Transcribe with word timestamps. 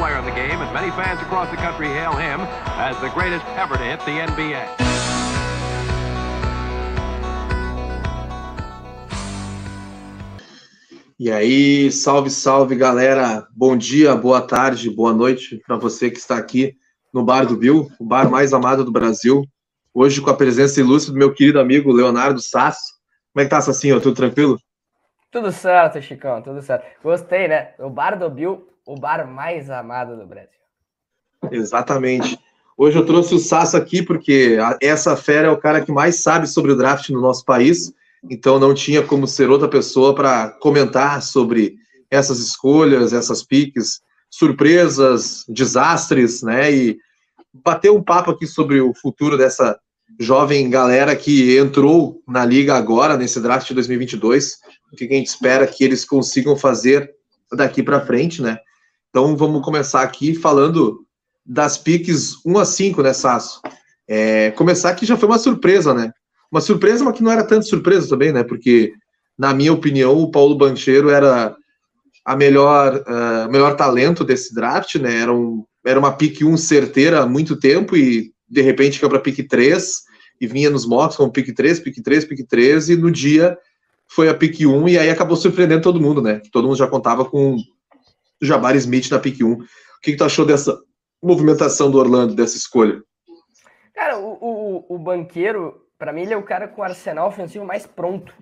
player 0.00 0.18
in 0.18 0.24
the 0.24 0.30
game, 0.30 0.62
and 0.62 0.72
many 0.72 0.90
fans 0.92 1.20
across 1.20 1.50
the 1.50 1.58
country 1.58 1.86
hail 1.88 2.16
him 2.16 2.40
as 2.80 2.98
the 3.02 3.10
greatest 3.10 3.44
ever 3.62 3.76
to 3.76 3.84
hit 3.84 4.00
the 4.06 4.16
NBA. 4.32 4.64
E 11.18 11.30
aí, 11.30 11.92
salve, 11.92 12.30
salve, 12.30 12.74
galera. 12.74 13.46
Bom 13.54 13.76
dia, 13.76 14.16
boa 14.16 14.40
tarde, 14.40 14.88
boa 14.88 15.12
noite 15.12 15.60
para 15.66 15.76
você 15.76 16.10
que 16.10 16.18
está 16.18 16.38
aqui 16.38 16.74
no 17.12 17.22
Bar 17.22 17.44
do 17.44 17.58
Bill, 17.58 17.90
o 18.00 18.04
bar 18.06 18.30
mais 18.30 18.54
amado 18.54 18.82
do 18.86 18.90
Brasil. 18.90 19.44
Hoje 19.92 20.22
com 20.22 20.30
a 20.30 20.34
presença 20.34 20.80
ilustre 20.80 21.12
do 21.12 21.18
meu 21.18 21.34
querido 21.34 21.60
amigo 21.60 21.92
Leonardo 21.92 22.40
Sasso. 22.40 22.94
Como 23.34 23.42
é 23.42 23.44
que 23.44 23.50
tá, 23.50 23.60
Sassinho? 23.60 24.00
Tudo 24.00 24.16
tranquilo? 24.16 24.58
Tudo 25.30 25.52
certo, 25.52 26.00
Chicão, 26.00 26.40
tudo 26.40 26.62
certo. 26.62 26.86
Gostei, 27.02 27.48
né? 27.48 27.74
O 27.78 27.90
Bar 27.90 28.18
do 28.18 28.30
Bill, 28.30 28.66
o 28.92 28.96
bar 28.96 29.26
mais 29.26 29.70
amado 29.70 30.16
do 30.16 30.26
Brasil. 30.26 30.60
Exatamente. 31.50 32.38
Hoje 32.76 32.98
eu 32.98 33.06
trouxe 33.06 33.34
o 33.34 33.38
Sasso 33.38 33.76
aqui 33.76 34.02
porque 34.02 34.58
essa 34.80 35.16
fera 35.16 35.48
é 35.48 35.50
o 35.50 35.58
cara 35.58 35.80
que 35.80 35.92
mais 35.92 36.22
sabe 36.22 36.46
sobre 36.46 36.72
o 36.72 36.76
draft 36.76 37.08
no 37.10 37.20
nosso 37.20 37.44
país 37.44 37.92
então 38.28 38.58
não 38.58 38.74
tinha 38.74 39.02
como 39.02 39.26
ser 39.26 39.48
outra 39.48 39.68
pessoa 39.68 40.14
para 40.14 40.50
comentar 40.50 41.22
sobre 41.22 41.76
essas 42.10 42.38
escolhas, 42.38 43.12
essas 43.12 43.42
piques, 43.42 44.00
surpresas, 44.28 45.44
desastres, 45.48 46.42
né? 46.42 46.72
E 46.72 46.98
bater 47.52 47.90
um 47.90 48.02
papo 48.02 48.30
aqui 48.30 48.46
sobre 48.46 48.80
o 48.80 48.92
futuro 48.92 49.38
dessa 49.38 49.78
jovem 50.18 50.68
galera 50.68 51.14
que 51.16 51.56
entrou 51.56 52.20
na 52.26 52.44
liga 52.44 52.74
agora, 52.74 53.16
nesse 53.16 53.40
draft 53.40 53.68
de 53.68 53.74
2022, 53.74 54.58
o 54.92 54.96
que 54.96 55.04
a 55.04 55.08
gente 55.08 55.28
espera 55.28 55.66
que 55.66 55.84
eles 55.84 56.04
consigam 56.04 56.56
fazer 56.56 57.10
daqui 57.52 57.82
para 57.82 58.04
frente, 58.04 58.42
né? 58.42 58.58
Então 59.10 59.36
vamos 59.36 59.64
começar 59.64 60.02
aqui 60.02 60.34
falando 60.34 61.04
das 61.44 61.76
piques 61.76 62.36
1 62.46 62.58
a 62.58 62.64
5, 62.64 63.02
né, 63.02 63.12
Sasso? 63.12 63.60
É, 64.08 64.52
começar 64.52 64.94
que 64.94 65.04
já 65.04 65.16
foi 65.16 65.28
uma 65.28 65.38
surpresa, 65.38 65.92
né? 65.92 66.12
Uma 66.50 66.60
surpresa, 66.60 67.04
mas 67.04 67.16
que 67.16 67.22
não 67.22 67.32
era 67.32 67.44
tanto 67.44 67.66
surpresa 67.66 68.08
também, 68.08 68.32
né? 68.32 68.44
Porque, 68.44 68.92
na 69.36 69.52
minha 69.52 69.72
opinião, 69.72 70.16
o 70.16 70.30
Paulo 70.30 70.56
Bancheiro 70.56 71.10
era 71.10 71.56
a 72.24 72.36
melhor, 72.36 72.96
uh, 72.96 73.50
melhor 73.50 73.74
talento 73.76 74.24
desse 74.24 74.54
draft, 74.54 74.94
né? 74.96 75.20
Era, 75.20 75.34
um, 75.34 75.64
era 75.84 75.98
uma 75.98 76.12
pick 76.12 76.42
1 76.42 76.56
certeira 76.56 77.20
há 77.22 77.26
muito 77.26 77.56
tempo 77.56 77.96
e, 77.96 78.32
de 78.48 78.62
repente, 78.62 79.00
caiu 79.00 79.10
para 79.10 79.20
pick 79.20 79.48
3 79.48 80.02
e 80.40 80.46
vinha 80.46 80.70
nos 80.70 80.86
mocks 80.86 81.16
com 81.16 81.28
pick 81.28 81.52
3, 81.52 81.80
pick 81.80 82.00
3, 82.02 82.24
pick 82.24 82.46
3 82.48 82.90
e 82.90 82.96
no 82.96 83.10
dia 83.10 83.58
foi 84.06 84.28
a 84.28 84.34
pick 84.34 84.60
1 84.60 84.88
e 84.88 84.98
aí 84.98 85.10
acabou 85.10 85.36
surpreendendo 85.36 85.82
todo 85.82 86.00
mundo, 86.00 86.22
né? 86.22 86.40
Todo 86.52 86.66
mundo 86.66 86.78
já 86.78 86.86
contava 86.86 87.24
com 87.24 87.56
o 88.40 88.46
Jabari 88.46 88.78
Smith 88.78 89.10
na 89.10 89.18
pick 89.18 89.40
1. 89.42 89.52
O 89.52 89.58
que, 90.02 90.12
que 90.12 90.16
tu 90.16 90.24
achou 90.24 90.46
dessa 90.46 90.78
movimentação 91.22 91.90
do 91.90 91.98
Orlando, 91.98 92.34
dessa 92.34 92.56
escolha? 92.56 93.02
Cara, 93.94 94.18
o, 94.18 94.38
o, 94.40 94.94
o 94.94 94.98
banqueiro 94.98 95.80
para 96.00 96.14
mim, 96.14 96.22
ele 96.22 96.32
é 96.32 96.36
o 96.36 96.42
cara 96.42 96.66
com 96.66 96.80
o 96.80 96.84
arsenal 96.84 97.28
ofensivo 97.28 97.62
mais 97.62 97.86
pronto 97.86 98.34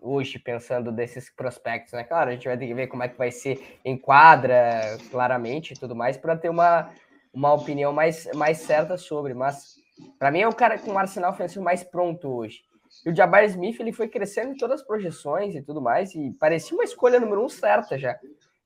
hoje, 0.00 0.38
pensando 0.38 0.90
desses 0.90 1.28
prospectos, 1.28 1.92
né? 1.92 2.02
Claro, 2.02 2.30
a 2.30 2.32
gente 2.32 2.48
vai 2.48 2.56
ter 2.56 2.66
que 2.66 2.72
ver 2.72 2.86
como 2.86 3.02
é 3.02 3.08
que 3.08 3.18
vai 3.18 3.30
ser 3.30 3.78
em 3.84 3.98
quadra, 3.98 4.96
claramente, 5.10 5.74
e 5.74 5.76
tudo 5.78 5.94
mais, 5.94 6.16
para 6.16 6.38
ter 6.38 6.48
uma, 6.48 6.88
uma 7.34 7.52
opinião 7.52 7.92
mais, 7.92 8.26
mais 8.34 8.60
certa 8.60 8.96
sobre. 8.96 9.34
Mas, 9.34 9.74
para 10.18 10.30
mim, 10.30 10.40
é 10.40 10.48
o 10.48 10.54
cara 10.54 10.78
com 10.78 10.92
o 10.92 10.98
arsenal 10.98 11.32
ofensivo 11.32 11.62
mais 11.62 11.84
pronto 11.84 12.26
hoje. 12.28 12.62
E 13.04 13.10
o 13.10 13.14
Jabbar 13.14 13.44
Smith, 13.44 13.78
ele 13.78 13.92
foi 13.92 14.08
crescendo 14.08 14.52
em 14.52 14.56
todas 14.56 14.80
as 14.80 14.86
projeções 14.86 15.54
e 15.54 15.60
tudo 15.60 15.82
mais, 15.82 16.14
e 16.14 16.30
parecia 16.40 16.74
uma 16.74 16.82
escolha 16.82 17.20
número 17.20 17.44
um 17.44 17.48
certa 17.50 17.98
já, 17.98 18.18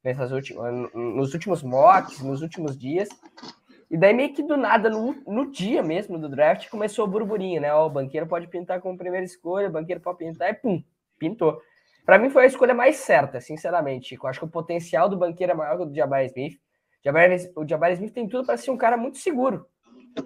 nessas 0.05 0.31
últimas, 0.31 0.93
nos 0.93 1.33
últimos 1.33 1.63
mocks, 1.63 2.21
nos 2.21 2.43
últimos 2.43 2.77
dias. 2.79 3.09
E 3.91 3.97
daí, 3.97 4.13
meio 4.13 4.35
que 4.35 4.43
do 4.43 4.57
nada, 4.57 4.91
no, 4.91 5.15
no 5.27 5.51
dia 5.51 5.83
mesmo 5.83 6.19
do 6.19 6.29
draft, 6.29 6.69
começou 6.69 7.05
o 7.05 7.09
burburinho, 7.09 7.61
né? 7.61 7.73
Ó, 7.73 7.87
o 7.87 7.91
banqueiro 7.91 8.27
pode 8.27 8.47
pintar 8.49 8.81
como 8.81 8.99
primeira 8.99 9.25
escolha, 9.25 9.69
o 9.69 9.73
banqueiro 9.73 10.01
pode 10.01 10.19
pintar, 10.19 10.51
e 10.51 10.55
pum, 10.55 10.83
pintou. 11.19 11.61
Para 12.05 12.19
mim 12.19 12.29
foi 12.29 12.45
a 12.45 12.47
escolha 12.47 12.75
mais 12.75 12.97
certa, 12.97 13.41
sinceramente, 13.41 14.09
Chico. 14.09 14.27
Acho 14.27 14.41
que 14.41 14.45
o 14.45 14.51
potencial 14.51 15.09
do 15.09 15.17
banqueiro 15.17 15.53
é 15.53 15.55
maior 15.55 15.77
que 15.77 15.83
o 15.85 15.87
do 15.87 15.95
Jabari 15.95 16.27
Smith. 16.27 16.59
O 17.57 17.67
Jabari 17.67 17.95
Smith 17.95 18.13
tem 18.13 18.29
tudo 18.29 18.45
para 18.45 18.57
ser 18.57 18.71
um 18.71 18.77
cara 18.77 18.97
muito 18.97 19.19
seguro. 19.19 19.67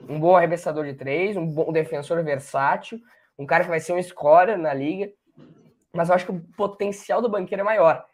Um 0.09 0.19
bom 0.19 0.37
arremessador 0.37 0.85
de 0.85 0.95
três, 0.95 1.37
um 1.37 1.47
bom 1.47 1.73
defensor 1.73 2.23
versátil, 2.25 2.99
um 3.39 3.47
cara 3.47 3.65
que 3.65 3.71
vai 3.71 3.81
ser 3.81 3.93
um 3.93 4.03
scorer 4.03 4.59
na 4.59 4.75
liga. 4.75 5.11
Mas 5.93 6.09
eu 6.09 6.15
acho 6.15 6.27
que 6.27 6.33
o 6.33 6.41
potencial 6.57 7.23
do 7.23 7.29
banqueiro 7.29 7.61
é 7.61 7.65
maior. 7.65 8.05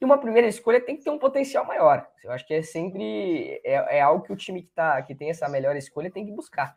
E 0.00 0.04
uma 0.04 0.18
primeira 0.18 0.46
escolha 0.46 0.80
tem 0.80 0.96
que 0.96 1.04
ter 1.04 1.10
um 1.10 1.18
potencial 1.18 1.64
maior. 1.64 2.06
Eu 2.22 2.30
acho 2.30 2.46
que 2.46 2.54
é 2.54 2.62
sempre 2.62 3.60
é, 3.64 3.98
é 3.98 4.00
algo 4.00 4.24
que 4.24 4.32
o 4.32 4.36
time 4.36 4.62
que, 4.62 4.68
tá, 4.68 5.00
que 5.02 5.14
tem 5.14 5.30
essa 5.30 5.48
melhor 5.48 5.74
escolha 5.76 6.10
tem 6.10 6.26
que 6.26 6.32
buscar. 6.32 6.74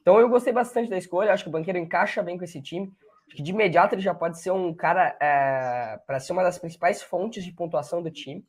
Então 0.00 0.18
eu 0.18 0.28
gostei 0.28 0.52
bastante 0.52 0.90
da 0.90 0.96
escolha, 0.96 1.32
acho 1.32 1.44
que 1.44 1.48
o 1.48 1.52
banqueiro 1.52 1.78
encaixa 1.78 2.22
bem 2.22 2.38
com 2.38 2.44
esse 2.44 2.60
time. 2.60 2.92
Acho 3.26 3.36
que 3.36 3.42
de 3.42 3.50
imediato 3.50 3.94
ele 3.94 4.02
já 4.02 4.14
pode 4.14 4.40
ser 4.40 4.50
um 4.50 4.74
cara 4.74 5.16
é, 5.20 5.98
para 6.06 6.18
ser 6.18 6.32
uma 6.32 6.42
das 6.42 6.58
principais 6.58 7.02
fontes 7.02 7.44
de 7.44 7.52
pontuação 7.52 8.02
do 8.02 8.10
time. 8.10 8.44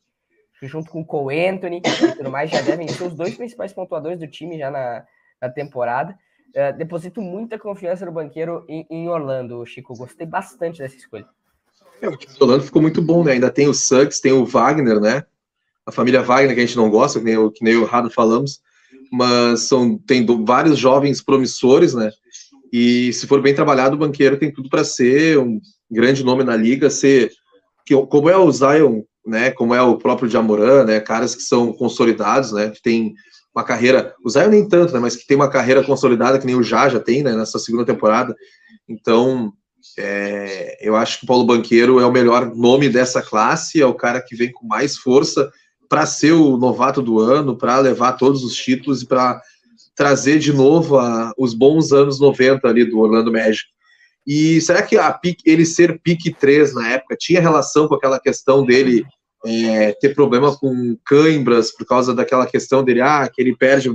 Junto 0.62 0.90
com 0.90 1.00
o 1.00 1.04
Cole 1.04 1.46
Anthony 1.46 1.82
e 1.84 2.16
tudo 2.16 2.30
mais, 2.30 2.50
já 2.50 2.62
devem 2.62 2.88
ser 2.88 3.04
os 3.04 3.14
dois 3.14 3.36
principais 3.36 3.72
pontuadores 3.72 4.18
do 4.18 4.26
time 4.26 4.58
já 4.58 4.70
na, 4.70 5.04
na 5.40 5.50
temporada. 5.50 6.18
É, 6.54 6.72
deposito 6.72 7.20
muita 7.20 7.58
confiança 7.58 8.06
no 8.06 8.12
banqueiro 8.12 8.64
em, 8.68 8.86
em 8.88 9.08
Orlando, 9.08 9.64
Chico. 9.66 9.94
Gostei 9.96 10.26
bastante 10.26 10.78
dessa 10.78 10.96
escolha. 10.96 11.26
É, 12.00 12.08
o 12.08 12.16
time 12.16 12.34
do 12.34 12.44
Orlando 12.44 12.64
ficou 12.64 12.82
muito 12.82 13.00
bom, 13.00 13.24
né? 13.24 13.32
Ainda 13.32 13.50
tem 13.50 13.68
o 13.68 13.74
Suggs, 13.74 14.20
tem 14.20 14.32
o 14.32 14.44
Wagner, 14.44 15.00
né? 15.00 15.24
A 15.86 15.92
família 15.92 16.22
Wagner, 16.22 16.54
que 16.54 16.60
a 16.60 16.66
gente 16.66 16.76
não 16.76 16.90
gosta, 16.90 17.18
que 17.18 17.24
nem, 17.24 17.50
que 17.50 17.64
nem 17.64 17.76
o 17.76 17.84
Rado 17.84 18.10
falamos, 18.10 18.60
mas 19.12 19.60
são, 19.60 19.98
tem 19.98 20.24
do, 20.24 20.44
vários 20.44 20.78
jovens 20.78 21.22
promissores, 21.22 21.94
né? 21.94 22.10
E 22.72 23.12
se 23.12 23.26
for 23.26 23.40
bem 23.40 23.54
trabalhado, 23.54 23.94
o 23.94 23.98
banqueiro 23.98 24.36
tem 24.36 24.52
tudo 24.52 24.68
para 24.68 24.82
ser 24.84 25.38
um 25.38 25.60
grande 25.90 26.24
nome 26.24 26.42
na 26.42 26.56
liga, 26.56 26.90
ser 26.90 27.30
que, 27.86 27.94
como 28.06 28.28
é 28.28 28.36
o 28.36 28.50
Zion, 28.50 29.02
né? 29.26 29.50
Como 29.52 29.74
é 29.74 29.82
o 29.82 29.96
próprio 29.96 30.28
Jamoran, 30.28 30.84
né? 30.84 31.00
Caras 31.00 31.34
que 31.34 31.42
são 31.42 31.72
consolidados, 31.72 32.52
né? 32.52 32.70
Que 32.70 32.82
tem 32.82 33.14
uma 33.54 33.62
carreira, 33.62 34.14
o 34.24 34.28
Zion 34.28 34.48
nem 34.48 34.68
tanto, 34.68 34.92
né? 34.92 34.98
Mas 34.98 35.16
que 35.16 35.26
tem 35.26 35.36
uma 35.36 35.48
carreira 35.48 35.84
consolidada 35.84 36.38
que 36.38 36.46
nem 36.46 36.56
o 36.56 36.62
Já 36.62 36.88
já 36.88 36.98
tem, 36.98 37.22
né? 37.22 37.34
Nessa 37.34 37.58
segunda 37.58 37.84
temporada. 37.84 38.34
Então, 38.88 39.52
é, 39.98 40.78
eu 40.80 40.96
acho 40.96 41.18
que 41.18 41.24
o 41.24 41.26
Paulo 41.26 41.44
Banqueiro 41.44 42.00
é 42.00 42.06
o 42.06 42.12
melhor 42.12 42.54
nome 42.54 42.88
dessa 42.88 43.22
classe, 43.22 43.80
é 43.80 43.86
o 43.86 43.94
cara 43.94 44.20
que 44.20 44.34
vem 44.34 44.50
com 44.50 44.66
mais 44.66 44.96
força 44.96 45.50
para 45.88 46.06
ser 46.06 46.32
o 46.32 46.56
novato 46.56 47.02
do 47.02 47.20
ano, 47.20 47.56
para 47.56 47.78
levar 47.78 48.14
todos 48.14 48.42
os 48.42 48.54
títulos 48.54 49.02
e 49.02 49.06
para 49.06 49.40
trazer 49.94 50.38
de 50.38 50.52
novo 50.52 50.98
a, 50.98 51.32
os 51.38 51.54
bons 51.54 51.92
anos 51.92 52.18
90 52.18 52.66
ali 52.66 52.84
do 52.84 52.98
Orlando 52.98 53.32
Magic. 53.32 53.64
E 54.26 54.60
será 54.60 54.82
que 54.82 54.96
a 54.96 55.20
ele 55.44 55.66
ser 55.66 56.00
pique 56.02 56.32
3 56.32 56.74
na 56.74 56.92
época 56.92 57.16
tinha 57.18 57.40
relação 57.40 57.86
com 57.86 57.94
aquela 57.94 58.18
questão 58.18 58.64
dele 58.64 59.04
é, 59.44 59.92
ter 59.92 60.14
problema 60.14 60.56
com 60.56 60.96
cãibras 61.04 61.70
por 61.70 61.86
causa 61.86 62.14
daquela 62.14 62.46
questão 62.46 62.82
dele, 62.82 63.02
ah, 63.02 63.30
que 63.32 63.42
ele 63.42 63.54
perde, 63.54 63.90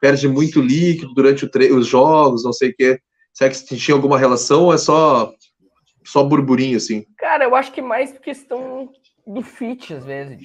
perde 0.00 0.26
muito 0.26 0.60
líquido 0.60 1.14
durante 1.14 1.48
os 1.72 1.86
jogos, 1.86 2.42
não 2.42 2.52
sei 2.52 2.70
o 2.70 2.74
quê. 2.76 2.98
Será 3.38 3.50
que 3.50 3.76
tinha 3.76 3.94
alguma 3.94 4.18
relação 4.18 4.64
ou 4.64 4.74
é 4.74 4.78
só, 4.78 5.32
só 6.04 6.24
burburinho, 6.24 6.76
assim? 6.76 7.06
Cara, 7.16 7.44
eu 7.44 7.54
acho 7.54 7.70
que 7.70 7.80
mais 7.80 8.18
questão 8.18 8.90
do 9.24 9.42
fit, 9.42 9.94
às 9.94 10.04
vezes. 10.04 10.40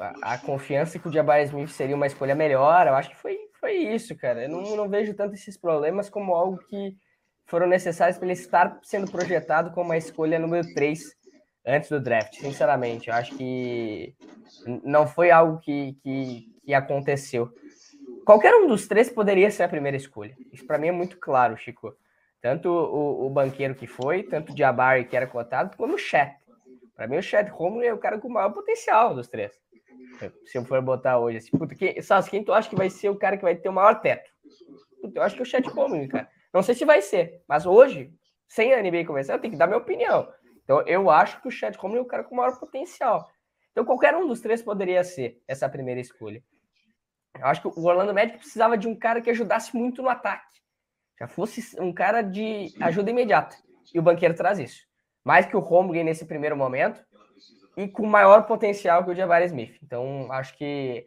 a, 0.00 0.34
a, 0.34 0.38
confiança 0.38 0.98
que 0.98 1.06
o 1.06 1.12
Jabari 1.12 1.44
Smith 1.44 1.68
seria 1.68 1.94
uma 1.94 2.08
escolha 2.08 2.34
melhor. 2.34 2.88
Eu 2.88 2.94
acho 2.94 3.10
que 3.10 3.16
foi, 3.16 3.38
foi 3.60 3.74
isso, 3.74 4.16
cara. 4.16 4.42
Eu 4.42 4.48
não, 4.48 4.74
não 4.74 4.88
vejo 4.88 5.14
tanto 5.14 5.34
esses 5.34 5.56
problemas 5.56 6.10
como 6.10 6.34
algo 6.34 6.58
que 6.66 6.96
foram 7.46 7.68
necessários 7.68 8.18
para 8.18 8.26
ele 8.26 8.32
estar 8.32 8.76
sendo 8.82 9.08
projetado 9.08 9.70
como 9.70 9.92
a 9.92 9.96
escolha 9.96 10.36
número 10.36 10.66
3 10.74 11.00
antes 11.64 11.90
do 11.90 12.00
draft. 12.00 12.40
Sinceramente, 12.40 13.08
eu 13.08 13.14
acho 13.14 13.36
que 13.36 14.16
não 14.82 15.06
foi 15.06 15.30
algo 15.30 15.60
que, 15.60 15.96
que, 16.02 16.48
que 16.64 16.74
aconteceu. 16.74 17.54
Qualquer 18.26 18.52
um 18.56 18.66
dos 18.66 18.88
três 18.88 19.08
poderia 19.08 19.48
ser 19.48 19.62
a 19.62 19.68
primeira 19.68 19.96
escolha. 19.96 20.36
Isso 20.52 20.66
para 20.66 20.78
mim 20.78 20.88
é 20.88 20.92
muito 20.92 21.18
claro, 21.18 21.56
Chico. 21.56 21.94
Tanto 22.42 22.68
o, 22.68 23.26
o 23.26 23.30
banqueiro 23.30 23.72
que 23.72 23.86
foi, 23.86 24.24
tanto 24.24 24.52
o 24.52 24.56
Jabari 24.56 25.04
que 25.04 25.16
era 25.16 25.28
cotado, 25.28 25.76
como 25.76 25.94
o 25.94 25.98
Chet. 25.98 26.36
Para 26.96 27.06
mim, 27.06 27.16
o 27.16 27.22
Chet 27.22 27.48
Romulo 27.48 27.84
é 27.84 27.94
o 27.94 27.98
cara 27.98 28.18
com 28.18 28.26
o 28.26 28.32
maior 28.32 28.52
potencial 28.52 29.14
dos 29.14 29.28
três. 29.28 29.52
Se 30.44 30.58
eu 30.58 30.64
for 30.64 30.82
botar 30.82 31.18
hoje 31.20 31.38
assim, 31.38 31.56
puta, 31.56 31.74
quem, 31.76 32.02
Sassi, 32.02 32.28
quem 32.28 32.44
tu 32.44 32.52
acha 32.52 32.68
que 32.68 32.74
vai 32.74 32.90
ser 32.90 33.08
o 33.08 33.16
cara 33.16 33.36
que 33.36 33.44
vai 33.44 33.54
ter 33.54 33.68
o 33.68 33.72
maior 33.72 34.00
teto? 34.00 34.28
Puta, 35.00 35.20
eu 35.20 35.22
acho 35.22 35.36
que 35.36 35.40
é 35.40 35.44
o 35.44 35.46
Chet 35.46 35.68
Romulo, 35.68 36.08
cara. 36.08 36.28
Não 36.52 36.62
sei 36.62 36.74
se 36.74 36.84
vai 36.84 37.00
ser, 37.00 37.42
mas 37.48 37.64
hoje, 37.64 38.12
sem 38.48 38.74
a 38.74 38.82
NBA 38.82 39.06
começar, 39.06 39.34
eu 39.34 39.38
tenho 39.38 39.52
que 39.52 39.58
dar 39.58 39.68
minha 39.68 39.78
opinião. 39.78 40.28
Então, 40.64 40.82
eu 40.82 41.10
acho 41.10 41.40
que 41.40 41.46
o 41.46 41.50
Chet 41.50 41.76
Romulo 41.78 42.00
é 42.00 42.02
o 42.02 42.06
cara 42.06 42.24
com 42.24 42.34
o 42.34 42.38
maior 42.38 42.58
potencial. 42.58 43.30
Então, 43.70 43.84
qualquer 43.84 44.16
um 44.16 44.26
dos 44.26 44.40
três 44.40 44.60
poderia 44.62 45.04
ser 45.04 45.40
essa 45.46 45.68
primeira 45.68 46.00
escolha. 46.00 46.42
Eu 47.38 47.46
acho 47.46 47.62
que 47.62 47.68
o 47.68 47.84
Orlando 47.84 48.12
Magic 48.12 48.36
precisava 48.36 48.76
de 48.76 48.88
um 48.88 48.96
cara 48.96 49.20
que 49.22 49.30
ajudasse 49.30 49.74
muito 49.74 50.02
no 50.02 50.08
ataque 50.08 50.61
já 51.18 51.26
fosse 51.26 51.80
um 51.80 51.92
cara 51.92 52.22
de 52.22 52.74
ajuda 52.80 53.10
imediata. 53.10 53.56
E 53.94 53.98
o 53.98 54.02
banqueiro 54.02 54.34
traz 54.34 54.58
isso. 54.58 54.80
Mais 55.24 55.46
que 55.46 55.56
o 55.56 55.60
Holmgren 55.60 56.04
nesse 56.04 56.24
primeiro 56.24 56.56
momento, 56.56 57.00
e 57.76 57.88
com 57.88 58.06
maior 58.06 58.46
potencial 58.46 59.04
que 59.04 59.10
o 59.10 59.14
Jabari 59.14 59.46
Smith. 59.46 59.76
Então, 59.82 60.30
acho 60.30 60.56
que 60.56 61.06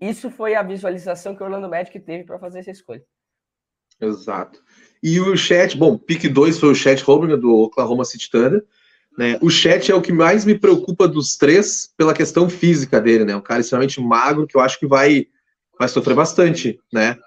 isso 0.00 0.30
foi 0.30 0.54
a 0.54 0.62
visualização 0.62 1.34
que 1.34 1.42
o 1.42 1.46
Orlando 1.46 1.68
Magic 1.68 1.98
teve 2.00 2.24
para 2.24 2.38
fazer 2.38 2.60
essa 2.60 2.70
escolha. 2.70 3.02
Exato. 4.00 4.60
E 5.02 5.20
o 5.20 5.36
Chat, 5.36 5.76
bom, 5.76 5.96
pick 5.96 6.28
2 6.28 6.58
foi 6.58 6.70
o 6.70 6.74
Chat 6.74 7.02
Holmgren 7.02 7.38
do 7.38 7.54
Oklahoma 7.54 8.04
City 8.04 8.28
Thunder. 8.30 8.64
Né? 9.16 9.38
O 9.40 9.50
Chat 9.50 9.92
é 9.92 9.94
o 9.94 10.02
que 10.02 10.12
mais 10.12 10.44
me 10.44 10.58
preocupa 10.58 11.06
dos 11.06 11.36
três 11.36 11.92
pela 11.96 12.14
questão 12.14 12.48
física 12.48 13.00
dele, 13.00 13.24
né? 13.24 13.36
Um 13.36 13.42
cara 13.42 13.60
extremamente 13.60 14.00
magro 14.00 14.46
que 14.46 14.56
eu 14.56 14.60
acho 14.60 14.78
que 14.78 14.86
vai, 14.86 15.26
vai 15.78 15.86
sofrer 15.86 16.14
bastante, 16.14 16.80
né? 16.92 17.18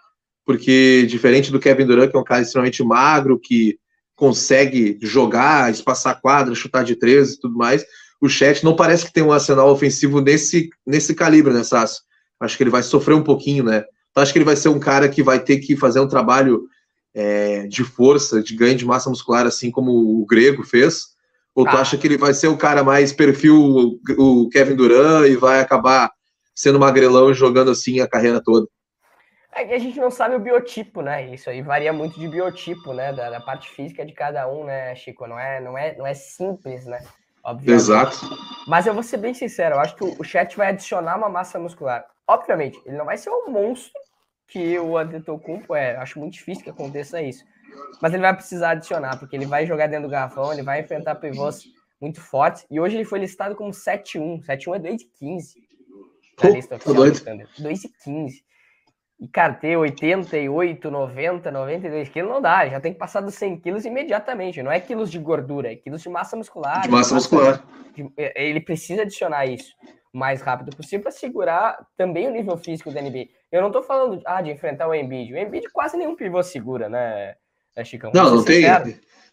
Porque 0.45 1.05
diferente 1.07 1.51
do 1.51 1.59
Kevin 1.59 1.85
Durant, 1.85 2.11
que 2.11 2.17
é 2.17 2.19
um 2.19 2.23
cara 2.23 2.41
extremamente 2.41 2.83
magro, 2.83 3.39
que 3.39 3.79
consegue 4.15 4.97
jogar, 5.01 5.71
espaçar 5.71 6.21
quadra, 6.21 6.55
chutar 6.55 6.83
de 6.83 6.95
três 6.95 7.33
e 7.33 7.39
tudo 7.39 7.57
mais, 7.57 7.83
o 8.21 8.29
Chat 8.29 8.63
não 8.63 8.75
parece 8.75 9.05
que 9.05 9.13
tem 9.13 9.23
um 9.23 9.31
arsenal 9.31 9.69
ofensivo 9.69 10.21
nesse, 10.21 10.69
nesse 10.85 11.13
calibre, 11.13 11.53
né, 11.53 11.63
Sasso? 11.63 12.01
Acho 12.39 12.55
que 12.55 12.63
ele 12.63 12.69
vai 12.69 12.83
sofrer 12.83 13.13
um 13.13 13.23
pouquinho, 13.23 13.63
né? 13.63 13.83
Então, 14.11 14.23
acho 14.23 14.31
que 14.31 14.37
ele 14.37 14.45
vai 14.45 14.55
ser 14.55 14.69
um 14.69 14.79
cara 14.79 15.09
que 15.09 15.21
vai 15.21 15.39
ter 15.39 15.57
que 15.57 15.75
fazer 15.75 15.99
um 15.99 16.07
trabalho 16.07 16.67
é, 17.13 17.67
de 17.67 17.83
força, 17.83 18.41
de 18.41 18.55
ganho 18.55 18.75
de 18.75 18.85
massa 18.85 19.09
muscular, 19.09 19.45
assim 19.45 19.69
como 19.69 19.91
o 19.91 20.25
Grego 20.25 20.63
fez? 20.63 21.07
Ou 21.53 21.67
ah. 21.67 21.71
tu 21.71 21.77
acha 21.77 21.97
que 21.97 22.07
ele 22.07 22.17
vai 22.17 22.33
ser 22.33 22.47
o 22.47 22.57
cara 22.57 22.83
mais 22.83 23.11
perfil, 23.11 23.99
o 24.17 24.49
Kevin 24.49 24.75
Durant, 24.75 25.27
e 25.27 25.35
vai 25.35 25.59
acabar 25.59 26.11
sendo 26.53 26.79
magrelão 26.79 27.33
jogando 27.33 27.71
assim 27.71 27.99
a 27.99 28.07
carreira 28.07 28.41
toda? 28.41 28.67
É 29.55 29.63
que 29.63 29.73
a 29.73 29.79
gente 29.79 29.97
não 29.99 30.11
sabe 30.11 30.35
o 30.35 30.39
biotipo, 30.39 31.01
né? 31.01 31.33
Isso 31.33 31.49
aí 31.49 31.61
varia 31.61 31.93
muito 31.93 32.19
de 32.19 32.27
biotipo, 32.27 32.91
né? 32.91 33.13
Da, 33.13 33.29
da, 33.29 33.39
parte 33.39 33.69
física 33.69 34.05
de 34.05 34.11
cada 34.11 34.47
um, 34.49 34.65
né, 34.65 34.93
Chico? 34.95 35.25
Não 35.25 35.39
é, 35.39 35.61
não 35.61 35.77
é, 35.77 35.95
não 35.95 36.05
é 36.05 36.13
simples, 36.13 36.85
né? 36.85 37.01
Obviamente. 37.41 37.81
Exato. 37.81 38.17
Mas 38.67 38.85
eu 38.85 38.93
vou 38.93 39.01
ser 39.01 39.17
bem 39.17 39.33
sincero, 39.33 39.75
eu 39.75 39.79
acho 39.79 39.95
que 39.95 40.03
o 40.03 40.23
chat 40.23 40.57
vai 40.57 40.69
adicionar 40.69 41.15
uma 41.15 41.29
massa 41.29 41.57
muscular. 41.57 42.05
Obviamente, 42.27 42.81
ele 42.85 42.97
não 42.97 43.05
vai 43.05 43.17
ser 43.17 43.29
um 43.29 43.49
monstro 43.49 43.93
que 44.47 44.77
o 44.77 44.97
Antetokounmpo 44.97 45.73
é. 45.73 45.95
Acho 45.95 46.19
muito 46.19 46.33
difícil 46.33 46.63
que 46.63 46.69
aconteça 46.69 47.21
isso. 47.21 47.45
Mas 48.01 48.13
ele 48.13 48.23
vai 48.23 48.35
precisar 48.35 48.71
adicionar, 48.71 49.17
porque 49.17 49.35
ele 49.35 49.45
vai 49.45 49.65
jogar 49.65 49.87
dentro 49.87 50.07
do 50.07 50.11
garrafão, 50.11 50.51
ele 50.51 50.63
vai 50.63 50.81
enfrentar 50.81 51.15
pivôs 51.15 51.63
muito 52.01 52.19
fortes. 52.19 52.65
E 52.69 52.79
hoje 52.79 52.97
ele 52.97 53.05
foi 53.05 53.19
listado 53.19 53.55
como 53.55 53.71
7-1. 53.71 54.43
7-1 54.45 54.75
é 54.75 54.79
2 54.79 54.97
de 54.97 55.05
15 55.05 55.55
na 56.43 56.49
lista 56.49 56.75
oficial 56.75 57.05
do 57.05 57.19
Thunder. 57.23 57.47
2 57.57 57.79
de 57.79 57.89
15. 58.03 58.43
E, 59.25 59.27
cara, 59.27 59.53
ter 59.53 59.75
88, 59.75 60.91
90, 60.91 61.49
92 61.49 62.09
quilos 62.09 62.29
não 62.29 62.39
dá. 62.39 62.67
Já 62.69 62.79
tem 62.79 62.93
que 62.93 62.99
passar 62.99 63.21
dos 63.21 63.33
100 63.33 63.57
quilos 63.57 63.83
imediatamente. 63.83 64.61
Não 64.61 64.71
é 64.71 64.79
quilos 64.79 65.09
de 65.09 65.17
gordura, 65.17 65.71
é 65.71 65.75
quilos 65.75 66.03
de 66.03 66.09
massa 66.09 66.37
muscular. 66.37 66.83
De 66.83 66.89
massa, 66.89 67.15
muscular. 67.15 67.63
De, 67.95 68.07
é, 68.15 68.47
ele 68.47 68.59
precisa 68.59 69.01
adicionar 69.01 69.47
isso 69.47 69.73
o 70.13 70.17
mais 70.17 70.43
rápido 70.43 70.75
possível 70.77 71.01
para 71.01 71.11
segurar 71.11 71.75
também 71.97 72.27
o 72.27 72.31
nível 72.31 72.55
físico 72.55 72.91
da 72.91 73.01
NBA. 73.01 73.25
Eu 73.51 73.63
não 73.63 73.71
tô 73.71 73.81
falando 73.81 74.21
ah, 74.27 74.43
de 74.43 74.51
enfrentar 74.51 74.87
o 74.87 74.93
Embiid. 74.93 75.33
O 75.33 75.37
Embiid 75.39 75.69
quase 75.73 75.97
nenhum 75.97 76.15
pivô 76.15 76.43
segura, 76.43 76.87
né, 76.87 77.33
né 77.75 77.83
Chicão? 77.83 78.11
Não, 78.13 78.35
não 78.35 78.45
tem. 78.45 78.63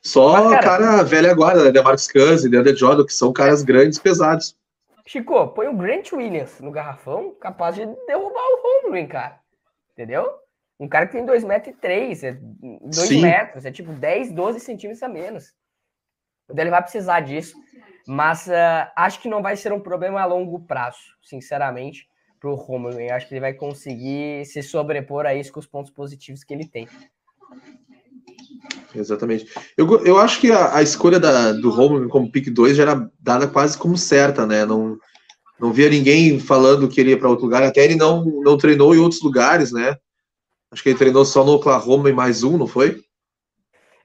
Só 0.01 0.33
Mas, 0.33 0.51
cara, 0.53 0.63
cara 0.63 1.03
velha 1.03 1.35
guarda, 1.35 1.71
né? 1.71 1.83
Marcus 1.83 2.11
Cousins, 2.11 2.51
Deandre 2.51 2.75
Jordan, 2.75 3.05
que 3.05 3.13
são 3.13 3.31
caras 3.31 3.63
grandes, 3.63 3.99
pesados. 3.99 4.57
Chico, 5.07 5.49
põe 5.49 5.69
o 5.69 5.77
Grant 5.77 6.13
Williams 6.13 6.61
no 6.61 6.71
garrafão, 6.71 7.35
capaz 7.39 7.75
de 7.75 7.85
derrubar 8.07 8.41
o 8.41 8.85
Holmgren, 8.87 9.07
cara. 9.07 9.42
Entendeu? 9.93 10.29
Um 10.81 10.89
cara 10.89 11.07
que 11.07 11.13
tem 11.13 11.25
2 11.25 11.45
metros 11.45 11.75
e 11.75 11.79
3, 11.79 12.25
é 12.25 12.33
2 12.33 13.11
metros, 13.21 13.65
é 13.65 13.71
tipo 13.71 13.93
10, 13.93 14.33
12 14.33 14.61
centímetros 14.61 15.03
a 15.03 15.09
menos. 15.09 15.53
Ele 16.51 16.71
vai 16.71 16.83
precisar 16.83 17.21
disso. 17.21 17.57
Mas 18.07 18.49
uh, 18.49 18.91
acho 18.97 19.21
que 19.21 19.29
não 19.29 19.43
vai 19.43 19.57
ser 19.57 19.73
um 19.73 19.81
problema 19.81 20.21
a 20.21 20.25
longo 20.25 20.61
prazo, 20.61 20.99
sinceramente, 21.23 22.09
para 22.41 22.51
o 22.51 22.55
Romulo. 22.55 23.01
Eu 23.01 23.15
acho 23.15 23.29
que 23.29 23.35
ele 23.35 23.41
vai 23.41 23.55
conseguir 23.55 24.45
se 24.45 24.63
sobrepor 24.63 25.25
a 25.25 25.35
isso 25.35 25.53
com 25.53 25.61
os 25.61 25.67
pontos 25.67 25.93
positivos 25.93 26.43
que 26.43 26.53
ele 26.53 26.67
tem. 26.67 26.89
Exatamente. 28.95 29.47
Eu, 29.77 30.05
eu 30.05 30.19
acho 30.19 30.41
que 30.41 30.51
a, 30.51 30.77
a 30.77 30.83
escolha 30.83 31.19
da, 31.19 31.53
do 31.53 31.71
Romulo 31.71 32.09
como 32.09 32.31
pick 32.31 32.51
2 32.51 32.77
já 32.77 32.83
era 32.83 33.11
dada 33.21 33.47
quase 33.47 33.79
como 33.79 33.97
certa, 33.97 34.47
né? 34.47 34.67
Não, 34.67 34.99
não 35.63 35.73
via 35.73 35.89
ninguém 35.89 36.41
falando 36.41 36.89
que 36.89 37.01
ele 37.01 37.11
ia 37.11 37.19
para 37.19 37.29
outro 37.29 37.45
lugar, 37.45 37.63
até 37.63 37.85
ele 37.85 37.95
não, 37.95 38.25
não 38.25 38.59
treinou 38.59 38.93
em 38.97 38.99
outros 38.99 39.23
lugares, 39.23 39.71
né? 39.71 39.97
Acho 40.73 40.83
que 40.83 40.89
ele 40.89 40.99
treinou 40.99 41.25
só 41.25 41.45
no 41.45 41.53
Oklahoma 41.53 42.11
e 42.11 42.13
mais 42.13 42.43
um, 42.43 42.59
não 42.59 42.67
foi? 42.67 43.01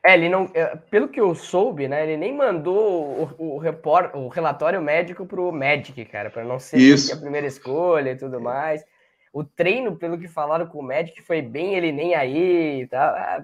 É, 0.05 0.13
ele 0.13 0.29
não. 0.29 0.47
É, 0.53 0.75
pelo 0.75 1.07
que 1.07 1.19
eu 1.19 1.33
soube, 1.33 1.87
né? 1.87 2.03
Ele 2.03 2.15
nem 2.15 2.31
mandou 2.31 3.33
o, 3.39 3.55
o, 3.55 3.57
report, 3.57 4.13
o 4.13 4.27
relatório 4.27 4.79
médico 4.79 5.25
pro 5.25 5.51
Magic, 5.51 6.05
cara, 6.05 6.29
para 6.29 6.45
não 6.45 6.59
ser 6.59 6.77
a 7.11 7.17
primeira 7.17 7.47
escolha 7.47 8.11
e 8.11 8.15
tudo 8.15 8.39
mais. 8.39 8.85
O 9.33 9.43
treino, 9.43 9.95
pelo 9.97 10.17
que 10.19 10.27
falaram 10.27 10.67
com 10.67 10.77
o 10.77 10.83
Magic, 10.83 11.19
foi 11.23 11.41
bem 11.41 11.73
ele 11.73 11.91
nem 11.91 12.13
aí 12.13 12.81
e 12.81 12.87
tal. 12.87 13.15
Ah, 13.15 13.43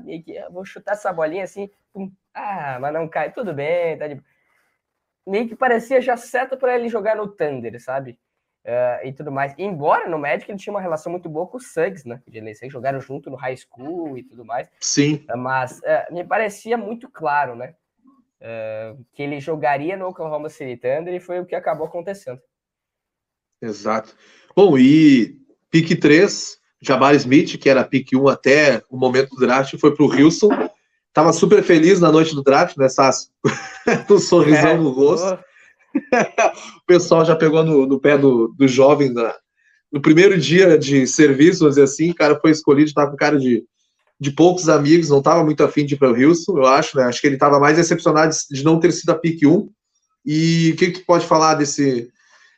vou 0.52 0.64
chutar 0.64 0.94
essa 0.94 1.12
bolinha 1.12 1.46
assim. 1.46 1.68
Pum. 1.92 2.12
Ah, 2.32 2.78
mas 2.80 2.94
não 2.94 3.08
cai. 3.08 3.32
Tudo 3.32 3.54
bem, 3.56 3.98
tá 3.98 4.08
de 4.08 4.22
meio 5.26 5.48
que 5.48 5.56
parecia 5.56 6.02
já 6.02 6.18
certo 6.18 6.58
para 6.58 6.76
ele 6.76 6.90
jogar 6.90 7.16
no 7.16 7.28
Thunder, 7.28 7.82
sabe? 7.82 8.20
Uh, 8.66 9.06
e 9.06 9.12
tudo 9.12 9.32
mais. 9.32 9.54
Embora 9.58 10.08
no 10.08 10.18
Magic 10.18 10.50
ele 10.50 10.58
tinha 10.58 10.74
uma 10.74 10.80
relação 10.80 11.12
muito 11.12 11.28
boa 11.28 11.46
com 11.46 11.58
o 11.58 11.62
Suggs, 11.62 12.08
né? 12.08 12.22
Eles 12.32 12.60
jogaram 12.70 13.02
junto 13.02 13.30
no 13.30 13.36
high 13.36 13.58
school 13.58 14.18
e 14.18 14.24
tudo 14.24 14.46
mais. 14.46 14.70
Sim. 14.80 15.26
Uh, 15.30 15.38
mas 15.38 15.80
uh, 15.80 16.14
me 16.14 16.24
parecia 16.24 16.78
muito 16.78 17.10
claro, 17.10 17.56
né? 17.56 17.76
que 19.14 19.24
ele 19.24 19.40
jogaria 19.40 19.96
no 19.96 20.08
Oklahoma 20.08 20.50
City 20.50 20.76
Thunder 20.76 21.14
e 21.14 21.20
foi 21.22 21.40
o 21.40 21.46
que 21.46 21.56
acabou 21.56 21.88
acontecendo. 21.88 22.42
Exato. 23.62 24.14
Bom, 24.54 24.78
e 24.78 25.40
pick 25.72 25.98
3, 25.98 26.60
Jabari 26.82 27.16
Smith, 27.16 27.58
que 27.58 27.70
era 27.70 27.86
pick 27.86 28.12
1 28.14 28.28
até 28.28 28.84
o 28.90 28.98
momento 28.98 29.30
do 29.30 29.40
draft, 29.40 29.78
foi 29.80 29.96
para 29.96 30.04
o 30.04 30.12
Houston. 30.12 30.50
Tava 31.14 31.32
super 31.32 31.64
feliz 31.64 32.00
na 32.00 32.12
noite 32.12 32.34
do 32.34 32.44
draft, 32.44 32.76
né, 32.76 32.90
Sasso? 32.90 33.30
um 34.10 34.18
sorrisão 34.18 34.70
é, 34.70 34.78
no 34.78 34.90
rosto. 34.90 35.38
o 35.96 36.86
pessoal 36.88 37.24
já 37.24 37.36
pegou 37.36 37.64
no, 37.64 37.86
no 37.86 38.00
pé 38.00 38.18
do, 38.18 38.54
do 38.58 38.68
jovem 38.68 39.14
na, 39.14 39.36
no 39.92 40.02
primeiro 40.02 40.36
dia 40.40 40.76
de 40.78 41.06
serviço, 41.06 41.60
vamos 41.60 41.76
dizer 41.76 41.84
assim, 41.84 42.10
o 42.10 42.16
cara 42.16 42.40
foi 42.40 42.50
escolhido, 42.50 42.88
estava 42.88 43.12
com 43.12 43.16
cara 43.16 43.38
de, 43.38 43.64
de 44.20 44.32
poucos 44.32 44.68
amigos, 44.68 45.10
não 45.10 45.20
estava 45.20 45.44
muito 45.44 45.64
afim 45.64 45.86
de 45.86 45.94
ir 45.94 45.98
para 45.98 46.12
o 46.12 46.20
Houston, 46.20 46.58
eu 46.58 46.66
acho, 46.66 46.98
né? 46.98 47.04
Acho 47.04 47.22
que 47.22 47.28
ele 47.28 47.36
estava 47.36 47.60
mais 47.60 47.78
decepcionado 47.78 48.34
de 48.50 48.64
não 48.64 48.80
ter 48.80 48.92
sido 48.92 49.12
a 49.12 49.16
pick 49.16 49.46
1. 49.46 49.70
E 50.26 50.72
o 50.72 50.76
que, 50.78 50.92
que 50.92 51.00
tu 51.02 51.06
pode 51.06 51.28
falar 51.28 51.54
desse, 51.54 52.10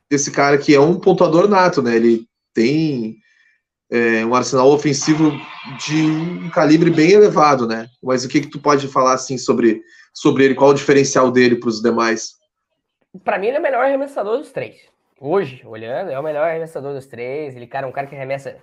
desse 0.09 0.31
cara 0.31 0.57
que 0.57 0.73
é 0.73 0.79
um 0.79 0.97
pontuador 0.97 1.49
nato, 1.49 1.81
né? 1.81 1.97
Ele 1.97 2.25
tem 2.53 3.17
é, 3.91 4.25
um 4.25 4.33
arsenal 4.33 4.69
ofensivo 4.69 5.31
de 5.85 6.01
um 6.01 6.49
calibre 6.49 6.89
bem 6.89 7.11
elevado, 7.11 7.67
né? 7.67 7.87
Mas 8.01 8.23
o 8.23 8.29
que, 8.29 8.41
que 8.41 8.49
tu 8.49 8.59
pode 8.59 8.87
falar 8.87 9.13
assim 9.13 9.37
sobre 9.37 9.81
sobre 10.15 10.45
ele, 10.45 10.55
qual 10.55 10.69
o 10.69 10.73
diferencial 10.73 11.29
dele 11.29 11.57
para 11.57 11.67
os 11.67 11.81
demais? 11.81 12.35
Para 13.23 13.37
mim, 13.37 13.47
ele 13.47 13.57
é 13.57 13.59
o 13.59 13.63
melhor 13.63 13.83
arremessador 13.83 14.37
dos 14.37 14.51
três. 14.51 14.77
Hoje, 15.19 15.61
olhando, 15.65 16.09
é 16.09 16.17
o 16.17 16.23
melhor 16.23 16.47
arremessador 16.47 16.93
dos 16.93 17.05
três. 17.05 17.55
Ele, 17.55 17.67
cara, 17.67 17.85
é 17.85 17.89
um 17.89 17.91
cara 17.91 18.07
que 18.07 18.15
arremessa. 18.15 18.57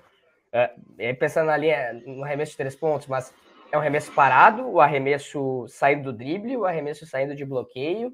É, 0.50 1.12
pensando 1.14 1.46
na 1.46 1.56
linha, 1.56 1.92
no 2.06 2.24
arremesso 2.24 2.52
de 2.52 2.58
três 2.58 2.74
pontos, 2.74 3.06
mas 3.06 3.32
é 3.70 3.76
um 3.76 3.80
arremesso 3.80 4.12
parado, 4.12 4.68
o 4.68 4.80
arremesso 4.80 5.66
saindo 5.68 6.04
do 6.04 6.18
drible, 6.18 6.56
o 6.56 6.66
arremesso 6.66 7.06
saindo 7.06 7.34
de 7.34 7.44
bloqueio. 7.44 8.12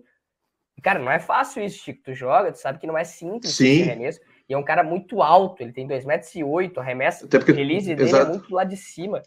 Cara, 0.83 1.01
não 1.01 1.11
é 1.11 1.19
fácil 1.19 1.65
isso, 1.65 1.83
Chico. 1.83 2.03
Tu 2.05 2.15
joga, 2.15 2.53
tu 2.53 2.59
sabe 2.59 2.79
que 2.79 2.87
não 2.87 2.97
é 2.97 3.03
simples 3.03 3.57
Sim. 3.57 3.81
esse 3.81 3.83
arremesso. 3.83 4.21
E 4.49 4.55
é 4.55 4.59
um 4.59 4.63
cara 4.63 4.83
muito 4.83 5.23
alto, 5.23 5.63
ele 5.63 5.73
tem 5.73 5.87
2,8 5.87 6.07
metros, 6.07 6.35
e 6.35 6.43
oito, 6.43 6.81
arremesso, 6.81 7.27
Até 7.27 7.39
porque, 7.39 7.53
release 7.53 7.87
dele 7.95 8.03
é 8.03 8.05
exato. 8.05 8.31
é 8.31 8.35
muito 8.35 8.55
lá 8.55 8.65
de 8.65 8.77
cima. 8.77 9.23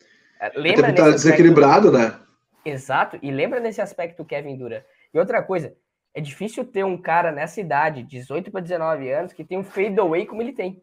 Lembra 0.56 0.88
Até 0.88 1.04
tá 1.04 1.10
desequilibrado, 1.12 1.92
né? 1.92 2.20
Exato, 2.66 3.20
e 3.22 3.30
lembra 3.30 3.60
nesse 3.60 3.82
aspecto 3.82 4.25
Kevin 4.25 4.58
Durant. 4.58 4.84
E 5.13 5.20
outra 5.20 5.44
coisa, 5.44 5.75
é 6.13 6.20
difícil 6.22 6.66
ter 6.66 6.84
um 6.84 6.98
cara 6.98 7.32
nessa 7.32 7.62
idade, 7.62 8.04
18 8.04 8.51
para 8.51 8.62
19 8.62 9.12
anos, 9.12 9.34
que 9.34 9.44
tem 9.44 9.58
um 9.58 9.63
fadeaway 9.63 10.25
como 10.25 10.42
ele 10.42 10.54
tem. 10.54 10.82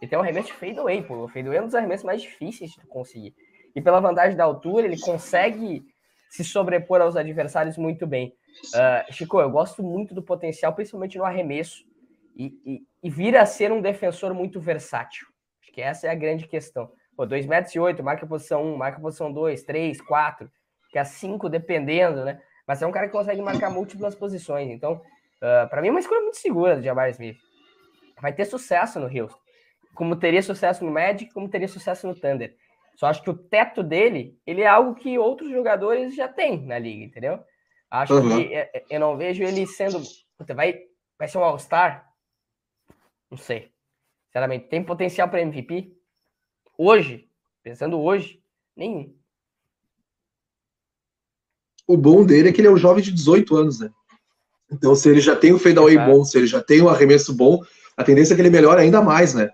Ele 0.00 0.08
tem 0.08 0.18
um 0.18 0.22
arremesso 0.22 0.48
de 0.48 0.54
fadeaway, 0.54 1.02
pô. 1.02 1.24
O 1.24 1.28
fadeaway 1.28 1.58
é 1.58 1.62
um 1.62 1.66
dos 1.66 1.74
arremessos 1.74 2.04
mais 2.04 2.22
difíceis 2.22 2.72
de 2.72 2.86
conseguir. 2.86 3.34
E 3.74 3.80
pela 3.80 4.00
vantagem 4.00 4.36
da 4.36 4.44
altura, 4.44 4.86
ele 4.86 4.98
consegue 4.98 5.84
se 6.28 6.42
sobrepor 6.42 7.00
aos 7.00 7.16
adversários 7.16 7.76
muito 7.76 8.06
bem. 8.06 8.34
Uh, 8.74 9.12
Chico, 9.12 9.40
eu 9.40 9.50
gosto 9.50 9.82
muito 9.82 10.14
do 10.14 10.22
potencial, 10.22 10.72
principalmente 10.72 11.18
no 11.18 11.24
arremesso, 11.24 11.84
e, 12.36 12.60
e, 12.64 12.86
e 13.02 13.10
vir 13.10 13.36
a 13.36 13.46
ser 13.46 13.72
um 13.72 13.80
defensor 13.80 14.34
muito 14.34 14.60
versátil. 14.60 15.26
Acho 15.62 15.72
que 15.72 15.80
essa 15.80 16.06
é 16.06 16.10
a 16.10 16.14
grande 16.14 16.46
questão. 16.46 16.90
Pô, 17.16 17.26
2 17.26 17.46
metros 17.46 17.74
e 17.74 17.78
8, 17.78 18.02
marca 18.02 18.24
a 18.24 18.28
posição 18.28 18.62
1, 18.62 18.76
marca 18.76 18.98
a 18.98 19.00
posição 19.00 19.32
2, 19.32 19.62
3, 19.64 20.00
4 20.00 20.50
que 20.92 20.98
é 20.98 21.04
5 21.04 21.48
dependendo, 21.48 22.22
né? 22.22 22.40
Mas 22.68 22.82
é 22.82 22.86
um 22.86 22.92
cara 22.92 23.06
que 23.06 23.12
consegue 23.12 23.40
marcar 23.40 23.70
múltiplas 23.70 24.14
posições. 24.14 24.70
Então, 24.70 24.92
uh, 24.92 25.68
para 25.68 25.80
mim 25.80 25.88
é 25.88 25.90
uma 25.90 26.00
escolha 26.00 26.20
muito 26.20 26.36
segura 26.36 26.76
do 26.76 26.82
Jabari 26.82 27.12
Smith. 27.12 27.38
Vai 28.20 28.32
ter 28.32 28.44
sucesso 28.44 29.00
no 29.00 29.06
Houston. 29.06 29.40
Como 29.94 30.14
teria 30.14 30.42
sucesso 30.42 30.84
no 30.84 30.90
Magic, 30.90 31.32
como 31.32 31.48
teria 31.48 31.66
sucesso 31.66 32.06
no 32.06 32.14
Thunder. 32.14 32.54
Só 32.94 33.06
acho 33.06 33.22
que 33.22 33.30
o 33.30 33.36
teto 33.36 33.82
dele, 33.82 34.38
ele 34.46 34.60
é 34.60 34.66
algo 34.66 34.94
que 34.94 35.18
outros 35.18 35.50
jogadores 35.50 36.14
já 36.14 36.28
têm 36.28 36.64
na 36.66 36.78
liga, 36.78 37.04
entendeu? 37.04 37.40
Acho 37.90 38.14
uhum. 38.14 38.36
que 38.36 38.54
é, 38.54 38.70
é, 38.74 38.84
eu 38.90 39.00
não 39.00 39.16
vejo 39.16 39.42
ele 39.42 39.66
sendo. 39.66 40.00
Puta, 40.36 40.54
vai, 40.54 40.78
vai 41.18 41.26
ser 41.26 41.38
um 41.38 41.44
All-Star? 41.44 42.06
Não 43.32 43.38
sei. 43.38 43.70
Sinceramente, 44.26 44.66
tem 44.68 44.84
potencial 44.84 45.26
para 45.26 45.40
MVP? 45.40 45.96
Hoje, 46.76 47.26
pensando 47.62 47.98
hoje, 47.98 48.38
nenhum. 48.76 49.10
O 51.88 51.96
bom 51.96 52.26
dele 52.26 52.50
é 52.50 52.52
que 52.52 52.60
ele 52.60 52.68
é 52.68 52.70
um 52.70 52.76
jovem 52.76 53.02
de 53.02 53.10
18 53.10 53.56
anos, 53.56 53.80
né? 53.80 53.90
Então, 54.70 54.94
se 54.94 55.08
ele 55.08 55.18
já 55.18 55.34
tem 55.34 55.50
o 55.50 55.58
fadeaway 55.58 55.94
Exato. 55.94 56.10
bom, 56.10 56.24
se 56.26 56.36
ele 56.36 56.46
já 56.46 56.62
tem 56.62 56.82
o 56.82 56.90
arremesso 56.90 57.32
bom, 57.32 57.62
a 57.96 58.04
tendência 58.04 58.34
é 58.34 58.36
que 58.36 58.42
ele 58.42 58.50
melhore 58.50 58.82
ainda 58.82 59.00
mais, 59.00 59.32
né? 59.32 59.48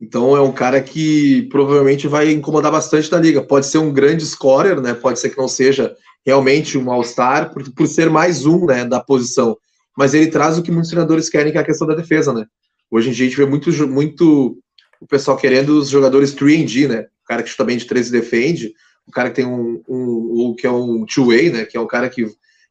Então, 0.00 0.36
é 0.36 0.40
um 0.40 0.52
cara 0.52 0.80
que 0.80 1.48
provavelmente 1.50 2.06
vai 2.06 2.30
incomodar 2.30 2.70
bastante 2.70 3.10
na 3.10 3.18
liga. 3.18 3.42
Pode 3.42 3.66
ser 3.66 3.78
um 3.78 3.92
grande 3.92 4.24
scorer, 4.24 4.80
né? 4.80 4.94
Pode 4.94 5.18
ser 5.18 5.30
que 5.30 5.38
não 5.38 5.48
seja 5.48 5.96
realmente 6.24 6.78
um 6.78 6.88
All-Star, 6.92 7.52
por, 7.52 7.68
por 7.72 7.88
ser 7.88 8.08
mais 8.08 8.46
um, 8.46 8.66
né, 8.66 8.84
da 8.84 9.00
posição. 9.00 9.58
Mas 9.96 10.14
ele 10.14 10.28
traz 10.28 10.56
o 10.56 10.62
que 10.62 10.70
muitos 10.70 10.90
treinadores 10.90 11.28
querem, 11.28 11.50
que 11.50 11.58
é 11.58 11.60
a 11.60 11.64
questão 11.64 11.88
da 11.88 11.96
defesa, 11.96 12.32
né? 12.32 12.46
Hoje 12.90 13.10
em 13.10 13.12
dia 13.12 13.26
a 13.26 13.28
gente 13.28 13.36
vê 13.38 13.46
muito, 13.46 13.70
muito 13.88 14.58
o 15.00 15.06
pessoal 15.06 15.36
querendo 15.36 15.70
os 15.78 15.88
jogadores 15.88 16.34
3D, 16.34 16.88
né? 16.88 17.06
O 17.22 17.26
cara 17.26 17.42
que 17.42 17.48
chuta 17.48 17.64
bem 17.64 17.76
de 17.76 17.86
13 17.86 18.08
e 18.08 18.20
defende, 18.20 18.74
o 19.06 19.12
cara 19.12 19.28
que 19.30 19.36
tem 19.36 19.46
um, 19.46 19.82
um, 19.88 20.48
um 20.50 20.54
que 20.56 20.66
é 20.66 20.70
um 20.70 21.04
two-way, 21.06 21.50
né? 21.50 21.64
Que 21.64 21.76
é 21.76 21.80
um 21.80 21.86
cara 21.86 22.08
que 22.10 22.26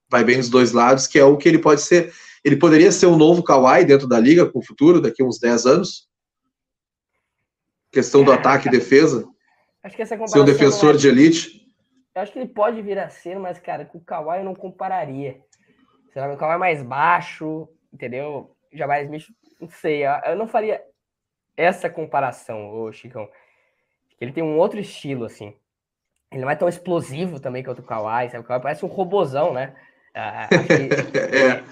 vai 0.10 0.24
bem 0.24 0.38
dos 0.38 0.50
dois 0.50 0.72
lados, 0.74 1.08
que 1.08 1.18
é 1.18 1.24
o 1.24 1.38
que 1.38 1.48
ele 1.48 1.60
pode 1.60 1.82
ser. 1.82 2.12
Ele 2.44 2.56
poderia 2.58 2.92
ser 2.92 3.06
o 3.06 3.16
novo 3.18 3.44
Kawhi 3.44 3.86
dentro 3.86 4.08
da 4.08 4.20
liga 4.20 4.46
com 4.46 4.60
o 4.60 4.66
futuro, 4.66 5.02
daqui 5.02 5.22
a 5.22 5.26
uns 5.26 5.40
10 5.40 5.66
anos. 5.66 6.08
Questão 7.92 8.24
do 8.24 8.32
É, 8.32 8.36
ataque 8.36 8.68
e 8.68 8.72
defesa. 8.72 9.28
Acho 9.84 9.96
que 9.96 10.02
essa 10.02 10.16
Ser 10.16 10.22
um 10.22 10.26
comparação. 10.26 10.46
defensor 10.46 10.96
é- 10.96 10.98
de 10.98 11.08
elite. 11.08 11.66
Eu 12.16 12.22
acho 12.22 12.32
que 12.34 12.40
ele 12.40 12.50
pode 12.50 12.82
vir 12.82 13.00
a 13.00 13.10
ser, 13.10 13.40
mas, 13.40 13.60
cara, 13.60 13.86
com 13.86 13.98
o 13.98 14.04
Kawhi 14.04 14.40
eu 14.40 14.44
não 14.46 14.54
compararia. 14.54 15.40
Será 16.14 16.28
que 16.28 16.36
o 16.36 16.38
Kawhi 16.38 16.56
é 16.56 16.58
mais 16.58 16.84
baixo, 16.84 17.68
entendeu? 17.94 18.56
Já 18.74 18.86
mais 18.88 19.06
Smith, 19.06 19.26
não 19.60 19.70
sei. 19.70 20.04
eu- 20.06 20.36
não 20.38 20.48
faria 20.48 20.82
essa 21.58 21.90
comparação, 21.90 22.72
ô 22.74 22.92
Chicão. 22.92 23.28
Ele 24.20 24.32
tem 24.32 24.44
um 24.44 24.58
outro 24.58 24.80
estilo, 24.80 25.26
assim. 25.26 25.54
Ele 26.32 26.42
não 26.42 26.50
é 26.50 26.56
tão 26.56 26.68
explosivo 26.70 27.40
também 27.40 27.64
quanto 27.64 27.80
o 27.80 27.84
Kawhi, 27.84 28.30
sabe? 28.30 28.44
O 28.44 28.48
Kawhi 28.48 28.62
parece 28.62 28.86
um 28.86 28.90
robozão, 28.90 29.54
né? 29.54 29.76
Ah, 30.14 30.48
que- 30.48 30.90
É. 31.36 31.64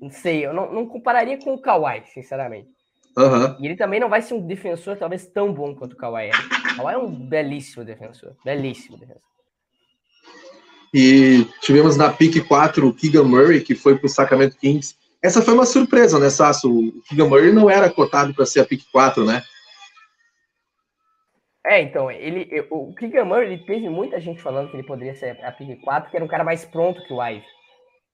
Não 0.00 0.10
sei, 0.10 0.44
eu 0.44 0.52
não, 0.52 0.72
não 0.72 0.86
compararia 0.86 1.38
com 1.38 1.54
o 1.54 1.60
Kawhi, 1.60 2.02
sinceramente. 2.12 2.68
Aham. 3.16 3.56
E 3.60 3.66
ele 3.66 3.76
também 3.76 4.00
não 4.00 4.08
vai 4.08 4.22
ser 4.22 4.34
um 4.34 4.46
defensor 4.46 4.96
talvez 4.96 5.26
tão 5.26 5.52
bom 5.52 5.74
quanto 5.74 5.92
o 5.92 5.96
Kawhi 5.96 6.28
é. 6.28 6.30
O 6.72 6.76
Kawhi 6.76 6.94
é 6.94 6.98
um 6.98 7.10
belíssimo 7.10 7.84
defensor. 7.84 8.34
Belíssimo 8.44 8.96
defensor. 8.96 9.22
E 10.94 11.46
tivemos 11.60 11.96
na 11.96 12.12
pick 12.12 12.46
4 12.46 12.86
o 12.88 12.94
Keegan 12.94 13.24
Murray, 13.24 13.62
que 13.62 13.74
foi 13.74 13.96
para 13.96 14.06
o 14.06 14.10
Sacramento 14.10 14.56
Kings. 14.58 14.96
Essa 15.22 15.40
foi 15.40 15.54
uma 15.54 15.66
surpresa, 15.66 16.18
né, 16.18 16.28
Sasso? 16.30 16.68
O 16.68 17.02
Keegan 17.02 17.28
Murray 17.28 17.52
não 17.52 17.70
era 17.70 17.88
cotado 17.88 18.34
para 18.34 18.44
ser 18.44 18.60
a 18.60 18.64
pick 18.64 18.82
4, 18.90 19.24
né? 19.24 19.42
É, 21.64 21.80
então, 21.80 22.10
ele, 22.10 22.66
o 22.70 22.92
Keegan 22.94 23.24
Murray, 23.24 23.52
ele 23.52 23.64
teve 23.64 23.88
muita 23.88 24.20
gente 24.20 24.42
falando 24.42 24.68
que 24.68 24.76
ele 24.76 24.86
poderia 24.86 25.14
ser 25.14 25.42
a 25.44 25.52
pick 25.52 25.80
4, 25.80 26.10
que 26.10 26.16
era 26.16 26.24
um 26.24 26.28
cara 26.28 26.42
mais 26.42 26.64
pronto 26.64 27.02
que 27.04 27.12
o 27.12 27.22
Ive, 27.22 27.46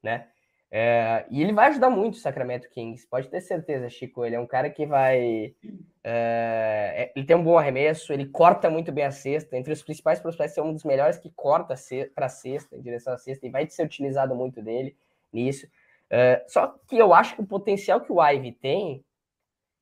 né? 0.02 0.26
É, 0.70 1.24
e 1.30 1.40
ele 1.42 1.54
vai 1.54 1.68
ajudar 1.68 1.88
muito 1.88 2.14
o 2.14 2.18
Sacramento 2.18 2.68
Kings, 2.68 3.06
pode 3.08 3.28
ter 3.28 3.40
certeza, 3.40 3.88
Chico. 3.88 4.24
Ele 4.24 4.36
é 4.36 4.40
um 4.40 4.46
cara 4.46 4.68
que 4.68 4.84
vai. 4.84 5.54
é, 6.04 6.94
é, 6.94 7.12
ele 7.16 7.24
tem 7.24 7.36
um 7.36 7.42
bom 7.42 7.58
arremesso, 7.58 8.12
ele 8.12 8.26
corta 8.26 8.68
muito 8.68 8.92
bem 8.92 9.04
a 9.04 9.10
cesta. 9.10 9.56
Entre 9.56 9.72
os 9.72 9.82
principais 9.82 10.20
prospectos, 10.20 10.58
é 10.58 10.62
um 10.62 10.74
dos 10.74 10.84
melhores 10.84 11.16
que 11.16 11.30
corta 11.34 11.74
para 12.14 12.26
a 12.26 12.28
cesta, 12.28 12.76
em 12.76 12.82
direção 12.82 13.14
à 13.14 13.18
cesta, 13.18 13.46
e 13.46 13.50
vai 13.50 13.66
ser 13.68 13.84
utilizado 13.84 14.34
muito 14.34 14.60
dele 14.62 14.94
nisso. 15.32 15.66
É, 16.10 16.44
só 16.48 16.68
que 16.88 16.96
eu 16.96 17.12
acho 17.12 17.34
que 17.34 17.42
o 17.42 17.46
potencial 17.46 18.00
que 18.00 18.10
o 18.12 18.22
Ive 18.22 18.52
tem 18.52 19.04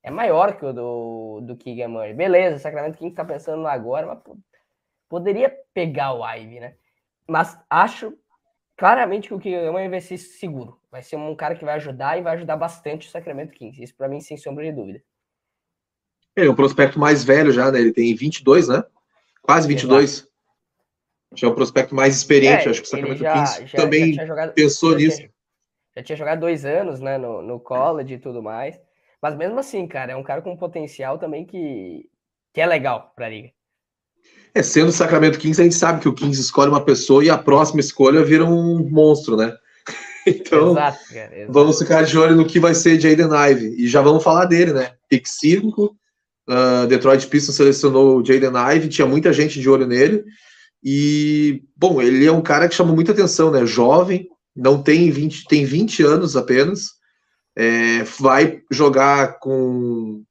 é 0.03 0.11
maior 0.11 0.57
que 0.57 0.65
o 0.65 0.73
do, 0.73 1.41
do 1.43 1.57
Keegan 1.57 1.89
Murray. 1.89 2.15
Beleza, 2.15 2.57
o 2.57 2.61
Sacramento 2.61 2.99
Kings 2.99 3.15
tá 3.15 3.25
pensando 3.25 3.67
agora, 3.67 4.07
mas 4.07 4.21
pô, 4.23 4.37
poderia 5.09 5.55
pegar 5.73 6.13
o 6.15 6.25
Ivy, 6.29 6.61
né? 6.61 6.75
Mas 7.29 7.57
acho 7.71 8.17
claramente 8.77 9.29
que 9.29 9.35
o 9.35 9.39
Keegan 9.39 9.71
Murray 9.73 9.89
vai 9.89 10.01
ser 10.01 10.19
seguro. 10.19 10.81
Vai 10.91 11.03
ser 11.03 11.17
um 11.17 11.35
cara 11.37 11.55
que 11.55 11.65
vai 11.65 11.75
ajudar 11.75 12.19
e 12.19 12.23
vai 12.23 12.35
ajudar 12.35 12.57
bastante 12.57 13.07
o 13.07 13.11
Sacramento 13.11 13.53
Kings. 13.53 13.83
Isso 13.83 13.95
para 13.97 14.09
mim, 14.09 14.21
sem 14.21 14.37
sombra 14.37 14.65
de 14.65 14.73
dúvida. 14.73 15.03
Ele 16.37 16.49
é 16.49 16.51
um 16.51 16.55
prospecto 16.57 16.99
mais 16.99 17.25
velho 17.25 17.51
já, 17.51 17.71
né? 17.71 17.81
Ele 17.81 17.93
tem 17.93 18.15
22, 18.15 18.69
né? 18.69 18.85
Quase 19.43 19.67
22. 19.69 20.29
Já 21.35 21.49
é 21.49 21.51
um 21.51 21.55
prospecto 21.55 21.95
mais 21.95 22.17
experiente. 22.17 22.67
É, 22.67 22.71
Acho 22.71 22.81
que 22.83 22.87
o 22.87 22.91
Sacramento 22.91 23.19
já- 23.19 23.33
Kings 23.33 23.67
já- 23.67 23.77
também 23.79 24.13
já 24.13 24.27
jogado- 24.27 24.53
pensou 24.55 24.93
já 24.93 24.99
tinha- 24.99 25.09
nisso. 25.09 25.36
Já 25.97 26.03
tinha 26.03 26.17
jogado 26.17 26.41
dois 26.41 26.65
anos, 26.65 27.01
né, 27.01 27.17
no, 27.17 27.41
no 27.41 27.59
college 27.59 28.15
e 28.15 28.19
tudo 28.19 28.43
mais. 28.43 28.79
Mas 29.23 29.35
mesmo 29.35 29.59
assim, 29.59 29.87
cara, 29.87 30.13
é 30.13 30.17
um 30.17 30.23
cara 30.23 30.43
com 30.43 30.57
potencial 30.57 31.19
também 31.19 31.47
que, 31.47 32.09
que 32.53 32.61
é 32.61 32.67
legal 32.67 33.13
pra 33.17 33.29
liga. 33.29 33.51
É, 34.55 34.63
sendo 34.63 34.89
o 34.89 34.93
Sacramento 34.93 35.39
Kings, 35.39 35.61
a 35.61 35.65
gente 35.65 35.75
sabe 35.75 36.01
que 36.01 36.09
o 36.09 36.15
Kings 36.15 36.41
escolhe 36.41 36.71
uma 36.71 36.85
pessoa 36.85 37.25
e 37.25 37.31
a 37.31 37.39
próxima 37.39 37.81
escolha 37.81 38.25
vira 38.25 38.45
um 38.45 38.89
monstro, 38.89 39.37
né? 39.37 39.55
Então, 40.29 40.73
exato, 40.73 40.99
cara. 41.15 41.37
exato. 41.37 41.53
vamos 41.53 41.79
ficar 41.79 42.03
de 42.03 42.19
olho 42.19 42.35
no 42.35 42.45
que 42.45 42.59
vai 42.59 42.75
ser 42.75 43.01
Jaden 43.01 43.29
Ive. 43.49 43.77
E 43.79 43.87
já 43.87 44.03
vamos 44.03 44.25
falar 44.25 44.47
dele, 44.47 44.73
né? 44.73 44.91
Pick 45.09 45.25
5, 45.25 45.97
uh, 46.49 46.87
Detroit 46.89 47.25
Pistons 47.29 47.55
selecionou 47.55 48.17
o 48.17 48.25
Jaden 48.25 48.51
Ive, 48.75 48.89
tinha 48.89 49.07
muita 49.07 49.33
gente 49.33 49.61
de 49.61 49.71
olho 49.71 49.87
nele. 49.87 50.25
E, 50.83 51.63
bom, 51.77 52.03
ele 52.03 52.27
é 52.27 52.33
um 52.33 52.43
cara 52.43 52.69
que 52.69 52.75
chamou 52.75 52.93
muita 52.93 53.13
atenção, 53.13 53.53
né? 53.53 53.65
Jovem, 53.65 54.29
não 54.57 54.83
tem 54.83 55.11
20, 55.11 55.45
tem 55.47 55.65
20 55.65 56.03
anos 56.03 56.37
apenas. 56.37 56.97
É, 57.55 58.03
vai 58.19 58.61
jogar 58.71 59.39
com 59.39 60.23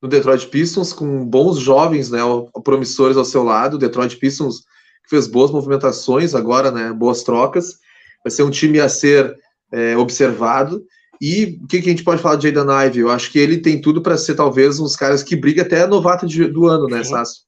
no 0.00 0.08
Detroit 0.08 0.48
Pistons 0.48 0.92
com 0.92 1.24
bons 1.24 1.58
jovens, 1.58 2.10
né, 2.10 2.18
promissores 2.64 3.16
ao 3.16 3.24
seu 3.24 3.44
lado. 3.44 3.74
O 3.74 3.78
Detroit 3.78 4.16
Pistons 4.16 4.64
fez 5.08 5.28
boas 5.28 5.52
movimentações 5.52 6.34
agora, 6.34 6.72
né, 6.72 6.92
boas 6.92 7.22
trocas. 7.22 7.78
Vai 8.24 8.30
ser 8.32 8.42
um 8.42 8.50
time 8.50 8.80
a 8.80 8.88
ser 8.88 9.36
é, 9.70 9.96
observado. 9.96 10.84
E 11.20 11.60
o 11.62 11.68
que, 11.68 11.80
que, 11.80 11.88
a 11.88 11.92
gente 11.92 12.02
pode 12.02 12.20
falar 12.20 12.34
de 12.34 12.52
Jaden 12.52 12.86
Ive? 12.86 12.98
Eu 12.98 13.10
acho 13.10 13.30
que 13.30 13.38
ele 13.38 13.58
tem 13.58 13.80
tudo 13.80 14.02
para 14.02 14.16
ser 14.16 14.34
talvez 14.34 14.80
uns 14.80 14.96
caras 14.96 15.22
que 15.22 15.36
briga 15.36 15.62
até 15.62 15.86
novato 15.86 16.26
de, 16.26 16.48
do 16.48 16.66
ano, 16.66 16.88
né, 16.88 17.04
Sasso? 17.04 17.46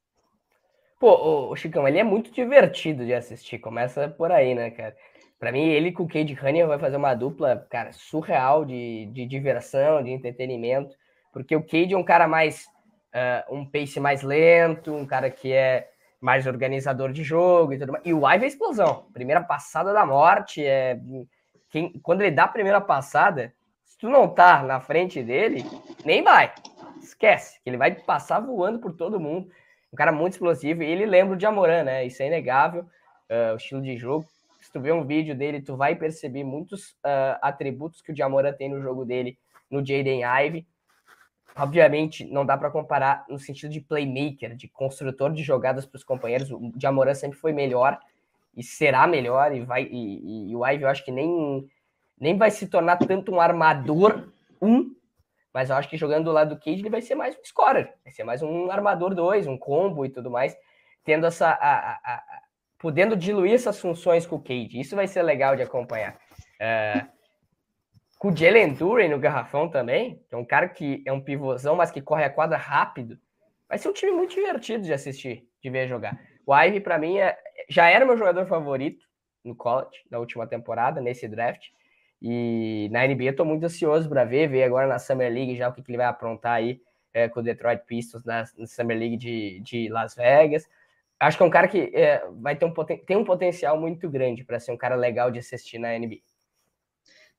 Pô, 1.01 1.51
o 1.51 1.57
Chicão, 1.57 1.87
ele 1.87 1.99
é 1.99 2.05
muito 2.05 2.31
divertido 2.31 3.05
de 3.05 3.13
assistir. 3.13 3.59
Começa 3.59 4.09
por 4.09 4.31
aí, 4.31 4.55
né, 4.55 4.71
cara? 4.71 4.95
Pra 5.38 5.53
mim, 5.53 5.69
ele 5.69 5.93
com 5.93 6.05
o 6.05 6.09
Cade 6.09 6.37
Cunningham 6.37 6.69
vai 6.69 6.79
fazer 6.79 6.97
uma 6.97 7.14
dupla, 7.14 7.67
cara, 7.71 7.93
surreal 7.93 8.64
de, 8.64 9.07
de 9.07 9.26
diversão, 9.26 10.03
de 10.03 10.11
entretenimento. 10.11 10.97
Porque 11.33 11.55
o 11.55 11.62
Cade 11.62 11.95
é 11.95 11.99
um 11.99 12.05
cara 12.05 12.29
mais. 12.29 12.67
Uh, 13.14 13.55
um 13.55 13.64
pace 13.64 14.00
mais 14.00 14.23
lento, 14.23 14.93
um 14.93 15.07
cara 15.07 15.31
que 15.31 15.53
é 15.53 15.88
mais 16.21 16.47
organizador 16.47 17.12
de 17.12 17.23
jogo 17.23 17.73
e 17.75 17.79
tudo 17.79 17.93
mais. 17.93 18.05
E 18.07 18.14
o 18.14 18.26
Ive 18.26 18.45
é 18.45 18.49
explosão. 18.49 19.07
Primeira 19.12 19.43
passada 19.43 19.93
da 19.93 20.07
morte. 20.07 20.64
É... 20.64 20.99
Quem, 21.71 21.93
quando 22.03 22.23
ele 22.23 22.31
dá 22.31 22.45
a 22.45 22.49
primeira 22.49 22.81
passada, 22.81 23.53
se 23.85 23.99
tu 23.99 24.09
não 24.09 24.26
tá 24.26 24.62
na 24.62 24.81
frente 24.81 25.23
dele, 25.23 25.64
nem 26.05 26.23
vai. 26.23 26.53
Esquece. 27.03 27.61
que 27.62 27.69
Ele 27.69 27.76
vai 27.76 27.95
passar 27.95 28.41
voando 28.41 28.79
por 28.79 28.95
todo 28.95 29.21
mundo. 29.21 29.50
Um 29.93 29.97
cara 29.97 30.11
muito 30.11 30.33
explosivo. 30.33 30.83
E 30.83 30.87
ele 30.87 31.05
lembra 31.05 31.37
o 31.37 31.41
Jamoran, 31.41 31.85
né? 31.85 32.07
Isso 32.07 32.23
é 32.23 32.26
inegável. 32.26 32.83
Uh, 33.31 33.53
o 33.53 33.57
estilo 33.57 33.83
de 33.83 33.97
jogo. 33.97 34.26
Tu 34.75 34.81
ver 34.81 34.93
um 34.93 35.07
vídeo 35.07 35.37
dele, 35.37 35.62
tu 35.62 35.76
vai 35.76 35.95
perceber 35.95 36.43
muitos 36.43 36.90
uh, 36.95 37.38
atributos 37.40 38.02
que 38.02 38.11
o 38.11 38.16
Jamoran 38.16 38.52
tem 38.52 38.69
no 38.69 38.83
jogo 38.83 39.04
dele 39.04 39.38
no 39.71 39.78
Jaden 39.87 40.23
Ive. 40.25 40.66
Obviamente, 41.54 42.25
não 42.25 42.45
dá 42.45 42.59
para 42.59 42.73
comparar 42.73 43.25
no 43.28 43.38
sentido 43.38 43.71
de 43.71 43.81
playmaker, 43.81 44.57
de 44.57 44.66
construtor 44.66 45.33
de 45.33 45.45
jogadas 45.45 45.87
para 45.87 45.97
os 45.97 46.02
companheiros. 46.02 46.50
O 46.50 46.73
Jamoran 46.76 47.14
sempre 47.14 47.38
foi 47.38 47.52
melhor 47.52 48.00
e 48.57 48.64
será 48.64 49.07
melhor. 49.07 49.54
E, 49.54 49.61
vai, 49.61 49.85
e, 49.85 50.49
e, 50.49 50.50
e 50.50 50.57
o 50.57 50.66
Ive, 50.66 50.83
eu 50.83 50.88
acho 50.88 51.04
que 51.04 51.12
nem, 51.12 51.64
nem 52.19 52.37
vai 52.37 52.50
se 52.50 52.66
tornar 52.66 52.97
tanto 52.97 53.31
um 53.31 53.40
armador 53.40 54.28
um, 54.61 54.93
mas 55.52 55.71
eu 55.71 55.76
acho 55.76 55.88
que 55.88 55.97
jogando 55.97 56.25
do 56.25 56.33
lado 56.33 56.52
do 56.52 56.59
Cade, 56.59 56.81
ele 56.81 56.90
vai 56.90 57.00
ser 57.00 57.14
mais 57.14 57.37
um 57.37 57.45
scorer, 57.45 57.95
vai 58.02 58.12
ser 58.12 58.25
mais 58.25 58.43
um 58.43 58.73
armador 58.73 59.14
dois, 59.14 59.47
um 59.47 59.57
combo 59.57 60.04
e 60.04 60.09
tudo 60.09 60.33
mais, 60.33 60.57
tendo 61.04 61.26
essa. 61.26 61.49
A, 61.49 61.93
a, 61.93 62.34
podendo 62.85 63.17
diluir 63.17 63.55
essas 63.55 63.81
funções 63.81 64.26
com 64.26 64.37
o 64.37 64.43
Cade. 64.43 64.79
Isso 64.79 64.95
vai 64.95 65.07
ser 65.07 65.23
legal 65.23 65.57
de 65.57 65.62
acompanhar. 65.62 66.19
Uh, 66.61 67.09
com 68.19 68.29
o 68.29 68.37
Jalen 68.37 68.75
Duren 68.75 69.09
no 69.09 69.19
garrafão 69.19 69.71
também, 69.71 70.23
que 70.29 70.35
é 70.35 70.37
um 70.37 70.45
cara 70.45 70.69
que 70.69 71.03
é 71.07 71.11
um 71.11 71.19
pivôzão, 71.19 71.75
mas 71.76 71.91
que 71.91 72.03
corre 72.03 72.25
a 72.25 72.31
quadra 72.31 72.59
rápido. 72.59 73.19
Vai 73.67 73.79
ser 73.79 73.88
um 73.88 73.93
time 73.95 74.12
muito 74.12 74.35
divertido 74.35 74.85
de 74.85 74.93
assistir, 74.93 75.49
de 75.62 75.71
ver 75.71 75.88
jogar. 75.88 76.21
O 76.47 76.55
Ivy, 76.55 76.81
para 76.81 76.99
mim, 76.99 77.17
é, 77.17 77.35
já 77.71 77.88
era 77.88 78.05
meu 78.05 78.19
jogador 78.19 78.45
favorito 78.45 79.03
no 79.43 79.57
college, 79.57 80.03
na 80.11 80.19
última 80.19 80.47
temporada, 80.47 81.00
nesse 81.00 81.26
draft. 81.26 81.69
E 82.21 82.91
na 82.93 83.07
NBA 83.09 83.25
eu 83.25 83.37
tô 83.37 83.47
muito 83.47 83.64
ansioso 83.64 84.11
para 84.11 84.26
ver, 84.26 84.47
ver 84.47 84.64
agora 84.64 84.87
na 84.87 84.99
Summer 84.99 85.33
League 85.33 85.57
já 85.57 85.71
o 85.71 85.73
que, 85.73 85.83
que 85.83 85.91
ele 85.91 85.97
vai 85.97 86.07
aprontar 86.07 86.57
aí 86.57 86.83
é, 87.14 87.31
com 87.31 87.41
o 87.41 87.43
Detroit 87.43 87.83
Pistons 87.87 88.26
na, 88.26 88.45
na 88.59 88.67
Summer 88.67 88.99
League 88.99 89.17
de, 89.17 89.61
de, 89.61 89.88
Las 89.88 90.14
Vegas. 90.14 90.69
Acho 91.21 91.37
que 91.37 91.42
é 91.42 91.47
um 91.47 91.50
cara 91.50 91.68
que 91.68 91.90
é, 91.94 92.26
vai 92.40 92.56
ter 92.56 92.64
um, 92.64 92.73
tem 93.06 93.16
um 93.16 93.25
potencial 93.25 93.80
muito 93.80 94.09
grande 94.11 94.44
para 94.44 94.61
ser 94.61 94.73
um 94.73 94.76
cara 94.76 94.97
legal 94.97 95.30
de 95.30 95.38
assistir 95.38 95.78
na 95.78 95.97
NBA. 95.99 96.18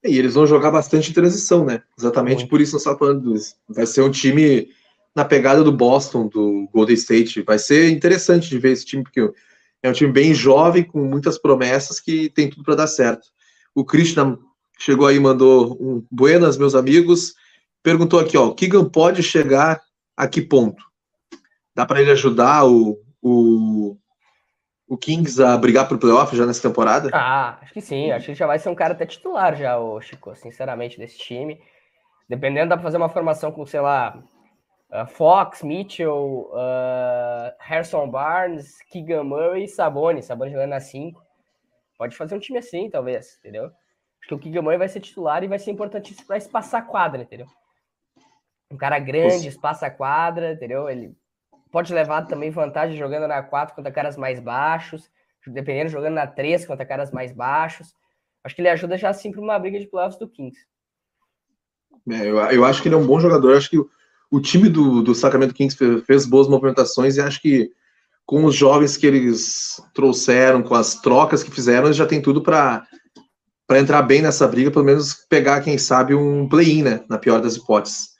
E 0.03 0.17
eles 0.19 0.35
vão 0.35 0.45
jogar 0.45 0.71
bastante 0.71 1.13
transição, 1.13 1.65
né? 1.65 1.81
Exatamente 1.97 2.39
Muito. 2.39 2.49
por 2.49 2.61
isso 2.61 2.73
nós 2.73 2.81
estamos 2.81 2.99
falando 2.99 3.33
disso. 3.33 3.55
Vai 3.67 3.85
ser 3.85 4.01
um 4.01 4.11
time 4.11 4.69
na 5.15 5.25
pegada 5.25 5.63
do 5.63 5.71
Boston, 5.71 6.27
do 6.27 6.69
Golden 6.71 6.95
State. 6.95 7.41
Vai 7.41 7.57
ser 7.57 7.89
interessante 7.89 8.49
de 8.49 8.59
ver 8.59 8.71
esse 8.71 8.85
time, 8.85 9.03
porque 9.03 9.31
é 9.81 9.89
um 9.89 9.93
time 9.93 10.11
bem 10.11 10.33
jovem, 10.33 10.83
com 10.83 10.99
muitas 10.99 11.37
promessas, 11.37 11.99
que 11.99 12.29
tem 12.29 12.49
tudo 12.49 12.63
para 12.63 12.75
dar 12.75 12.87
certo. 12.87 13.27
O 13.73 13.83
Krishna 13.83 14.37
chegou 14.77 15.07
aí, 15.07 15.19
mandou 15.19 15.77
um 15.79 16.05
buenas, 16.11 16.57
meus 16.57 16.75
amigos. 16.75 17.33
Perguntou 17.81 18.19
aqui, 18.19 18.37
ó, 18.37 18.47
o 18.47 18.55
Keegan 18.55 18.89
pode 18.89 19.23
chegar 19.23 19.81
a 20.15 20.27
que 20.27 20.41
ponto? 20.41 20.83
Dá 21.73 21.85
para 21.85 22.01
ele 22.01 22.11
ajudar 22.11 22.65
o, 22.65 22.99
o 23.25 23.97
o 24.87 24.95
Kings 24.97 25.41
a 25.41 25.57
brigar 25.57 25.87
pro 25.87 25.97
playoff 25.97 26.35
já 26.35 26.45
nessa 26.45 26.61
temporada? 26.61 27.09
Ah, 27.11 27.57
acho 27.61 27.73
que 27.73 27.81
sim. 27.81 28.11
Acho 28.11 28.27
que 28.27 28.35
já 28.35 28.45
vai 28.45 28.59
ser 28.59 28.69
um 28.69 28.75
cara 28.75 28.93
até 28.93 29.05
titular 29.05 29.55
já, 29.55 29.79
o 29.79 29.99
Chico, 29.99 30.35
sinceramente, 30.35 30.97
desse 30.99 31.17
time. 31.17 31.59
Dependendo, 32.29 32.69
dá 32.69 32.75
pra 32.75 32.83
fazer 32.83 32.97
uma 32.97 33.09
formação 33.09 33.51
com, 33.51 33.65
sei 33.65 33.79
lá, 33.79 34.23
uh, 34.91 35.07
Fox, 35.07 35.63
Mitchell, 35.63 36.51
uh, 36.51 37.51
Harrison 37.59 38.07
Barnes, 38.07 38.77
Keegan 38.91 39.23
Murray 39.23 39.63
e 39.63 39.67
Sabonis. 39.67 40.25
Sabonis 40.25 40.53
jogando 40.53 40.69
na 40.69 40.79
5. 40.79 41.19
Pode 41.97 42.15
fazer 42.15 42.35
um 42.35 42.39
time 42.39 42.59
assim, 42.59 42.89
talvez, 42.89 43.37
entendeu? 43.39 43.65
Acho 43.65 44.27
que 44.27 44.35
o 44.35 44.39
Keegan 44.39 44.61
Murray 44.61 44.77
vai 44.77 44.87
ser 44.87 44.99
titular 44.99 45.43
e 45.43 45.47
vai 45.47 45.57
ser 45.57 45.71
importantíssimo 45.71 46.27
para 46.27 46.37
espaçar 46.37 46.81
a 46.81 46.85
quadra, 46.85 47.23
entendeu? 47.23 47.47
Um 48.69 48.77
cara 48.77 48.99
grande, 48.99 49.47
espaça 49.47 49.87
a 49.87 49.91
quadra, 49.91 50.53
entendeu? 50.53 50.89
Ele 50.89 51.15
pode 51.75 51.93
levar 51.93 52.21
também 52.21 52.49
vantagem 52.51 52.97
jogando 52.97 53.27
na 53.27 53.43
4 53.43 53.75
contra 53.75 53.91
caras 53.91 54.15
mais 54.15 54.39
baixos, 54.39 55.11
dependendo, 55.45 55.89
jogando 55.89 56.13
na 56.13 56.25
3 56.25 56.65
contra 56.65 56.85
caras 56.85 57.11
mais 57.11 57.33
baixos. 57.33 57.93
Acho 58.45 58.55
que 58.55 58.61
ele 58.61 58.69
ajuda 58.69 58.97
já 58.97 59.09
assim 59.09 59.29
para 59.29 59.41
uma 59.41 59.59
briga 59.59 59.77
de 59.77 59.85
playoffs 59.85 60.17
do 60.17 60.25
Kings. 60.25 60.57
É, 62.09 62.29
eu, 62.29 62.37
eu, 62.37 62.63
acho 62.63 62.81
que 62.81 62.87
ele 62.87 62.95
é 62.95 62.97
um 62.97 63.05
bom 63.05 63.19
jogador. 63.19 63.51
Eu 63.51 63.57
acho 63.57 63.69
que 63.69 63.77
o, 63.77 63.89
o 64.31 64.39
time 64.39 64.69
do, 64.69 65.01
do 65.01 65.13
Sacramento 65.13 65.53
Kings 65.53 65.75
fez, 65.75 66.01
fez, 66.05 66.25
boas 66.25 66.47
movimentações 66.47 67.17
e 67.17 67.21
acho 67.21 67.41
que 67.41 67.69
com 68.25 68.45
os 68.45 68.55
jovens 68.55 68.95
que 68.95 69.05
eles 69.05 69.75
trouxeram, 69.93 70.63
com 70.63 70.75
as 70.75 71.01
trocas 71.01 71.43
que 71.43 71.51
fizeram, 71.51 71.87
eles 71.87 71.97
já 71.97 72.05
tem 72.05 72.21
tudo 72.21 72.41
para 72.41 72.87
para 73.67 73.79
entrar 73.79 74.01
bem 74.01 74.21
nessa 74.21 74.47
briga, 74.47 74.71
pelo 74.71 74.85
menos 74.85 75.13
pegar, 75.27 75.59
quem 75.59 75.77
sabe, 75.77 76.15
um 76.15 76.47
play-in, 76.47 76.83
né? 76.83 77.03
Na 77.09 77.17
pior 77.17 77.41
das 77.41 77.57
hipóteses. 77.57 78.11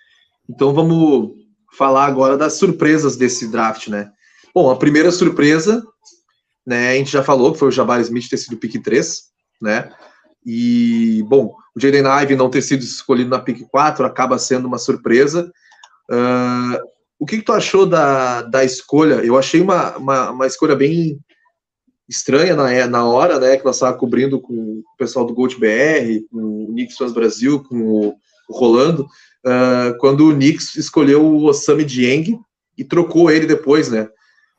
Então 0.50 0.74
vamos 0.74 1.45
falar 1.75 2.05
agora 2.05 2.38
das 2.38 2.53
surpresas 2.53 3.15
desse 3.15 3.48
draft, 3.48 3.88
né? 3.88 4.10
Bom, 4.53 4.70
a 4.70 4.77
primeira 4.77 5.12
surpresa, 5.12 5.86
né, 6.65 6.91
a 6.91 6.96
gente 6.96 7.12
já 7.12 7.24
falou 7.24 7.51
que 7.51 7.60
foi 7.60 7.67
o 7.67 7.72
Jabari 7.72 8.01
Smith 8.03 8.29
ter 8.29 8.38
sido 8.38 8.58
pick 8.58 8.82
3, 8.82 9.24
né? 9.62 9.91
E, 10.46 11.24
bom, 11.27 11.55
o 11.75 11.79
Jaden 11.79 12.05
Ive 12.22 12.36
não 12.36 12.50
ter 12.50 12.62
sido 12.62 12.82
escolhido 12.82 13.29
na 13.29 13.39
pick 13.39 13.67
4 13.67 14.05
acaba 14.05 14.38
sendo 14.38 14.67
uma 14.67 14.77
surpresa. 14.77 15.51
Uh, 16.10 16.79
o 17.20 17.25
que, 17.25 17.38
que, 17.38 17.44
tu 17.44 17.51
achou 17.51 17.86
da, 17.86 18.44
da 18.44 18.63
escolha? 18.63 19.15
Eu 19.15 19.38
achei 19.38 19.60
uma, 19.60 19.98
uma, 19.98 20.32
uma 20.32 20.48
escolha 20.48 20.75
bem 20.75 21.20
estranha 22.08 22.55
na, 22.55 22.88
na 22.88 23.05
hora, 23.05 23.39
né? 23.39 23.58
Que 23.58 23.65
nós 23.65 23.77
estávamos 23.77 24.00
cobrindo 24.00 24.39
com 24.39 24.53
o 24.53 24.84
pessoal 24.98 25.25
do 25.25 25.34
Gold 25.34 25.55
BR, 25.60 26.25
com 26.32 26.65
o 26.65 26.67
Knicks 26.67 26.96
Fans 26.96 27.12
Brasil, 27.12 27.63
com 27.63 27.75
o, 27.82 28.15
o 28.48 28.58
Rolando 28.58 29.08
uh, 29.46 29.98
quando 30.00 30.30
o 30.30 30.34
Knicks 30.34 30.75
escolheu 30.75 31.24
o 31.24 31.46
Osami 31.46 31.86
Dieng 31.86 32.40
e 32.77 32.84
trocou 32.84 33.29
ele 33.31 33.46
depois, 33.46 33.90
né? 33.90 34.10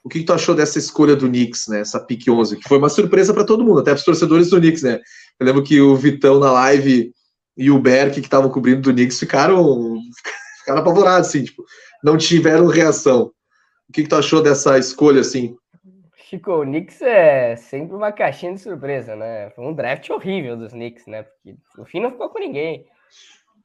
O 0.02 0.08
que, 0.08 0.20
que, 0.20 0.24
tu 0.24 0.32
achou 0.32 0.54
dessa 0.54 0.78
escolha 0.78 1.16
do 1.16 1.26
Knicks, 1.26 1.66
né? 1.66 1.80
Essa 1.80 1.98
pick 1.98 2.28
11, 2.28 2.58
que 2.58 2.68
foi 2.68 2.78
uma 2.78 2.88
surpresa 2.88 3.34
para 3.34 3.44
todo 3.44 3.64
mundo, 3.64 3.80
até 3.80 3.90
para 3.90 3.98
os 3.98 4.04
torcedores 4.04 4.48
do 4.50 4.58
Knicks, 4.58 4.82
né? 4.82 5.00
Eu 5.38 5.46
lembro 5.46 5.64
que 5.64 5.80
o 5.80 5.96
Vitão 5.96 6.38
na 6.38 6.52
live 6.52 7.12
e 7.56 7.70
o 7.70 7.78
Berk, 7.78 8.20
que 8.20 8.26
estavam 8.26 8.50
cobrindo 8.50 8.82
do 8.82 8.92
Knicks, 8.92 9.18
ficaram, 9.18 9.96
ficaram 10.60 10.80
apavorados, 10.80 11.28
assim, 11.28 11.42
tipo, 11.42 11.64
não 12.04 12.16
tiveram 12.16 12.66
reação. 12.66 13.32
O 13.88 13.92
que, 13.92 14.02
que 14.02 14.08
tu 14.08 14.16
achou 14.16 14.40
dessa 14.40 14.78
escolha, 14.78 15.20
assim? 15.20 15.56
Chico, 16.28 16.52
o 16.52 16.62
Knicks 16.62 17.02
é 17.02 17.56
sempre 17.56 17.96
uma 17.96 18.12
caixinha 18.12 18.54
de 18.54 18.60
surpresa, 18.60 19.14
né? 19.14 19.50
Foi 19.50 19.64
um 19.64 19.72
draft 19.72 20.08
horrível 20.10 20.56
dos 20.56 20.72
Knicks, 20.72 21.06
né? 21.06 21.22
Porque 21.22 21.56
no 21.76 21.84
fim 21.84 22.00
não 22.00 22.10
ficou 22.10 22.28
com 22.28 22.38
ninguém. 22.38 22.84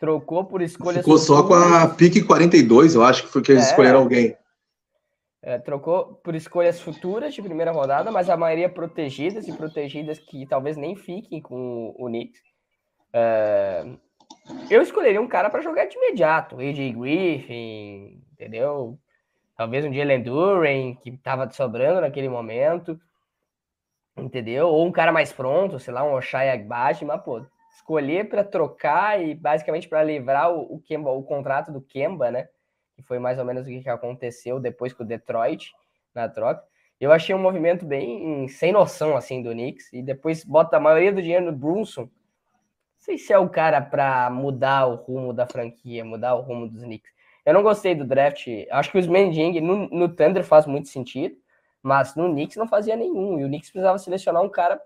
Trocou 0.01 0.43
por 0.43 0.63
escolha. 0.63 0.97
Ficou 0.97 1.19
só 1.19 1.43
com 1.43 1.53
a 1.53 1.87
pique 1.87 2.23
42, 2.23 2.95
eu 2.95 3.03
acho 3.03 3.21
que 3.21 3.29
foi 3.29 3.43
que 3.43 3.51
eles 3.51 3.65
é, 3.65 3.69
escolheram 3.69 3.99
alguém. 3.99 4.35
É, 5.43 5.59
trocou 5.59 6.15
por 6.23 6.33
escolhas 6.33 6.81
futuras 6.81 7.35
de 7.35 7.41
primeira 7.43 7.71
rodada, 7.71 8.09
mas 8.09 8.27
a 8.27 8.35
maioria 8.35 8.67
protegidas 8.67 9.47
e 9.47 9.53
protegidas 9.53 10.17
que 10.17 10.47
talvez 10.47 10.75
nem 10.75 10.95
fiquem 10.95 11.39
com 11.39 11.93
o 11.99 12.07
Knicks. 12.07 12.41
É, 13.13 13.85
eu 14.71 14.81
escolheria 14.81 15.21
um 15.21 15.27
cara 15.27 15.51
para 15.51 15.61
jogar 15.61 15.85
de 15.85 15.95
imediato, 15.95 16.59
AJ 16.59 16.95
Griffin, 16.95 18.23
entendeu? 18.33 18.97
Talvez 19.55 19.85
um 19.85 19.93
Jalen 19.93 20.23
Duren, 20.23 20.95
que 20.95 21.11
estava 21.11 21.47
sobrando 21.51 22.01
naquele 22.01 22.27
momento, 22.27 22.99
entendeu? 24.17 24.67
Ou 24.67 24.87
um 24.87 24.91
cara 24.91 25.11
mais 25.11 25.31
pronto, 25.31 25.77
sei 25.77 25.93
lá, 25.93 26.03
um 26.03 26.15
Oshai 26.15 26.49
Agbaji, 26.49 27.05
mas 27.05 27.21
pô, 27.21 27.45
escolher 27.75 28.29
para 28.29 28.43
trocar 28.43 29.21
e 29.21 29.33
basicamente 29.33 29.87
para 29.87 30.03
livrar 30.03 30.51
o, 30.51 30.75
o, 30.75 30.79
Kemba, 30.79 31.11
o 31.11 31.23
contrato 31.23 31.71
do 31.71 31.81
Kemba, 31.81 32.29
né? 32.29 32.47
Que 32.95 33.01
foi 33.01 33.19
mais 33.19 33.39
ou 33.39 33.45
menos 33.45 33.65
o 33.65 33.69
que 33.69 33.89
aconteceu 33.89 34.59
depois 34.59 34.93
com 34.93 35.03
o 35.03 35.07
Detroit 35.07 35.71
na 36.13 36.27
troca. 36.27 36.63
Eu 36.99 37.11
achei 37.11 37.33
um 37.33 37.39
movimento 37.39 37.85
bem 37.85 38.47
sem 38.47 38.71
noção 38.71 39.17
assim 39.17 39.41
do 39.41 39.51
Knicks 39.51 39.91
e 39.91 40.03
depois 40.03 40.43
bota 40.43 40.77
a 40.77 40.79
maioria 40.79 41.11
do 41.11 41.21
dinheiro 41.21 41.45
no 41.45 41.51
Brunson. 41.51 42.01
Não 42.01 42.09
sei 42.99 43.17
se 43.17 43.33
é 43.33 43.39
o 43.39 43.49
cara 43.49 43.81
para 43.81 44.29
mudar 44.29 44.85
o 44.85 44.95
rumo 44.95 45.33
da 45.33 45.47
franquia, 45.47 46.05
mudar 46.05 46.35
o 46.35 46.41
rumo 46.41 46.69
dos 46.69 46.83
Knicks. 46.83 47.11
Eu 47.43 47.55
não 47.55 47.63
gostei 47.63 47.95
do 47.95 48.05
draft. 48.05 48.47
Acho 48.69 48.91
que 48.91 48.99
os 48.99 49.07
Mending 49.07 49.59
no, 49.61 49.89
no 49.89 50.09
Thunder 50.09 50.43
faz 50.43 50.67
muito 50.67 50.89
sentido, 50.89 51.35
mas 51.81 52.15
no 52.15 52.29
Knicks 52.29 52.57
não 52.57 52.67
fazia 52.67 52.95
nenhum. 52.95 53.39
E 53.39 53.45
o 53.45 53.47
Knicks 53.47 53.71
precisava 53.71 53.97
selecionar 53.97 54.43
um 54.43 54.49
cara 54.49 54.79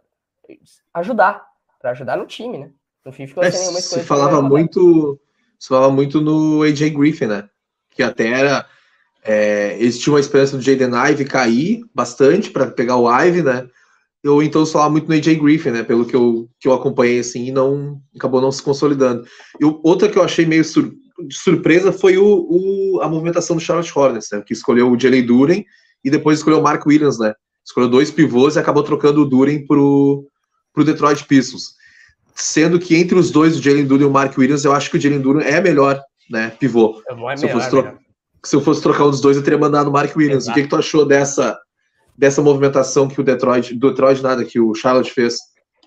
ajudar, 0.93 1.45
para 1.85 1.91
ajudar 1.91 2.17
no 2.17 2.25
time, 2.25 2.57
né? 2.57 2.69
No 3.05 3.11
fim 3.11 3.27
ficou 3.27 3.43
é, 3.43 3.51
sem 3.51 3.59
nenhuma 3.59 3.77
escolha. 3.77 4.01
Se 4.01 4.07
falava 4.07 4.41
muito, 4.41 5.19
se 5.59 5.67
falava 5.67 5.93
muito 5.93 6.19
no 6.19 6.63
AJ 6.63 6.89
Griffin, 6.89 7.27
né? 7.27 7.47
Que 7.91 8.01
até 8.01 8.27
era. 8.27 8.65
É, 9.23 9.77
eles 9.79 9.99
tinham 9.99 10.15
a 10.15 10.19
esperança 10.19 10.57
do 10.57 10.63
Jaden 10.63 10.89
Ive 11.11 11.25
cair 11.25 11.83
bastante 11.93 12.49
para 12.49 12.71
pegar 12.71 12.97
o 12.97 13.07
Ive, 13.07 13.43
né? 13.43 13.67
Ou 14.25 14.41
então 14.41 14.65
se 14.65 14.73
falava 14.73 14.89
muito 14.89 15.07
no 15.07 15.13
AJ 15.13 15.35
Griffin, 15.35 15.69
né? 15.69 15.83
Pelo 15.83 16.05
que 16.05 16.15
eu, 16.15 16.49
que 16.59 16.67
eu 16.67 16.73
acompanhei 16.73 17.19
assim, 17.19 17.45
e 17.45 17.51
não 17.51 18.01
acabou 18.15 18.41
não 18.41 18.51
se 18.51 18.63
consolidando. 18.63 19.23
E 19.61 19.65
outra 19.83 20.09
que 20.09 20.17
eu 20.17 20.23
achei 20.23 20.43
meio 20.43 20.65
sur, 20.65 20.91
surpresa 21.29 21.91
foi 21.91 22.17
o, 22.17 22.25
o, 22.25 23.01
a 23.03 23.07
movimentação 23.07 23.55
do 23.55 23.61
Charlotte 23.61 23.93
Hornets, 23.95 24.29
né? 24.31 24.41
Que 24.41 24.53
escolheu 24.53 24.91
o 24.91 24.99
Jalen 24.99 25.23
Duren 25.23 25.65
e 26.03 26.09
depois 26.09 26.39
escolheu 26.39 26.59
o 26.59 26.63
Mark 26.63 26.83
Williams, 26.83 27.19
né? 27.19 27.35
Escolheu 27.63 27.89
dois 27.89 28.09
pivôs 28.09 28.55
e 28.55 28.59
acabou 28.59 28.81
trocando 28.81 29.21
o 29.21 29.25
Duren 29.25 29.67
pro, 29.67 30.27
pro 30.75 30.83
Detroit 30.83 31.25
Pistons 31.25 31.75
sendo 32.35 32.77
que 32.77 32.97
entre 32.97 33.15
os 33.17 33.31
dois, 33.31 33.57
o 33.57 33.61
Jalen 33.61 33.85
Duran 33.85 34.03
e 34.03 34.05
o 34.05 34.11
Mark 34.11 34.37
Williams, 34.37 34.65
eu 34.65 34.73
acho 34.73 34.91
que 34.91 34.97
o 34.97 35.01
Jalen 35.01 35.21
Duran 35.21 35.41
é 35.41 35.61
melhor, 35.61 36.01
né, 36.29 36.51
pivô. 36.59 37.01
É 37.09 37.37
se, 37.37 37.45
eu 37.45 37.49
fosse 37.49 37.69
tro... 37.69 37.99
se 38.43 38.55
eu 38.55 38.61
fosse 38.61 38.83
trocar 38.83 39.05
um 39.05 39.09
dos 39.09 39.21
dois, 39.21 39.37
eu 39.37 39.43
teria 39.43 39.57
mandado 39.57 39.89
o 39.89 39.93
Mark 39.93 40.15
Williams. 40.15 40.43
Exato. 40.43 40.51
O 40.51 40.53
que, 40.53 40.63
que 40.63 40.69
tu 40.69 40.75
achou 40.75 41.05
dessa, 41.05 41.57
dessa 42.17 42.41
movimentação 42.41 43.07
que 43.07 43.19
o 43.21 43.23
Detroit, 43.23 43.73
do 43.73 43.89
Detroit 43.89 44.21
nada, 44.21 44.43
que 44.43 44.59
o 44.59 44.75
Charlotte 44.75 45.11
fez? 45.11 45.37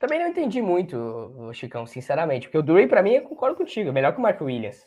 Também 0.00 0.18
não 0.18 0.28
entendi 0.28 0.62
muito, 0.62 1.50
Chicão, 1.52 1.86
sinceramente, 1.86 2.46
porque 2.46 2.58
o 2.58 2.62
Duran, 2.62 2.88
para 2.88 3.02
mim, 3.02 3.14
eu 3.14 3.22
concordo 3.22 3.56
contigo, 3.56 3.90
é 3.90 3.92
melhor 3.92 4.12
que 4.12 4.18
o 4.18 4.22
Mark 4.22 4.40
Williams. 4.40 4.78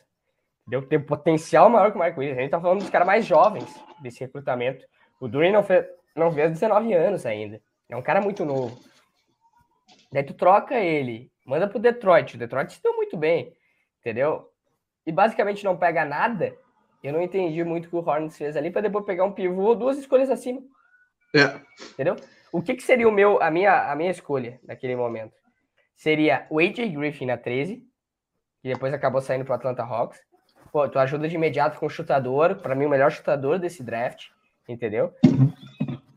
Deu 0.67 0.81
tem 0.81 0.99
potencial 0.99 1.69
maior 1.69 1.91
que 1.91 1.97
o 1.97 1.99
Mark 1.99 2.17
Williams. 2.17 2.37
A 2.37 2.41
gente 2.41 2.51
tá 2.51 2.61
falando 2.61 2.79
dos 2.79 2.89
caras 2.89 3.05
mais 3.05 3.25
jovens 3.25 3.67
desse 4.01 4.21
recrutamento. 4.21 4.85
O 5.19 5.27
Duran 5.27 5.51
não 5.51 5.63
fez, 5.63 5.85
não 6.15 6.31
fez 6.31 6.51
19 6.51 6.93
anos 6.93 7.25
ainda. 7.25 7.59
É 7.89 7.95
um 7.95 8.01
cara 8.01 8.21
muito 8.21 8.45
novo. 8.45 8.79
Daí 10.11 10.23
tu 10.23 10.33
troca 10.33 10.75
ele 10.75 11.31
Manda 11.45 11.67
pro 11.67 11.79
Detroit. 11.79 12.35
O 12.35 12.37
Detroit 12.37 12.71
se 12.71 12.81
deu 12.81 12.95
muito 12.95 13.17
bem, 13.17 13.53
entendeu? 13.99 14.49
E 15.05 15.11
basicamente 15.11 15.63
não 15.63 15.77
pega 15.77 16.05
nada. 16.05 16.55
Eu 17.03 17.13
não 17.13 17.21
entendi 17.21 17.63
muito 17.63 17.87
o 17.87 17.89
que 17.89 17.95
o 17.95 17.99
Hornets 18.09 18.37
fez 18.37 18.55
ali 18.55 18.69
para 18.69 18.81
depois 18.81 19.05
pegar 19.05 19.25
um 19.25 19.31
pivô, 19.31 19.73
duas 19.73 19.97
escolhas 19.97 20.29
acima. 20.29 20.61
É. 21.35 21.59
Entendeu? 21.93 22.15
O 22.51 22.61
que, 22.61 22.75
que 22.75 22.83
seria 22.83 23.07
o 23.07 23.11
meu, 23.11 23.41
a 23.41 23.49
minha, 23.49 23.91
a 23.91 23.95
minha 23.95 24.11
escolha 24.11 24.59
naquele 24.63 24.95
momento? 24.95 25.33
Seria 25.95 26.45
o 26.49 26.59
AJ 26.59 26.91
Griffin 26.93 27.25
na 27.25 27.37
13, 27.37 27.77
que 28.61 28.69
depois 28.69 28.93
acabou 28.93 29.21
saindo 29.21 29.45
pro 29.45 29.53
Atlanta 29.53 29.83
Hawks. 29.83 30.19
Pô, 30.71 30.87
tu 30.87 30.99
ajuda 30.99 31.27
de 31.27 31.35
imediato 31.35 31.79
com 31.79 31.85
o 31.85 31.89
chutador, 31.89 32.55
para 32.55 32.75
mim 32.75 32.85
o 32.85 32.89
melhor 32.89 33.11
chutador 33.11 33.57
desse 33.57 33.83
draft, 33.83 34.27
entendeu? 34.67 35.13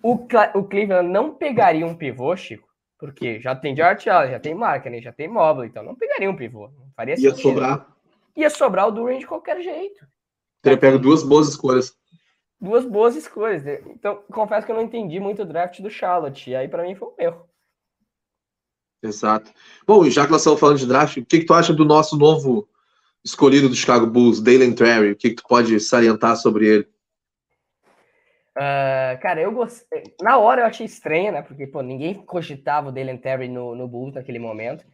O, 0.02 0.14
o 0.54 0.64
Cleveland 0.64 1.08
não 1.08 1.34
pegaria 1.34 1.86
um 1.86 1.96
pivô, 1.96 2.36
Chico, 2.36 2.68
porque 3.04 3.38
já 3.38 3.54
tem 3.54 3.76
George 3.76 4.08
Allen, 4.08 4.30
já 4.30 4.40
tem 4.40 4.54
Markkinen, 4.54 5.02
já 5.02 5.12
tem 5.12 5.28
Mobley, 5.28 5.68
então 5.68 5.82
não 5.82 5.94
pegaria 5.94 6.30
um 6.30 6.34
pivô. 6.34 6.68
Não 6.68 6.90
faria 6.96 7.12
Ia 7.12 7.30
sentido. 7.32 7.42
sobrar. 7.42 7.86
Ia 8.34 8.48
sobrar 8.48 8.88
o 8.88 8.90
Duran 8.90 9.18
de 9.18 9.26
qualquer 9.26 9.60
jeito. 9.60 10.06
Teria 10.62 10.78
pego 10.78 10.98
duas 10.98 11.22
boas 11.22 11.48
escolhas. 11.48 11.94
Duas 12.58 12.86
boas 12.86 13.14
escolhas. 13.14 13.62
Então, 13.88 14.22
confesso 14.32 14.64
que 14.64 14.72
eu 14.72 14.76
não 14.76 14.82
entendi 14.82 15.20
muito 15.20 15.42
o 15.42 15.44
draft 15.44 15.82
do 15.82 15.90
Charlotte. 15.90 16.48
E 16.48 16.56
aí, 16.56 16.66
para 16.66 16.82
mim, 16.82 16.94
foi 16.94 17.08
um 17.08 17.14
erro. 17.18 17.46
Exato. 19.02 19.52
Bom, 19.86 20.08
já 20.08 20.24
que 20.24 20.32
nós 20.32 20.40
estamos 20.40 20.58
falando 20.58 20.78
de 20.78 20.86
draft, 20.86 21.18
o 21.18 21.26
que, 21.26 21.40
que 21.40 21.44
tu 21.44 21.52
acha 21.52 21.74
do 21.74 21.84
nosso 21.84 22.16
novo 22.16 22.66
escolhido 23.22 23.68
do 23.68 23.74
Chicago 23.74 24.06
Bulls, 24.06 24.40
Dalen 24.40 24.74
Terry? 24.74 25.10
O 25.10 25.16
que, 25.16 25.28
que 25.28 25.36
tu 25.36 25.44
pode 25.46 25.78
salientar 25.78 26.38
sobre 26.38 26.68
ele? 26.68 26.88
Uh, 28.56 29.18
cara, 29.20 29.40
eu 29.40 29.50
gostei. 29.50 30.14
Na 30.22 30.38
hora 30.38 30.62
eu 30.62 30.66
achei 30.66 30.86
estranho, 30.86 31.32
né? 31.32 31.42
Porque, 31.42 31.66
pô, 31.66 31.82
ninguém 31.82 32.14
cogitava 32.14 32.88
o 32.88 32.92
Dalen 32.92 33.16
Terry 33.16 33.48
no, 33.48 33.74
no 33.74 33.88
Bulls 33.88 34.14
naquele 34.14 34.38
momento. 34.38 34.86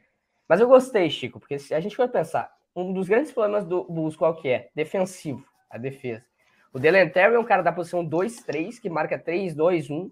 Mas 0.49 0.61
eu 0.61 0.69
gostei, 0.69 1.09
Chico, 1.11 1.39
porque 1.39 1.59
se 1.59 1.75
a 1.75 1.81
gente 1.81 1.95
for 1.95 2.09
pensar, 2.09 2.51
um 2.75 2.93
dos 2.93 3.09
grandes 3.09 3.33
problemas 3.33 3.65
do 3.65 3.85
Bulls 3.85 4.17
qual 4.17 4.35
que 4.35 4.49
é? 4.49 4.71
Defensivo, 4.75 5.45
a 5.69 5.77
defesa. 5.77 6.25
O 6.73 6.79
Dalen 6.79 7.09
Terry 7.11 7.35
é 7.35 7.39
um 7.39 7.45
cara 7.45 7.63
da 7.63 7.73
posição 7.73 8.05
2-3, 8.05 8.81
que 8.81 8.89
marca 8.89 9.19
3-2-1, 9.19 10.11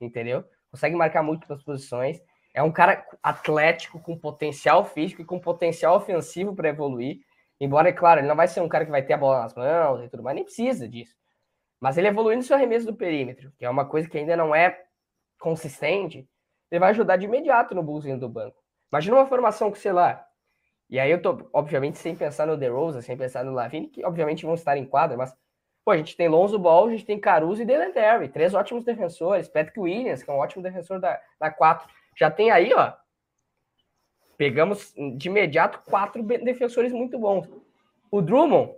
entendeu? 0.00 0.44
Consegue 0.70 0.94
marcar 0.94 1.22
muito 1.22 1.46
para 1.46 1.56
as 1.56 1.62
posições. 1.62 2.20
É 2.52 2.62
um 2.62 2.70
cara 2.70 3.06
atlético, 3.22 4.00
com 4.00 4.18
potencial 4.18 4.84
físico 4.84 5.22
e 5.22 5.24
com 5.24 5.38
potencial 5.38 5.96
ofensivo 5.96 6.54
para 6.54 6.68
evoluir. 6.68 7.20
Embora, 7.60 7.88
é 7.88 7.92
claro, 7.92 8.20
ele 8.20 8.28
não 8.28 8.36
vai 8.36 8.48
ser 8.48 8.60
um 8.60 8.68
cara 8.68 8.84
que 8.84 8.90
vai 8.90 9.02
ter 9.02 9.12
a 9.12 9.18
bola 9.18 9.42
nas 9.42 9.54
mãos 9.54 10.04
e 10.04 10.08
tudo 10.08 10.22
mais, 10.22 10.34
nem 10.34 10.44
precisa 10.44 10.88
disso. 10.88 11.14
Mas 11.80 11.96
ele 11.96 12.08
evoluindo 12.08 12.42
seu 12.42 12.56
arremesso 12.56 12.86
do 12.86 12.94
perímetro, 12.94 13.52
que 13.58 13.64
é 13.64 13.70
uma 13.70 13.86
coisa 13.86 14.08
que 14.08 14.18
ainda 14.18 14.36
não 14.36 14.54
é 14.54 14.84
consistente, 15.38 16.28
ele 16.70 16.78
vai 16.78 16.90
ajudar 16.90 17.16
de 17.16 17.24
imediato 17.24 17.74
no 17.74 17.82
Bulls 17.82 18.04
do 18.18 18.28
banco. 18.28 18.62
Imagina 18.92 19.16
uma 19.16 19.26
formação 19.26 19.72
que, 19.72 19.78
sei 19.78 19.92
lá, 19.92 20.24
e 20.90 20.98
aí 20.98 21.10
eu 21.10 21.22
tô, 21.22 21.48
obviamente, 21.52 21.98
sem 21.98 22.16
pensar 22.16 22.46
no 22.46 22.56
DeRozan, 22.56 23.00
sem 23.00 23.16
pensar 23.16 23.44
no 23.44 23.52
Lavine, 23.52 23.86
que 23.86 24.04
obviamente 24.04 24.44
vão 24.44 24.54
estar 24.54 24.76
em 24.76 24.84
quadra, 24.84 25.16
mas, 25.16 25.32
pô, 25.84 25.92
a 25.92 25.96
gente 25.96 26.16
tem 26.16 26.28
Lonzo 26.28 26.58
Ball, 26.58 26.88
a 26.88 26.90
gente 26.90 27.06
tem 27.06 27.18
Caruso 27.18 27.62
e 27.62 27.92
Terry, 27.92 28.28
três 28.28 28.54
ótimos 28.54 28.84
defensores, 28.84 29.48
Patrick 29.48 29.78
Williams, 29.78 30.22
que 30.22 30.30
é 30.30 30.34
um 30.34 30.38
ótimo 30.38 30.62
defensor 30.62 31.00
da, 31.00 31.20
da 31.38 31.48
4. 31.48 31.88
Já 32.18 32.28
tem 32.28 32.50
aí, 32.50 32.74
ó, 32.74 32.92
pegamos 34.36 34.92
de 35.16 35.28
imediato 35.28 35.80
quatro 35.88 36.22
defensores 36.24 36.92
muito 36.92 37.16
bons. 37.18 37.48
O 38.10 38.20
Drummond, 38.20 38.74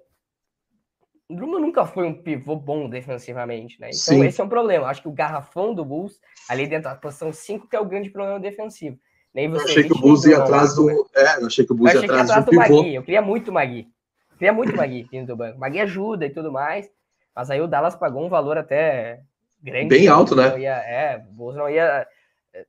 Drummond 1.30 1.62
nunca 1.62 1.86
foi 1.86 2.06
um 2.06 2.14
pivô 2.14 2.56
bom 2.56 2.88
defensivamente, 2.88 3.80
né? 3.80 3.88
Então 3.88 4.16
Sim. 4.16 4.24
esse 4.24 4.40
é 4.40 4.44
um 4.44 4.48
problema. 4.48 4.86
Acho 4.86 5.02
que 5.02 5.08
o 5.08 5.12
garrafão 5.12 5.74
do 5.74 5.84
Bulls, 5.84 6.20
ali 6.48 6.66
dentro 6.66 6.90
da 6.90 6.94
posição 6.94 7.32
5, 7.32 7.68
que 7.68 7.76
é 7.76 7.80
o 7.80 7.86
grande 7.86 8.10
problema 8.10 8.38
defensivo. 8.38 8.98
Nem 9.34 9.48
você, 9.48 9.62
eu 9.62 9.68
achei 9.70 9.84
que 9.84 9.92
o 9.92 9.98
Bulls 9.98 10.24
ia 10.26 10.38
atrás 10.38 10.74
do. 10.74 10.90
É, 11.14 11.40
eu 11.40 11.46
achei 11.46 11.64
que 11.64 11.72
o 11.72 11.74
Bulls 11.74 11.94
ia 11.94 12.00
atrás, 12.00 12.30
atrás 12.30 12.44
do, 12.44 12.50
do 12.50 12.56
Magui. 12.56 12.94
Eu 12.94 13.02
queria 13.02 13.22
muito 13.22 13.50
o 13.50 13.54
Magui. 13.54 13.88
Eu 14.30 14.36
queria 14.36 14.52
muito 14.52 14.72
o 14.72 14.76
Magui 14.76 15.08
vindo 15.10 15.28
do 15.28 15.36
banco. 15.36 15.58
Magui 15.58 15.80
ajuda 15.80 16.26
e 16.26 16.30
tudo 16.30 16.52
mais. 16.52 16.90
Mas 17.34 17.50
aí 17.50 17.60
o 17.60 17.66
Dallas 17.66 17.96
pagou 17.96 18.22
um 18.22 18.28
valor 18.28 18.58
até 18.58 19.20
grande. 19.62 19.88
Bem 19.88 20.08
alto, 20.08 20.36
né? 20.36 20.58
Ia, 20.60 20.76
é, 20.76 21.16
o 21.16 21.32
Bulls 21.32 21.56
não 21.56 21.70
ia 21.70 22.06
é, 22.52 22.66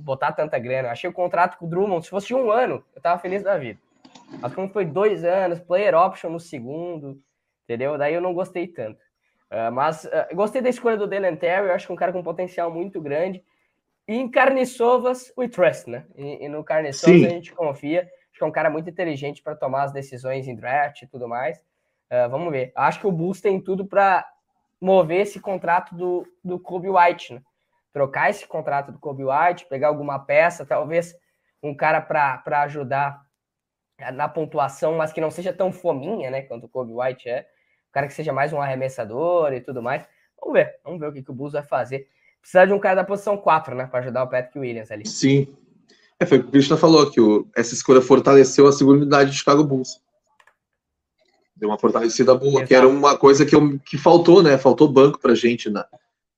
botar 0.00 0.32
tanta 0.32 0.58
grana. 0.58 0.88
Eu 0.88 0.92
achei 0.92 1.08
o 1.08 1.12
contrato 1.12 1.56
com 1.58 1.66
o 1.66 1.68
Drummond, 1.68 2.04
se 2.04 2.10
fosse 2.10 2.34
um 2.34 2.50
ano, 2.50 2.82
eu 2.94 3.00
tava 3.00 3.20
feliz 3.20 3.44
da 3.44 3.56
vida. 3.56 3.78
Mas 4.40 4.52
como 4.52 4.68
foi 4.68 4.84
dois 4.84 5.24
anos, 5.24 5.60
player 5.60 5.94
option 5.94 6.30
no 6.30 6.40
segundo, 6.40 7.20
entendeu? 7.70 7.96
Daí 7.96 8.14
eu 8.14 8.20
não 8.20 8.34
gostei 8.34 8.66
tanto. 8.66 9.00
Uh, 9.50 9.70
mas 9.72 10.04
uh, 10.04 10.34
gostei 10.34 10.60
da 10.60 10.68
escolha 10.68 10.96
do 10.96 11.06
Dylan 11.06 11.36
Terry, 11.36 11.68
eu 11.68 11.74
acho 11.74 11.86
que 11.86 11.92
é 11.92 11.94
um 11.94 11.98
cara 11.98 12.12
com 12.12 12.22
potencial 12.22 12.70
muito 12.70 13.00
grande. 13.00 13.42
E 14.08 14.16
em 14.16 14.28
Carniçovas, 14.28 15.32
we 15.38 15.48
trust, 15.48 15.88
né? 15.88 16.04
E, 16.16 16.44
e 16.44 16.48
no 16.48 16.64
Carniçovas 16.64 17.24
a 17.24 17.28
gente 17.28 17.52
confia. 17.52 18.02
Acho 18.02 18.38
que 18.38 18.44
é 18.44 18.46
um 18.46 18.52
cara 18.52 18.70
muito 18.70 18.90
inteligente 18.90 19.42
para 19.42 19.54
tomar 19.54 19.84
as 19.84 19.92
decisões 19.92 20.48
em 20.48 20.56
draft 20.56 21.02
e 21.02 21.06
tudo 21.06 21.28
mais. 21.28 21.58
Uh, 22.10 22.28
vamos 22.28 22.50
ver. 22.50 22.72
Acho 22.74 23.00
que 23.00 23.06
o 23.06 23.12
Bulls 23.12 23.40
tem 23.40 23.60
tudo 23.60 23.86
para 23.86 24.26
mover 24.80 25.20
esse 25.20 25.38
contrato 25.38 25.94
do, 25.94 26.26
do 26.42 26.58
Kobe 26.58 26.88
White, 26.88 27.34
né? 27.34 27.42
Trocar 27.92 28.30
esse 28.30 28.46
contrato 28.46 28.90
do 28.90 28.98
Kobe 28.98 29.24
White, 29.24 29.66
pegar 29.66 29.88
alguma 29.88 30.18
peça, 30.18 30.64
talvez 30.64 31.14
um 31.62 31.74
cara 31.74 32.00
para 32.00 32.62
ajudar 32.62 33.20
na 34.12 34.28
pontuação, 34.28 34.96
mas 34.96 35.12
que 35.12 35.20
não 35.20 35.30
seja 35.30 35.52
tão 35.52 35.72
fominha, 35.72 36.30
né? 36.30 36.42
Quanto 36.42 36.66
o 36.66 36.68
Kobe 36.68 36.92
White 36.92 37.28
é. 37.28 37.46
Cara 37.92 38.06
que 38.06 38.14
seja 38.14 38.32
mais 38.32 38.52
um 38.52 38.60
arremessador 38.60 39.52
e 39.52 39.60
tudo 39.60 39.82
mais. 39.82 40.04
Vamos 40.38 40.54
ver, 40.54 40.74
vamos 40.84 41.00
ver 41.00 41.08
o 41.08 41.12
que, 41.12 41.22
que 41.22 41.30
o 41.30 41.34
Bulls 41.34 41.52
vai 41.52 41.62
fazer 41.62 42.08
precisa 42.40 42.66
de 42.66 42.72
um 42.72 42.78
cara 42.78 42.96
da 42.96 43.04
posição 43.04 43.36
4, 43.36 43.74
né? 43.74 43.86
Para 43.86 44.00
ajudar 44.00 44.24
o 44.24 44.28
Patrick 44.28 44.58
Williams 44.58 44.90
ali. 44.90 45.06
Sim. 45.06 45.54
É, 46.18 46.26
foi 46.26 46.38
o 46.38 46.42
que 46.42 46.48
o 46.48 46.50
Christian 46.50 46.76
falou, 46.76 47.10
que 47.10 47.20
o, 47.20 47.48
essa 47.56 47.74
escolha 47.74 48.00
fortaleceu 48.00 48.66
a 48.66 48.72
segunda 48.72 48.98
unidade 48.98 49.30
de 49.30 49.38
Chicago 49.38 49.64
Bulls. 49.64 50.00
Deu 51.56 51.68
uma 51.68 51.78
fortalecida 51.78 52.34
boa, 52.34 52.52
Exato. 52.52 52.66
que 52.66 52.74
era 52.74 52.88
uma 52.88 53.16
coisa 53.16 53.44
que, 53.44 53.54
eu, 53.54 53.78
que 53.80 53.98
faltou, 53.98 54.42
né? 54.42 54.56
Faltou 54.58 54.88
banco 54.88 55.18
pra 55.18 55.34
gente 55.34 55.68
na, 55.68 55.86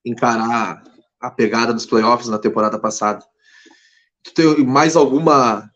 encarar 0.04 0.82
a 1.20 1.30
pegada 1.30 1.72
dos 1.72 1.86
playoffs 1.86 2.28
na 2.28 2.38
temporada 2.38 2.78
passada. 2.78 3.24
Tu 4.22 4.34
tem 4.34 4.64
mais 4.64 4.96
alguma 4.96 5.68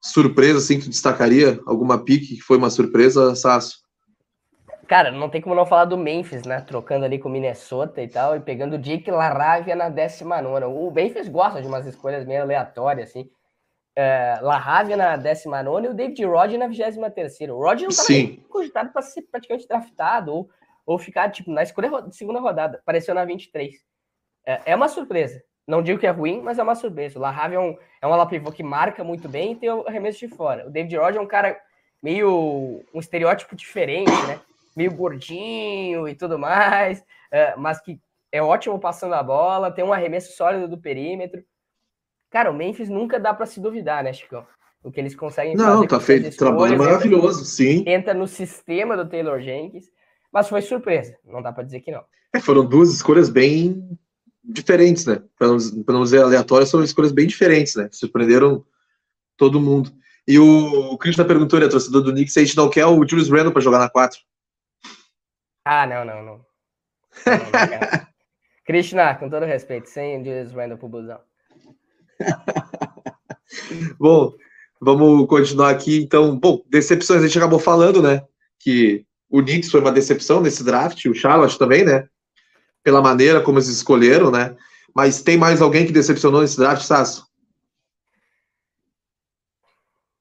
surpresa 0.00 0.58
assim 0.58 0.78
que 0.78 0.84
tu 0.84 0.90
destacaria? 0.90 1.60
Alguma 1.66 1.98
pique 1.98 2.36
que 2.36 2.42
foi 2.42 2.56
uma 2.56 2.70
surpresa, 2.70 3.34
Sasso? 3.34 3.81
Cara, 4.92 5.10
não 5.10 5.30
tem 5.30 5.40
como 5.40 5.54
não 5.54 5.64
falar 5.64 5.86
do 5.86 5.96
Memphis, 5.96 6.44
né? 6.44 6.60
Trocando 6.60 7.06
ali 7.06 7.18
com 7.18 7.26
o 7.26 7.32
Minnesota 7.32 8.02
e 8.02 8.08
tal, 8.08 8.36
e 8.36 8.40
pegando 8.40 8.74
o 8.74 8.78
Jake 8.78 9.10
LaRavia 9.10 9.74
na 9.74 9.88
19. 9.88 10.66
O 10.66 10.90
Memphis 10.90 11.28
gosta 11.28 11.62
de 11.62 11.66
umas 11.66 11.86
escolhas 11.86 12.26
meio 12.26 12.42
aleatórias, 12.42 13.08
assim. 13.08 13.30
É, 13.96 14.38
LaRavia 14.42 14.94
na 14.94 15.16
19 15.16 15.86
e 15.86 15.88
o 15.88 15.94
David 15.94 16.22
Rodgers 16.26 16.60
na 16.60 16.66
23. 16.66 17.48
O 17.48 17.56
Rodgers 17.56 17.96
não 17.96 18.04
estava 18.04 18.48
cogitado 18.50 18.92
para 18.92 19.00
ser 19.00 19.22
praticamente 19.22 19.66
draftado 19.66 20.30
ou, 20.30 20.50
ou 20.84 20.98
ficar 20.98 21.30
tipo, 21.30 21.50
na 21.50 21.62
escolha 21.62 22.02
de 22.02 22.14
segunda 22.14 22.38
rodada. 22.38 22.76
Apareceu 22.76 23.14
na 23.14 23.24
23. 23.24 23.74
É, 24.46 24.60
é 24.66 24.76
uma 24.76 24.88
surpresa. 24.88 25.42
Não 25.66 25.82
digo 25.82 25.98
que 25.98 26.06
é 26.06 26.10
ruim, 26.10 26.42
mas 26.42 26.58
é 26.58 26.62
uma 26.62 26.74
surpresa. 26.74 27.18
O 27.18 27.22
LaRavia 27.22 27.56
é 27.56 27.60
um, 27.60 27.78
é 28.02 28.06
um 28.06 28.12
ala 28.12 28.26
pivô 28.26 28.52
que 28.52 28.62
marca 28.62 29.02
muito 29.02 29.26
bem 29.26 29.52
e 29.52 29.56
tem 29.56 29.70
o 29.70 29.88
arremesso 29.88 30.18
de 30.18 30.28
fora. 30.28 30.66
O 30.66 30.70
David 30.70 30.94
Rodgers 30.98 31.16
é 31.16 31.20
um 31.22 31.26
cara 31.26 31.58
meio 32.02 32.84
um 32.92 33.00
estereótipo 33.00 33.56
diferente, 33.56 34.12
né? 34.26 34.38
Meio 34.76 34.94
gordinho 34.94 36.08
e 36.08 36.14
tudo 36.14 36.38
mais, 36.38 37.04
é, 37.30 37.56
mas 37.56 37.80
que 37.80 38.00
é 38.30 38.42
ótimo 38.42 38.78
passando 38.78 39.14
a 39.14 39.22
bola, 39.22 39.70
tem 39.70 39.84
um 39.84 39.92
arremesso 39.92 40.36
sólido 40.36 40.68
do 40.68 40.78
perímetro. 40.78 41.42
Cara, 42.30 42.50
o 42.50 42.54
Memphis 42.54 42.88
nunca 42.88 43.20
dá 43.20 43.34
para 43.34 43.46
se 43.46 43.60
duvidar, 43.60 44.02
né, 44.02 44.12
Chico? 44.12 44.46
O 44.82 44.90
que 44.90 44.98
eles 44.98 45.14
conseguem 45.14 45.54
Não, 45.54 45.76
fazer 45.76 45.88
tá 45.88 46.00
feito 46.00 46.36
trabalho 46.36 46.78
maravilhoso, 46.78 47.40
entra, 47.40 47.44
sim. 47.44 47.84
Entra 47.86 48.14
no 48.14 48.26
sistema 48.26 48.96
do 48.96 49.08
Taylor 49.08 49.40
Jenkins, 49.40 49.84
mas 50.32 50.48
foi 50.48 50.62
surpresa, 50.62 51.16
não 51.24 51.42
dá 51.42 51.52
para 51.52 51.62
dizer 51.62 51.80
que 51.80 51.92
não. 51.92 52.02
É, 52.34 52.40
foram 52.40 52.64
duas 52.64 52.90
escolhas 52.90 53.28
bem 53.28 53.96
diferentes, 54.42 55.04
né? 55.06 55.22
Para 55.38 55.48
não, 55.48 55.58
não 55.86 56.02
dizer 56.02 56.22
aleatórias, 56.22 56.70
foram 56.70 56.84
escolhas 56.84 57.12
bem 57.12 57.26
diferentes, 57.26 57.76
né? 57.76 57.88
Surpreenderam 57.92 58.64
todo 59.36 59.60
mundo. 59.60 59.92
E 60.26 60.38
o, 60.38 60.92
o 60.92 60.98
Christian 60.98 61.26
perguntou, 61.26 61.60
né, 61.60 61.68
torcedor 61.68 62.02
do 62.02 62.12
Knicks, 62.12 62.32
se 62.32 62.40
a 62.40 62.44
gente 62.44 62.56
não 62.56 62.70
quer 62.70 62.86
o 62.86 63.06
Julius 63.06 63.28
Randle 63.28 63.52
para 63.52 63.62
jogar 63.62 63.78
na 63.78 63.88
4. 63.88 64.18
Ah, 65.64 65.86
não, 65.86 66.04
não, 66.04 66.22
não. 66.22 66.32
não, 66.34 66.46
Krishna, 68.66 69.14
com 69.14 69.28
todo 69.28 69.46
respeito, 69.46 69.88
sem 69.88 70.22
Randle 70.22 70.78
pro 70.78 70.88
busão. 70.88 71.20
bom, 73.98 74.34
vamos 74.80 75.26
continuar 75.28 75.70
aqui. 75.70 76.02
Então, 76.02 76.38
bom, 76.38 76.62
decepções, 76.68 77.22
a 77.22 77.26
gente 77.26 77.38
acabou 77.38 77.58
falando, 77.58 78.02
né? 78.02 78.24
Que 78.58 79.06
o 79.28 79.42
Knicks 79.42 79.70
foi 79.70 79.80
uma 79.80 79.92
decepção 79.92 80.40
nesse 80.40 80.64
draft, 80.64 81.04
o 81.06 81.14
Charlotte 81.14 81.58
também, 81.58 81.84
né? 81.84 82.08
Pela 82.82 83.00
maneira 83.00 83.40
como 83.40 83.58
eles 83.58 83.68
escolheram, 83.68 84.30
né? 84.30 84.56
Mas 84.94 85.22
tem 85.22 85.36
mais 85.36 85.62
alguém 85.62 85.86
que 85.86 85.92
decepcionou 85.92 86.42
nesse 86.42 86.56
draft, 86.56 86.82
Sasso? 86.82 87.26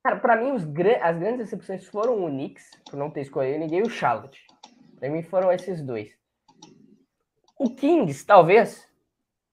Cara, 0.04 0.20
pra 0.20 0.36
mim, 0.36 0.52
os, 0.52 0.64
as 0.64 1.18
grandes 1.18 1.40
decepções 1.40 1.86
foram 1.86 2.24
o 2.24 2.30
Knicks, 2.30 2.64
por 2.90 2.98
não 2.98 3.12
ter 3.12 3.22
escolhido 3.22 3.60
ninguém, 3.60 3.80
e 3.80 3.84
o 3.84 3.90
Charlotte. 3.90 4.42
Para 5.02 5.10
mim 5.10 5.24
foram 5.24 5.52
esses 5.52 5.82
dois. 5.82 6.16
O 7.58 7.72
Kings, 7.72 8.24
talvez. 8.24 8.88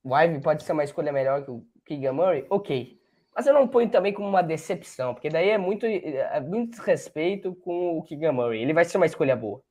O 0.05 0.15
Ivy 0.15 0.43
pode 0.43 0.63
ser 0.63 0.73
uma 0.73 0.85
escolha 0.85 1.11
melhor 1.11 1.43
que 1.43 1.51
o 1.51 1.67
Keegan 1.87 2.13
Murray, 2.13 2.47
ok. 2.51 3.01
Mas 3.35 3.47
eu 3.47 3.55
não 3.55 3.67
ponho 3.67 3.89
também 3.89 4.13
como 4.13 4.29
uma 4.29 4.43
decepção, 4.43 5.15
porque 5.15 5.31
daí 5.31 5.49
é 5.49 5.57
muito, 5.57 5.87
é 5.87 6.39
muito 6.41 6.73
desrespeito 6.73 7.55
com 7.55 7.97
o 7.97 8.03
Keegan 8.03 8.33
Murray. 8.33 8.61
Ele 8.61 8.75
vai 8.75 8.85
ser 8.85 8.99
uma 8.99 9.07
escolha 9.07 9.35
boa, 9.35 9.63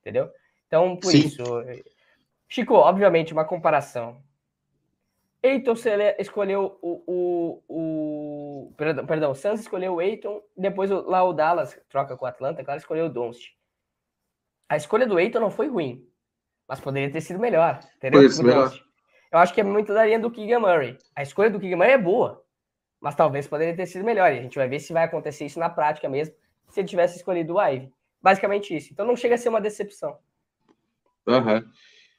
entendeu? 0.00 0.30
Então, 0.66 0.96
por 0.96 1.10
Sim. 1.10 1.20
isso. 1.20 1.42
Chico, 2.46 2.74
obviamente, 2.74 3.32
uma 3.32 3.46
comparação. 3.46 4.22
Eiton 5.42 5.74
escolheu 6.18 6.78
o, 6.82 7.02
o, 7.06 7.62
o, 7.68 8.72
perdão, 8.76 9.06
perdão, 9.06 9.30
o 9.30 9.34
Suns 9.34 9.60
escolheu 9.60 9.94
o 9.94 10.02
Eiton, 10.02 10.42
depois 10.54 10.90
lá 10.90 11.24
o 11.24 11.32
Dallas 11.32 11.80
troca 11.88 12.18
com 12.18 12.26
o 12.26 12.28
Atlanta, 12.28 12.62
claro, 12.62 12.78
escolheu 12.78 13.06
o 13.06 13.08
Doncic 13.08 13.54
a 14.72 14.76
escolha 14.76 15.06
do 15.06 15.20
Eiton 15.20 15.38
não 15.38 15.50
foi 15.50 15.68
ruim, 15.68 16.02
mas 16.66 16.80
poderia 16.80 17.10
ter 17.10 17.20
sido 17.20 17.38
melhor. 17.38 17.78
Entendeu? 17.96 18.22
Isso, 18.22 18.42
melhor. 18.42 18.72
Eu 19.30 19.38
acho 19.38 19.52
que 19.52 19.60
é 19.60 19.64
muito 19.64 19.92
da 19.92 20.06
linha 20.06 20.18
do 20.18 20.30
Keegan 20.30 20.60
Murray. 20.60 20.96
A 21.14 21.22
escolha 21.22 21.50
do 21.50 21.60
Keegan 21.60 21.76
Murray 21.76 21.92
é 21.92 21.98
boa, 21.98 22.42
mas 22.98 23.14
talvez 23.14 23.46
poderia 23.46 23.76
ter 23.76 23.84
sido 23.84 24.02
melhor. 24.02 24.32
E 24.32 24.38
a 24.38 24.42
gente 24.42 24.56
vai 24.56 24.66
ver 24.66 24.80
se 24.80 24.94
vai 24.94 25.04
acontecer 25.04 25.44
isso 25.44 25.58
na 25.58 25.68
prática 25.68 26.08
mesmo, 26.08 26.34
se 26.70 26.80
ele 26.80 26.88
tivesse 26.88 27.18
escolhido 27.18 27.52
o 27.52 27.62
Ivy. 27.62 27.92
Basicamente 28.22 28.74
isso. 28.74 28.88
Então 28.90 29.06
não 29.06 29.14
chega 29.14 29.34
a 29.34 29.38
ser 29.38 29.50
uma 29.50 29.60
decepção. 29.60 30.16
Uhum. 31.26 31.62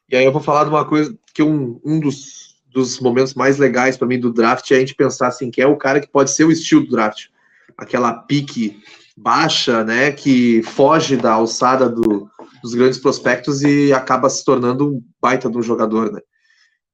E 0.08 0.16
aí 0.16 0.24
eu 0.24 0.32
vou 0.32 0.42
falar 0.42 0.66
de 0.66 0.70
uma 0.70 0.88
coisa 0.88 1.18
que 1.34 1.42
um, 1.42 1.82
um 1.84 2.00
dos, 2.00 2.62
dos 2.72 3.00
momentos 3.00 3.34
mais 3.34 3.58
legais 3.58 3.98
para 3.98 4.08
mim 4.08 4.20
do 4.20 4.32
draft 4.32 4.70
é 4.70 4.76
a 4.76 4.80
gente 4.80 4.94
pensar 4.94 5.30
assim, 5.30 5.50
que 5.50 5.60
é 5.60 5.66
o 5.66 5.76
cara 5.76 6.00
que 6.00 6.08
pode 6.08 6.30
ser 6.30 6.44
o 6.44 6.52
estilo 6.52 6.86
do 6.86 6.92
draft. 6.92 7.30
Aquela 7.76 8.14
pique 8.14 8.80
baixa, 9.16 9.84
né, 9.84 10.12
que 10.12 10.64
foge 10.64 11.16
da 11.16 11.34
alçada 11.34 11.88
do, 11.90 12.30
dos 12.64 12.74
grandes 12.74 12.98
prospectos 12.98 13.62
e 13.62 13.92
acaba 13.92 14.30
se 14.30 14.46
tornando 14.46 14.88
um 14.88 15.04
baita 15.22 15.50
de 15.50 15.58
um 15.58 15.62
jogador, 15.62 16.14
né? 16.14 16.22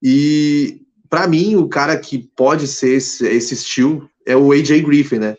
E 0.01 0.82
para 1.08 1.27
mim, 1.27 1.55
o 1.55 1.69
cara 1.69 1.95
que 1.95 2.17
pode 2.36 2.67
ser 2.67 2.95
esse, 2.95 3.25
esse 3.27 3.53
estilo 3.53 4.10
é 4.25 4.36
o 4.36 4.51
AJ 4.51 4.82
Griffin, 4.82 5.19
né? 5.19 5.38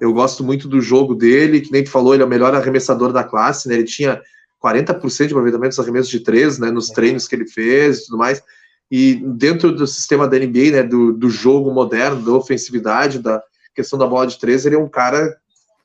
Eu 0.00 0.12
gosto 0.12 0.44
muito 0.44 0.68
do 0.68 0.80
jogo 0.80 1.16
dele, 1.16 1.60
que 1.60 1.72
nem 1.72 1.82
tu 1.82 1.90
falou, 1.90 2.14
ele 2.14 2.22
é 2.22 2.26
o 2.26 2.28
melhor 2.28 2.54
arremessador 2.54 3.12
da 3.12 3.24
classe, 3.24 3.68
né? 3.68 3.74
Ele 3.74 3.84
tinha 3.84 4.20
40% 4.62 5.26
de 5.26 5.32
aproveitamento 5.32 5.70
dos 5.70 5.80
arremessos 5.80 6.10
de 6.10 6.20
três, 6.20 6.60
né? 6.60 6.70
Nos 6.70 6.88
treinos 6.88 7.26
que 7.26 7.34
ele 7.34 7.48
fez 7.48 7.98
e 7.98 8.06
tudo 8.06 8.18
mais. 8.18 8.40
E 8.88 9.14
dentro 9.14 9.72
do 9.72 9.86
sistema 9.86 10.28
da 10.28 10.38
NBA, 10.38 10.70
né? 10.70 10.82
Do, 10.84 11.12
do 11.12 11.28
jogo 11.28 11.72
moderno, 11.72 12.22
da 12.22 12.32
ofensividade, 12.32 13.18
da 13.18 13.42
questão 13.74 13.98
da 13.98 14.06
bola 14.06 14.28
de 14.28 14.38
três, 14.38 14.64
ele 14.64 14.76
é 14.76 14.78
um 14.78 14.88
cara 14.88 15.36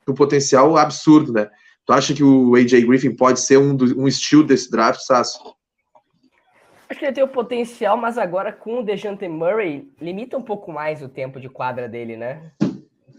com 0.06 0.14
potencial 0.14 0.78
absurdo, 0.78 1.34
né? 1.34 1.50
Tu 1.86 1.94
acha 1.94 2.14
que 2.14 2.24
o 2.24 2.56
AJ 2.56 2.86
Griffin 2.86 3.16
pode 3.16 3.40
ser 3.40 3.58
um, 3.58 3.76
do, 3.76 4.00
um 4.00 4.08
estilo 4.08 4.44
desse 4.44 4.70
draft, 4.70 5.02
Sasso? 5.02 5.56
Acho 6.88 7.00
que 7.00 7.06
ele 7.06 7.14
tem 7.14 7.24
o 7.24 7.28
potencial, 7.28 7.96
mas 7.96 8.18
agora 8.18 8.52
com 8.52 8.80
o 8.80 8.84
Dejante 8.84 9.28
Murray, 9.28 9.90
limita 10.00 10.38
um 10.38 10.42
pouco 10.42 10.72
mais 10.72 11.02
o 11.02 11.08
tempo 11.08 11.40
de 11.40 11.50
quadra 11.50 11.88
dele, 11.88 12.18
né? 12.18 12.52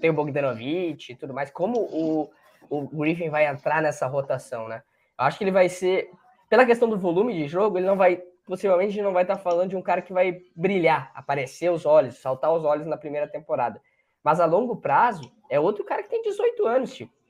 Tem 0.00 0.10
o 0.10 0.12
Bogdanovich 0.12 1.12
e 1.12 1.14
tudo 1.14 1.32
mais. 1.32 1.50
Como 1.50 1.80
o, 1.80 2.30
o 2.68 2.86
Griffin 2.88 3.30
vai 3.30 3.46
entrar 3.46 3.80
nessa 3.80 4.06
rotação, 4.06 4.68
né? 4.68 4.82
Eu 5.18 5.24
acho 5.24 5.38
que 5.38 5.44
ele 5.44 5.50
vai 5.50 5.68
ser, 5.68 6.10
pela 6.50 6.66
questão 6.66 6.88
do 6.88 6.98
volume 6.98 7.32
de 7.32 7.48
jogo, 7.48 7.78
ele 7.78 7.86
não 7.86 7.96
vai, 7.96 8.22
possivelmente 8.46 9.00
não 9.00 9.12
vai 9.12 9.22
estar 9.22 9.38
falando 9.38 9.70
de 9.70 9.76
um 9.76 9.82
cara 9.82 10.02
que 10.02 10.12
vai 10.12 10.42
brilhar, 10.54 11.10
aparecer 11.14 11.70
os 11.70 11.86
olhos, 11.86 12.18
saltar 12.18 12.52
os 12.52 12.64
olhos 12.64 12.86
na 12.86 12.96
primeira 12.96 13.26
temporada. 13.26 13.80
Mas 14.22 14.38
a 14.38 14.44
longo 14.44 14.76
prazo, 14.76 15.32
é 15.48 15.58
outro 15.58 15.84
cara 15.84 16.02
que 16.02 16.10
tem 16.10 16.22
18 16.22 16.66
anos, 16.66 16.94
tipo. 16.94 17.21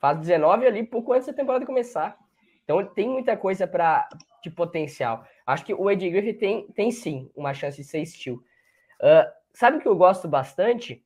Faz 0.00 0.18
19 0.18 0.66
ali, 0.66 0.82
pouco 0.82 1.12
antes 1.12 1.26
da 1.26 1.32
temporada 1.32 1.66
começar. 1.66 2.16
Então 2.64 2.84
tem 2.84 3.08
muita 3.08 3.36
coisa 3.36 3.66
para 3.66 4.08
de 4.42 4.50
potencial. 4.50 5.26
Acho 5.46 5.64
que 5.64 5.74
o 5.74 5.90
Ed 5.90 6.08
Griffith 6.08 6.38
tem, 6.38 6.66
tem 6.72 6.90
sim 6.90 7.30
uma 7.36 7.52
chance 7.52 7.76
de 7.76 7.84
ser 7.84 8.04
steel. 8.06 8.36
Uh, 8.36 9.30
sabe 9.52 9.76
o 9.76 9.80
que 9.80 9.88
eu 9.88 9.96
gosto 9.96 10.26
bastante? 10.26 11.04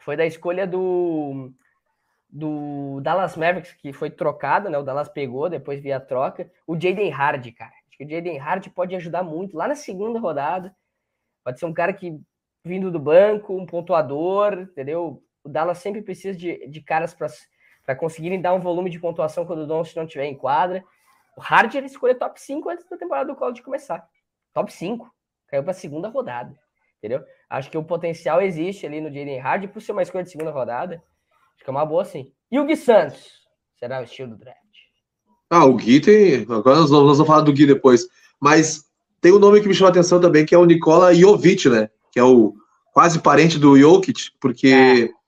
Foi 0.00 0.16
da 0.16 0.24
escolha 0.24 0.66
do, 0.66 1.52
do 2.28 3.00
Dallas 3.02 3.36
Mavericks, 3.36 3.74
que 3.74 3.92
foi 3.92 4.10
trocado, 4.10 4.70
né? 4.70 4.78
O 4.78 4.82
Dallas 4.82 5.08
pegou, 5.08 5.50
depois 5.50 5.80
via 5.80 6.00
troca. 6.00 6.50
O 6.66 6.74
Jaden 6.74 7.12
Hardy, 7.12 7.52
cara. 7.52 7.72
Acho 7.88 7.98
que 7.98 8.04
o 8.04 8.08
Jaden 8.08 8.38
Hardy 8.38 8.70
pode 8.70 8.96
ajudar 8.96 9.22
muito 9.22 9.56
lá 9.56 9.68
na 9.68 9.74
segunda 9.74 10.18
rodada. 10.18 10.74
Pode 11.44 11.58
ser 11.58 11.66
um 11.66 11.74
cara 11.74 11.92
que, 11.92 12.18
vindo 12.64 12.90
do 12.90 12.98
banco, 12.98 13.54
um 13.54 13.66
pontuador, 13.66 14.60
entendeu? 14.60 15.22
O 15.44 15.48
Dallas 15.48 15.78
sempre 15.78 16.00
precisa 16.00 16.38
de, 16.38 16.66
de 16.68 16.80
caras 16.80 17.12
para 17.12 17.28
conseguirem 17.94 18.40
dar 18.40 18.54
um 18.54 18.60
volume 18.60 18.90
de 18.90 18.98
pontuação 18.98 19.44
quando 19.44 19.60
o 19.60 19.66
Doncic 19.66 19.96
não 19.96 20.04
estiver 20.04 20.26
em 20.26 20.36
quadra. 20.36 20.84
O 21.36 21.40
Hardy 21.42 21.78
ele 21.78 21.86
escolheu 21.86 22.18
top 22.18 22.40
5 22.40 22.68
antes 22.68 22.88
da 22.88 22.96
temporada 22.96 23.32
do 23.32 23.36
college 23.36 23.62
começar. 23.62 24.06
Top 24.52 24.72
5. 24.72 25.08
Caiu 25.48 25.62
para 25.62 25.72
a 25.72 25.74
segunda 25.74 26.08
rodada. 26.08 26.54
Entendeu? 26.98 27.24
Acho 27.48 27.70
que 27.70 27.78
o 27.78 27.84
potencial 27.84 28.42
existe 28.42 28.86
ali 28.86 29.00
no 29.00 29.08
Jaden 29.08 29.40
Hardy 29.40 29.68
por 29.68 29.80
ser 29.80 29.92
uma 29.92 30.02
escolha 30.02 30.24
de 30.24 30.30
segunda 30.30 30.50
rodada. 30.50 31.02
Acho 31.54 31.64
que 31.64 31.70
é 31.70 31.72
uma 31.72 31.86
boa 31.86 32.04
sim. 32.04 32.30
E 32.50 32.58
o 32.58 32.64
Gui 32.64 32.76
Santos? 32.76 33.40
Será 33.78 34.00
o 34.00 34.04
estilo 34.04 34.30
do 34.30 34.36
draft? 34.36 34.58
Ah, 35.48 35.64
o 35.64 35.74
Gui 35.74 36.00
tem. 36.00 36.42
Agora 36.42 36.80
nós 36.80 36.90
vamos, 36.90 37.06
nós 37.06 37.16
vamos 37.18 37.26
falar 37.26 37.40
do 37.40 37.52
Gui 37.52 37.66
depois. 37.66 38.06
Mas 38.38 38.84
tem 39.20 39.32
um 39.32 39.38
nome 39.38 39.60
que 39.60 39.68
me 39.68 39.74
chama 39.74 39.88
a 39.88 39.92
atenção 39.92 40.20
também, 40.20 40.44
que 40.44 40.54
é 40.54 40.58
o 40.58 40.64
Nikola 40.64 41.14
Jovic, 41.14 41.68
né? 41.68 41.90
Que 42.12 42.20
é 42.20 42.24
o 42.24 42.54
quase 42.92 43.20
parente 43.20 43.58
do 43.58 43.78
Jokic, 43.78 44.32
porque 44.40 44.68
é. 44.68 45.19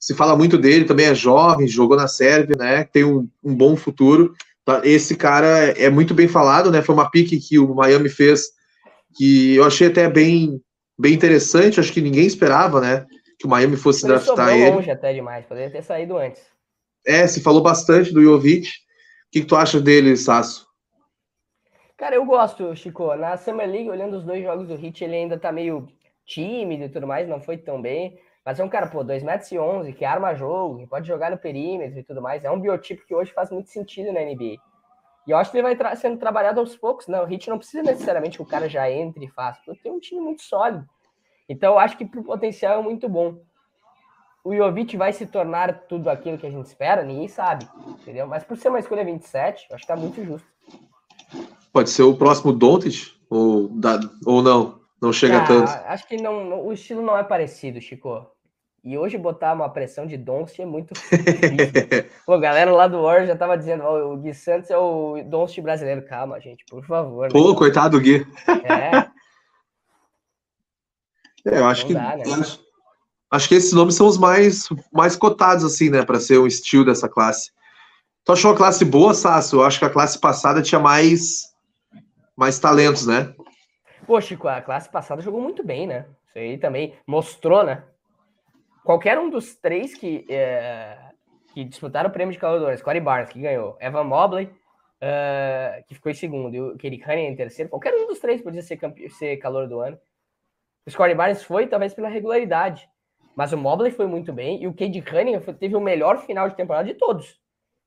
Se 0.00 0.14
fala 0.14 0.34
muito 0.34 0.56
dele, 0.56 0.86
também 0.86 1.06
é 1.06 1.14
jovem, 1.14 1.68
jogou 1.68 1.96
na 1.96 2.08
Sérvia, 2.08 2.56
né? 2.58 2.84
Tem 2.84 3.04
um, 3.04 3.28
um 3.44 3.54
bom 3.54 3.76
futuro. 3.76 4.34
Tá, 4.64 4.80
esse 4.82 5.14
cara 5.14 5.46
é 5.78 5.90
muito 5.90 6.14
bem 6.14 6.26
falado, 6.26 6.70
né? 6.70 6.80
Foi 6.80 6.94
uma 6.94 7.10
pique 7.10 7.38
que 7.38 7.58
o 7.58 7.74
Miami 7.74 8.08
fez 8.08 8.46
que 9.14 9.56
eu 9.56 9.64
achei 9.64 9.88
até 9.88 10.08
bem, 10.08 10.58
bem 10.98 11.12
interessante. 11.12 11.78
Acho 11.78 11.92
que 11.92 12.00
ninguém 12.00 12.26
esperava, 12.26 12.80
né? 12.80 13.06
Que 13.38 13.46
o 13.46 13.50
Miami 13.50 13.76
fosse 13.76 14.06
ele 14.06 14.14
draftar 14.14 14.56
ele. 14.56 14.70
longe 14.70 14.90
até 14.90 15.12
demais, 15.12 15.44
poderia 15.44 15.70
ter 15.70 15.82
saído 15.82 16.16
antes. 16.16 16.42
É, 17.06 17.26
se 17.26 17.42
falou 17.42 17.62
bastante 17.62 18.12
do 18.12 18.22
Jovic. 18.22 18.68
O 18.68 18.70
que, 19.32 19.40
que 19.42 19.46
tu 19.46 19.54
acha 19.54 19.78
dele, 19.80 20.16
Sasso? 20.16 20.66
Cara, 21.96 22.16
eu 22.16 22.24
gosto, 22.24 22.74
Chico. 22.74 23.14
Na 23.16 23.36
Summer 23.36 23.68
League, 23.68 23.90
olhando 23.90 24.16
os 24.16 24.24
dois 24.24 24.42
jogos 24.42 24.66
do 24.66 24.74
Hit, 24.74 25.04
ele 25.04 25.16
ainda 25.16 25.38
tá 25.38 25.52
meio 25.52 25.86
tímido 26.24 26.84
e 26.84 26.88
tudo 26.88 27.06
mais, 27.06 27.28
não 27.28 27.40
foi 27.40 27.58
tão 27.58 27.80
bem. 27.80 28.18
Mas 28.44 28.58
é 28.58 28.64
um 28.64 28.68
cara, 28.68 28.86
pô, 28.86 29.04
2 29.04 29.22
metros 29.22 29.50
e 29.52 29.58
11, 29.58 29.92
que 29.92 30.04
arma 30.04 30.34
jogo, 30.34 30.78
que 30.78 30.86
pode 30.86 31.06
jogar 31.06 31.30
no 31.30 31.38
perímetro 31.38 31.98
e 31.98 32.02
tudo 32.02 32.22
mais. 32.22 32.44
É 32.44 32.50
um 32.50 32.60
biotipo 32.60 33.06
que 33.06 33.14
hoje 33.14 33.32
faz 33.32 33.50
muito 33.50 33.68
sentido 33.68 34.12
na 34.12 34.20
NBA. 34.20 34.56
E 35.26 35.30
eu 35.30 35.36
acho 35.36 35.50
que 35.50 35.58
ele 35.58 35.62
vai 35.62 35.76
tra 35.76 35.94
sendo 35.94 36.18
trabalhado 36.18 36.60
aos 36.60 36.76
poucos. 36.76 37.06
Não, 37.06 37.22
o 37.22 37.26
Hit 37.26 37.48
não 37.50 37.58
precisa 37.58 37.82
necessariamente 37.82 38.38
que 38.38 38.42
o 38.42 38.46
cara 38.46 38.68
já 38.68 38.90
entre 38.90 39.26
e 39.26 39.30
faça, 39.30 39.60
porque 39.64 39.82
tem 39.82 39.92
um 39.92 40.00
time 40.00 40.20
muito 40.20 40.42
sólido. 40.42 40.84
Então 41.48 41.74
eu 41.74 41.78
acho 41.78 41.96
que 41.96 42.04
pro 42.04 42.24
potencial 42.24 42.80
é 42.80 42.82
muito 42.82 43.08
bom. 43.08 43.38
O 44.42 44.56
Jovic 44.56 44.96
vai 44.96 45.12
se 45.12 45.26
tornar 45.26 45.82
tudo 45.82 46.08
aquilo 46.08 46.38
que 46.38 46.46
a 46.46 46.50
gente 46.50 46.64
espera? 46.64 47.02
Ninguém 47.02 47.28
sabe, 47.28 47.68
entendeu? 47.88 48.26
Mas 48.26 48.42
por 48.42 48.56
ser 48.56 48.70
uma 48.70 48.78
escolha 48.78 49.04
27, 49.04 49.66
eu 49.68 49.76
acho 49.76 49.82
que 49.82 49.88
tá 49.88 49.96
muito 49.96 50.24
justo. 50.24 50.48
Pode 51.70 51.90
ser 51.90 52.04
o 52.04 52.16
próximo 52.16 52.52
Doncic 52.52 53.14
ou, 53.28 53.70
ou 54.24 54.42
não? 54.42 54.79
Não 55.00 55.12
chega 55.12 55.38
ah, 55.38 55.46
tanto. 55.46 55.70
Acho 55.86 56.06
que 56.06 56.20
não, 56.20 56.66
o 56.66 56.72
estilo 56.72 57.00
não 57.02 57.16
é 57.16 57.24
parecido, 57.24 57.80
Chico. 57.80 58.26
E 58.82 58.96
hoje 58.96 59.18
botar 59.18 59.52
uma 59.52 59.68
pressão 59.68 60.06
de 60.06 60.16
Doncic 60.16 60.60
é 60.60 60.66
muito 60.66 60.94
difícil. 60.94 61.26
Pô, 62.24 62.38
galera 62.38 62.70
lá 62.70 62.88
do 62.88 63.02
War 63.02 63.26
já 63.26 63.36
tava 63.36 63.56
dizendo, 63.56 63.84
oh, 63.84 64.14
o 64.14 64.16
Gui 64.16 64.32
Santos 64.32 64.70
é 64.70 64.76
o 64.76 65.22
Doncic 65.24 65.62
brasileiro. 65.62 66.04
Calma, 66.06 66.40
gente, 66.40 66.64
por 66.68 66.84
favor. 66.84 67.28
Pô, 67.30 67.50
né? 67.50 67.58
coitado 67.58 67.98
do 67.98 68.02
Gui. 68.02 68.26
É. 68.64 68.96
é 71.46 71.58
eu 71.58 71.66
acho 71.66 71.82
não 71.82 71.88
que 71.88 71.94
dá, 71.94 72.16
né? 72.16 72.22
acho, 72.40 72.60
acho, 73.30 73.48
que 73.48 73.54
esses 73.54 73.72
nomes 73.72 73.94
são 73.94 74.06
os 74.06 74.18
mais 74.18 74.68
mais 74.92 75.16
cotados 75.16 75.64
assim, 75.64 75.90
né, 75.90 76.04
para 76.04 76.20
ser 76.20 76.38
um 76.38 76.46
estilo 76.46 76.84
dessa 76.84 77.08
classe. 77.08 77.50
Tu 78.24 78.32
achou 78.32 78.52
a 78.52 78.56
classe 78.56 78.84
boa, 78.84 79.14
Sasso? 79.14 79.56
Eu 79.56 79.64
acho 79.64 79.78
que 79.78 79.84
a 79.84 79.90
classe 79.90 80.18
passada 80.18 80.62
tinha 80.62 80.78
mais 80.78 81.50
mais 82.36 82.58
talentos, 82.58 83.06
né? 83.06 83.34
Pô, 84.10 84.20
Chico, 84.20 84.48
a 84.48 84.60
classe 84.60 84.90
passada 84.90 85.22
jogou 85.22 85.40
muito 85.40 85.62
bem, 85.62 85.86
né? 85.86 86.04
Isso 86.26 86.36
aí 86.36 86.58
também 86.58 86.96
mostrou, 87.06 87.62
né? 87.62 87.84
Qualquer 88.82 89.16
um 89.20 89.30
dos 89.30 89.54
três 89.54 89.94
que, 89.94 90.26
é, 90.28 90.98
que 91.54 91.62
disputaram 91.62 92.10
o 92.10 92.12
prêmio 92.12 92.32
de 92.32 92.38
calor 92.40 92.76
Corey 92.82 93.00
Barnes, 93.00 93.30
que 93.30 93.40
ganhou, 93.40 93.76
Evan 93.78 94.02
Mobley, 94.02 94.46
uh, 94.46 95.84
que 95.86 95.94
ficou 95.94 96.10
em 96.10 96.14
segundo, 96.16 96.52
e 96.52 96.60
o 96.60 96.76
Kerry 96.76 96.98
Cunningham 96.98 97.30
em 97.30 97.36
terceiro, 97.36 97.70
qualquer 97.70 97.94
um 97.94 98.08
dos 98.08 98.18
três 98.18 98.42
podia 98.42 98.62
ser, 98.62 98.80
ser 99.10 99.36
calor 99.36 99.68
do 99.68 99.78
ano. 99.78 99.96
O 100.88 100.92
Corey 100.92 101.14
Barnes 101.14 101.44
foi, 101.44 101.68
talvez, 101.68 101.94
pela 101.94 102.08
regularidade. 102.08 102.88
Mas 103.36 103.52
o 103.52 103.56
Mobley 103.56 103.92
foi 103.92 104.08
muito 104.08 104.32
bem, 104.32 104.60
e 104.60 104.66
o 104.66 104.74
Cade 104.74 105.02
Cunningham 105.02 105.40
teve 105.54 105.76
o 105.76 105.80
melhor 105.80 106.18
final 106.18 106.48
de 106.48 106.56
temporada 106.56 106.88
de 106.88 106.94
todos. 106.94 107.38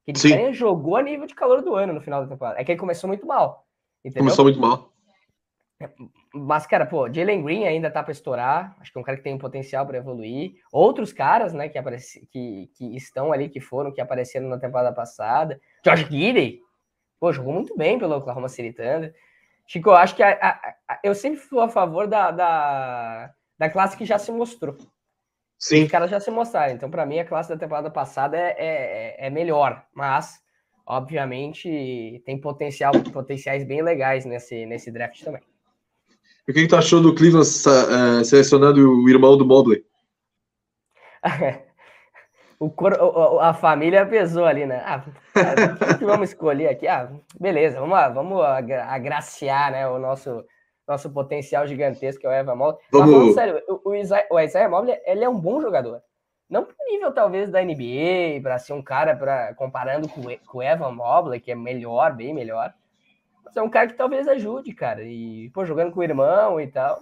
Cade 0.08 0.22
Cunningham 0.22 0.54
jogou 0.54 0.96
a 0.96 1.04
nível 1.04 1.28
de 1.28 1.36
calor 1.36 1.62
do 1.62 1.76
ano 1.76 1.92
no 1.92 2.00
final 2.00 2.22
da 2.22 2.30
temporada. 2.30 2.62
É 2.62 2.64
que 2.64 2.72
ele 2.72 2.80
começou 2.80 3.10
muito 3.10 3.28
mal. 3.28 3.68
Entendeu? 4.06 4.24
Começou 4.24 4.46
muito 4.46 4.62
mal. 4.62 4.93
Mas, 6.34 6.66
cara, 6.66 6.86
pô, 6.86 7.12
Jalen 7.12 7.44
Green 7.44 7.66
ainda 7.66 7.92
tá 7.92 8.02
para 8.02 8.12
estourar. 8.12 8.76
Acho 8.80 8.92
que 8.92 8.98
é 8.98 9.02
um 9.02 9.04
cara 9.04 9.18
que 9.18 9.24
tem 9.24 9.34
um 9.34 9.40
potencial 9.40 9.86
para 9.86 9.98
evoluir. 9.98 10.56
Outros 10.72 11.14
caras, 11.14 11.54
né, 11.54 11.70
que, 11.70 11.78
apareci, 11.78 12.28
que, 12.32 12.70
que 12.76 12.96
estão 12.96 13.32
ali, 13.32 13.50
que 13.50 13.60
foram, 13.60 13.92
que 13.92 14.02
apareceram 14.02 14.48
na 14.48 14.58
temporada 14.58 14.94
passada. 14.94 15.60
Josh 15.84 16.08
Gidey, 16.10 16.60
pô, 17.20 17.32
jogou 17.32 17.54
muito 17.54 17.76
bem 17.78 17.98
pelo 17.98 18.16
Oklahoma 18.18 18.50
City 18.50 18.74
Thunder. 18.74 19.14
Chico, 19.66 19.90
eu 19.90 19.96
acho 19.96 20.16
que 20.16 20.24
a, 20.24 20.32
a, 20.32 20.94
a, 20.94 21.00
eu 21.04 21.16
sempre 21.16 21.40
fui 21.40 21.62
a 21.62 21.70
favor 21.70 22.08
da, 22.08 22.32
da, 22.32 23.32
da 23.58 23.70
classe 23.70 23.98
que 23.98 24.06
já 24.06 24.20
se 24.20 24.32
mostrou. 24.32 24.78
Sim. 25.58 25.84
Os 25.86 25.92
caras 25.92 26.12
já 26.12 26.20
se 26.20 26.30
mostraram. 26.30 26.74
Então, 26.74 26.92
para 26.92 27.06
mim, 27.06 27.20
a 27.20 27.26
classe 27.26 27.48
da 27.48 27.58
temporada 27.58 27.90
passada 27.90 28.38
é, 28.38 28.54
é, 28.58 29.28
é 29.28 29.30
melhor. 29.30 29.86
Mas, 29.94 30.42
obviamente, 30.86 32.22
tem 32.26 32.40
potencial, 32.40 32.92
potenciais 33.14 33.64
bem 33.64 33.82
legais 33.82 34.26
nesse, 34.26 34.66
nesse 34.66 34.92
draft 34.92 35.24
também. 35.24 35.42
E 36.48 36.52
o 36.52 36.54
que, 36.54 36.62
que 36.62 36.68
tu 36.68 36.76
achou 36.76 37.02
do 37.02 37.16
Cleveland 37.16 37.48
uh, 37.48 38.26
selecionando 38.26 38.82
o 38.82 39.10
irmão 39.10 39.38
do 39.38 39.46
Mobley? 39.46 39.86
o 42.60 42.70
cor, 42.70 42.94
a 43.42 43.54
família 43.54 44.06
pesou 44.06 44.46
ali, 44.46 44.66
né? 44.66 44.84
Ah, 44.86 45.04
o 45.94 45.98
que 45.98 46.06
vamos 46.06 46.30
escolher 46.30 46.68
aqui? 46.68 46.86
Ah, 46.88 47.10
beleza, 47.40 47.80
vamos, 47.80 47.98
vamos 48.14 48.44
agraciar 48.44 49.72
né, 49.72 49.88
o 49.88 49.98
nosso, 49.98 50.44
nosso 50.86 51.10
potencial 51.12 51.66
gigantesco, 51.66 52.20
que 52.20 52.28
é 52.28 52.30
o 52.30 52.34
Evan 52.34 52.56
Mobley. 52.56 52.86
Vamos... 52.92 53.08
Mas 53.08 53.16
falando 53.16 53.34
sério, 53.34 53.64
o, 53.70 53.90
o, 53.90 53.96
Isaiah, 53.96 54.28
o 54.30 54.40
Isaiah 54.40 54.70
Mobley, 54.70 55.00
ele 55.06 55.24
é 55.24 55.30
um 55.30 55.40
bom 55.40 55.62
jogador. 55.62 56.02
Não 56.50 56.66
pro 56.66 56.76
nível, 56.90 57.12
talvez, 57.14 57.50
da 57.50 57.64
NBA, 57.64 58.42
para 58.42 58.60
ser 58.60 58.74
um 58.74 58.82
cara, 58.82 59.16
pra, 59.16 59.54
comparando 59.56 60.10
com, 60.10 60.22
com 60.46 60.58
o 60.58 60.64
Evan 60.64 60.92
Mobley, 60.92 61.40
que 61.40 61.52
é 61.52 61.56
melhor, 61.56 62.14
bem 62.14 62.34
melhor. 62.34 62.74
É 63.56 63.62
um 63.62 63.70
cara 63.70 63.88
que 63.88 63.94
talvez 63.94 64.28
ajude, 64.28 64.74
cara. 64.74 65.04
E, 65.04 65.50
pô, 65.52 65.66
jogando 65.66 65.92
com 65.92 66.00
o 66.00 66.04
irmão 66.04 66.60
e 66.60 66.68
tal. 66.68 67.00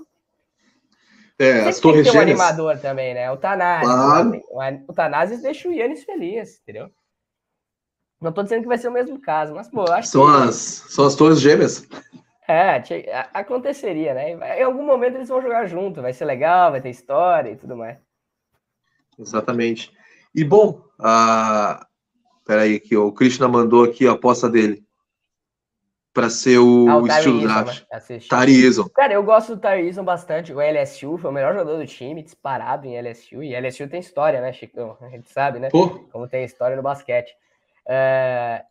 É, 1.40 1.68
as 1.68 1.80
torres 1.80 2.08
tem 2.08 2.20
um 2.20 2.22
animador 2.22 2.78
também, 2.78 3.14
né? 3.14 3.32
O 3.32 3.38
Tanazes. 3.38 3.88
Claro. 3.88 4.84
O 4.88 4.94
Tanazes 4.94 5.42
deixa 5.42 5.68
o 5.68 5.74
Yannis 5.74 6.04
feliz, 6.04 6.60
entendeu? 6.62 6.92
Não 8.22 8.32
tô 8.32 8.44
dizendo 8.44 8.62
que 8.62 8.68
vai 8.68 8.78
ser 8.78 8.90
o 8.90 8.92
mesmo 8.92 9.20
caso, 9.20 9.56
mas, 9.56 9.68
pô, 9.68 9.92
acho 9.92 10.10
São 10.10 10.26
que... 10.26 10.48
as, 10.48 10.56
são 10.56 11.06
as 11.06 11.16
torres 11.16 11.42
gêmeas. 11.42 11.88
É, 12.48 12.84
aconteceria, 13.34 14.14
né? 14.14 14.60
Em 14.60 14.64
algum 14.64 14.86
momento 14.86 15.16
eles 15.16 15.30
vão 15.30 15.42
jogar 15.42 15.66
junto, 15.66 16.02
vai 16.02 16.14
ser 16.14 16.26
legal, 16.26 16.70
vai 16.70 16.82
ter 16.82 16.90
história 16.90 17.52
e 17.52 17.56
tudo 17.56 17.76
mais. 17.76 17.98
Exatamente. 19.18 19.92
E 20.36 20.44
bom, 20.44 20.84
a... 21.00 21.88
peraí, 22.46 22.80
que 22.80 22.96
o 22.96 23.12
Krishna 23.12 23.48
mandou 23.48 23.86
aqui 23.86 24.08
a 24.08 24.12
aposta 24.12 24.48
dele 24.48 24.86
para 26.14 26.30
ser 26.30 26.58
o, 26.58 26.90
Ah, 26.90 26.98
o 26.98 27.08
estilo 27.08 27.42
draft. 27.42 27.84
Assiste. 27.92 28.30
Tari 28.30 28.66
Eason. 28.66 28.90
Cara, 28.90 29.14
eu 29.14 29.24
gosto 29.24 29.56
do 29.56 29.68
Eason 29.68 30.04
bastante. 30.04 30.54
O 30.54 30.60
LSU 30.60 31.18
foi 31.18 31.30
o 31.30 31.34
melhor 31.34 31.54
jogador 31.54 31.78
do 31.78 31.86
time, 31.86 32.22
disparado 32.22 32.86
em 32.86 33.00
LSU. 33.00 33.44
E 33.44 33.56
LSU 33.56 33.88
tem 33.88 34.00
história, 34.00 34.42
né, 34.42 34.52
Chicão? 34.52 34.98
A 35.02 35.10
gente 35.10 35.32
sabe, 35.32 35.60
né? 35.60 35.70
Pô, 35.70 35.90
Como 36.12 36.28
tem 36.28 36.44
história 36.44 36.76
no 36.76 36.84
basquete. 36.84 37.34
É, 37.88 38.64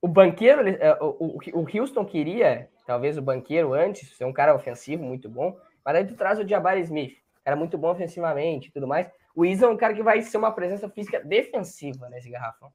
O 0.00 0.08
banqueiro, 0.08 0.66
é, 0.68 0.96
o 1.00 1.66
Houston 1.72 2.04
queria, 2.04 2.68
talvez 2.86 3.18
o 3.18 3.22
banqueiro 3.22 3.74
antes, 3.74 4.16
ser 4.16 4.24
um 4.24 4.32
cara 4.32 4.54
ofensivo 4.54 5.04
muito 5.04 5.28
bom, 5.28 5.56
mas 5.84 5.96
aí 5.96 6.06
tu 6.06 6.14
traz 6.14 6.38
o 6.38 6.46
Jabari 6.46 6.80
Smith, 6.82 7.16
cara 7.44 7.56
muito 7.56 7.78
bom 7.78 7.90
ofensivamente 7.90 8.68
e 8.68 8.70
tudo 8.70 8.86
mais. 8.86 9.08
O 9.34 9.44
Isa 9.44 9.66
é 9.66 9.68
um 9.68 9.76
cara 9.76 9.94
que 9.94 10.02
vai 10.02 10.20
ser 10.20 10.36
uma 10.36 10.52
presença 10.52 10.88
física 10.88 11.20
defensiva 11.20 12.08
nesse 12.10 12.28
garrafão. 12.28 12.70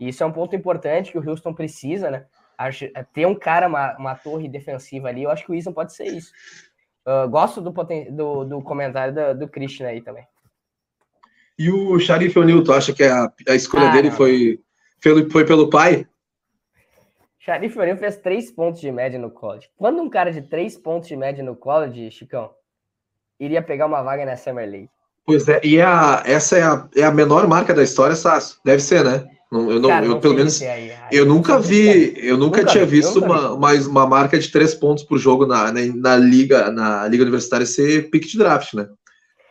E 0.00 0.08
isso 0.08 0.22
é 0.22 0.26
um 0.26 0.32
ponto 0.32 0.56
importante 0.56 1.12
que 1.12 1.18
o 1.18 1.28
Houston 1.28 1.54
precisa, 1.54 2.10
né? 2.10 2.26
Acho- 2.58 2.86
é 2.94 3.02
ter 3.02 3.26
um 3.26 3.34
cara, 3.34 3.66
uma, 3.68 3.96
uma 3.98 4.14
torre 4.14 4.48
defensiva 4.48 5.08
ali, 5.08 5.22
eu 5.24 5.30
acho 5.30 5.44
que 5.44 5.52
o 5.52 5.54
Isa 5.54 5.72
pode 5.72 5.94
ser 5.94 6.06
isso. 6.06 6.32
Ah, 7.04 7.26
gosto 7.26 7.60
do, 7.60 7.70
do, 8.10 8.44
do 8.44 8.62
comentário 8.62 9.14
do, 9.14 9.38
do 9.40 9.48
Christian 9.48 9.86
aí 9.88 10.00
também. 10.00 10.26
e 11.58 11.70
o 11.70 11.98
Sharif 12.00 12.36
O'Neal, 12.38 12.64
tu 12.64 12.72
acha 12.72 12.92
que 12.92 13.04
a, 13.04 13.32
a 13.48 13.54
escolha 13.54 13.88
Ah, 13.88 13.92
dele 13.92 14.10
não. 14.10 14.16
foi, 14.16 14.60
pelo, 15.00 15.30
foi 15.30 15.44
pelo 15.46 15.70
pai? 15.70 16.06
Sharif 17.38 17.78
O'Neal 17.78 17.96
fez 17.96 18.16
três 18.18 18.50
pontos 18.50 18.80
de 18.80 18.90
média 18.90 19.18
no 19.18 19.30
college. 19.30 19.70
Quando 19.76 20.02
um 20.02 20.10
cara 20.10 20.32
de 20.32 20.42
três 20.42 20.76
pontos 20.76 21.08
de 21.08 21.14
média 21.16 21.44
no 21.44 21.54
college, 21.54 22.10
Chicão, 22.10 22.50
iria 23.38 23.62
pegar 23.62 23.86
uma 23.86 24.02
vaga 24.02 24.24
na 24.26 24.36
Summer 24.36 24.68
League? 24.68 24.90
Pois 25.24 25.48
é, 25.48 25.60
e 25.64 25.76
é 25.78 25.84
a, 25.84 26.22
essa 26.26 26.56
é 26.58 26.62
a, 26.62 26.88
é 26.96 27.02
a 27.04 27.10
menor 27.12 27.46
marca 27.48 27.72
da 27.74 27.82
história, 27.82 28.16
Sasso. 28.16 28.60
Deve 28.64 28.80
ser, 28.82 29.04
né? 29.04 29.24
Não- 29.50 29.70
eu 29.70 29.78
não, 29.80 29.88
Cara, 29.88 30.04
eu, 30.04 30.10
não 30.10 30.20
pelo 30.20 30.34
menos 30.34 30.60
aí. 30.60 30.68
Aí 30.90 30.92
Eu 31.12 31.24
nunca 31.24 31.58
vi, 31.58 32.14
eu 32.16 32.36
nunca, 32.36 32.58
Nunca 32.60 32.72
tinha 32.72 32.84
vi, 32.84 32.96
visto 32.96 33.20
nunca 33.20 33.26
uma, 33.32 33.56
mais 33.56 33.86
uma 33.86 34.06
marca 34.06 34.38
de 34.38 34.50
três 34.50 34.74
pontos 34.74 35.04
por 35.04 35.18
jogo 35.18 35.46
na, 35.46 35.70
na, 35.72 35.80
na 35.94 36.16
liga, 36.16 36.70
na 36.70 37.06
liga 37.06 37.22
universitária 37.22 37.64
ser 37.64 38.10
pick 38.10 38.24
de 38.26 38.38
draft, 38.38 38.74
né? 38.74 38.88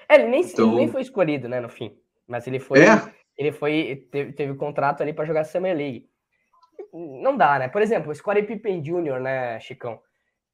É, 0.10 0.16
ele 0.16 0.28
nem, 0.28 0.42
Então- 0.42 0.68
ele 0.68 0.76
nem 0.76 0.88
foi 0.90 1.02
escolhido, 1.02 1.48
né, 1.48 1.60
no 1.60 1.70
fim. 1.70 1.94
Mas 2.28 2.46
ele 2.48 2.60
foi. 2.60 2.80
É? 2.82 3.02
Ele 3.38 3.52
foi. 3.52 4.08
Teve, 4.12 4.34
teve 4.34 4.54
contrato 4.56 5.02
ali 5.02 5.14
para 5.14 5.26
jogar 5.26 5.44
Summer 5.46 5.76
League. 5.76 6.06
Não 6.94 7.36
dá, 7.36 7.60
né? 7.60 7.68
Por 7.68 7.82
exemplo, 7.82 8.12
o 8.12 8.16
Scottie 8.16 8.44
Pippen 8.44 8.82
Jr., 8.82 9.20
né, 9.20 9.60
Chicão? 9.60 10.00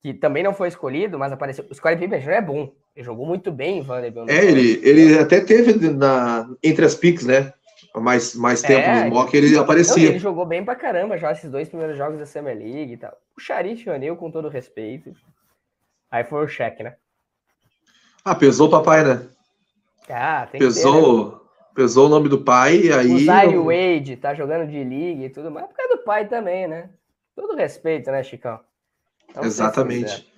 Que 0.01 0.13
também 0.13 0.43
não 0.43 0.53
foi 0.53 0.67
escolhido, 0.67 1.17
mas 1.19 1.31
apareceu. 1.31 1.65
O 1.69 1.73
Scottie 1.73 1.97
Pippen 1.97 2.19
Jr. 2.19 2.29
é 2.31 2.41
bom. 2.41 2.73
Ele 2.95 3.05
jogou 3.05 3.25
muito 3.25 3.51
bem 3.51 3.77
em 3.77 3.81
Vanderbilt. 3.81 4.25
no 4.27 4.31
É, 4.31 4.43
ele, 4.43 4.79
ele 4.83 5.17
até 5.19 5.39
teve 5.39 5.89
na, 5.89 6.49
entre 6.63 6.83
as 6.83 6.95
picks, 6.95 7.25
né? 7.25 7.53
Mais, 7.95 8.33
mais 8.35 8.61
tempo 8.61 8.87
É, 8.87 9.03
no 9.03 9.09
mock, 9.09 9.35
ele 9.35 9.47
Não, 9.49 9.55
e 9.55 9.59
aparecia. 9.59 10.09
ele 10.09 10.19
jogou 10.19 10.45
bem 10.45 10.63
pra 10.63 10.75
caramba 10.75 11.17
já 11.17 11.31
esses 11.33 11.51
dois 11.51 11.67
primeiros 11.67 11.97
jogos 11.97 12.17
da 12.19 12.25
Summer 12.25 12.55
League 12.57 12.93
e 12.93 12.97
tal. 12.97 13.11
O 13.37 13.39
Sharif 13.41 13.89
O'Neal, 13.89 14.15
com 14.15 14.31
todo 14.31 14.47
respeito. 14.47 15.11
Aí 16.09 16.23
foi 16.23 16.43
o 16.45 16.47
cheque, 16.47 16.83
né? 16.83 16.95
Ah, 18.23 18.33
pesou 18.35 18.67
o 18.67 18.71
papai, 18.71 19.03
né? 19.03 19.27
Ah, 20.09 20.47
tem 20.49 20.59
que 20.61 20.67
ter, 20.67 20.73
né? 20.73 20.83
Pesou, 20.83 21.45
pesou 21.75 22.05
o 22.05 22.09
nome 22.09 22.29
do 22.29 22.41
pai 22.41 22.77
e 22.77 22.93
aí. 22.93 23.13
O 23.13 23.19
Zaire 23.25 23.55
não- 23.55 23.65
Wade 23.65 24.15
tá 24.17 24.33
jogando 24.33 24.69
de 24.69 24.83
liga 24.83 25.25
e 25.25 25.29
tudo 25.29 25.51
mais, 25.51 25.67
por 25.67 25.75
causa 25.75 25.95
do 25.97 26.03
pai 26.03 26.27
também, 26.27 26.67
né? 26.67 26.89
Todo 27.35 27.55
respeito, 27.55 28.09
né, 28.11 28.23
Chicão? 28.23 28.59
Ser 29.33 29.45
Exatamente. 29.45 30.09
sinceros. 30.09 30.31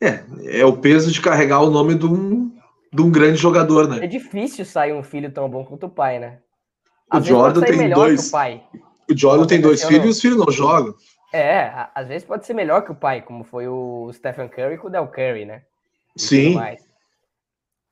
É, 0.00 0.60
é 0.60 0.64
o 0.64 0.76
peso 0.76 1.10
de 1.10 1.20
carregar 1.20 1.60
o 1.60 1.70
nome 1.70 1.94
de 1.94 2.06
um, 2.06 2.56
de 2.92 3.02
um 3.02 3.10
grande 3.10 3.36
jogador, 3.36 3.84
É 3.96 4.00
né? 4.00 4.06
difícil 4.06 4.64
sair 4.64 4.92
um 4.92 5.02
filho 5.02 5.30
tão 5.30 5.48
bom 5.48 5.64
quanto 5.64 5.86
o 5.86 5.90
pai, 5.90 6.18
né? 6.18 6.38
O 7.12 7.16
Às 7.16 7.18
pode 7.20 7.28
Jordan 7.28 7.60
tem 7.62 7.90
dois. 7.90 8.28
o 8.28 8.30
pai. 8.32 8.62
O 9.10 9.16
Jordan 9.16 9.46
tem 9.46 9.60
dois 9.60 9.82
filhos 9.84 10.04
e 10.06 10.08
os 10.10 10.20
filhos 10.20 10.38
não 10.38 10.50
jogam. 10.52 10.94
É, 11.32 11.86
às 11.94 12.08
vezes 12.08 12.26
pode 12.26 12.46
ser 12.46 12.54
melhor 12.54 12.82
que 12.82 12.90
o 12.92 12.94
pai, 12.94 13.22
como 13.22 13.44
foi 13.44 13.68
o 13.68 14.10
Stephen 14.12 14.48
Curry 14.48 14.78
com 14.78 14.88
o 14.88 14.90
Del 14.90 15.06
Curry, 15.08 15.44
né? 15.44 15.62
E 16.16 16.20
Sim. 16.20 16.58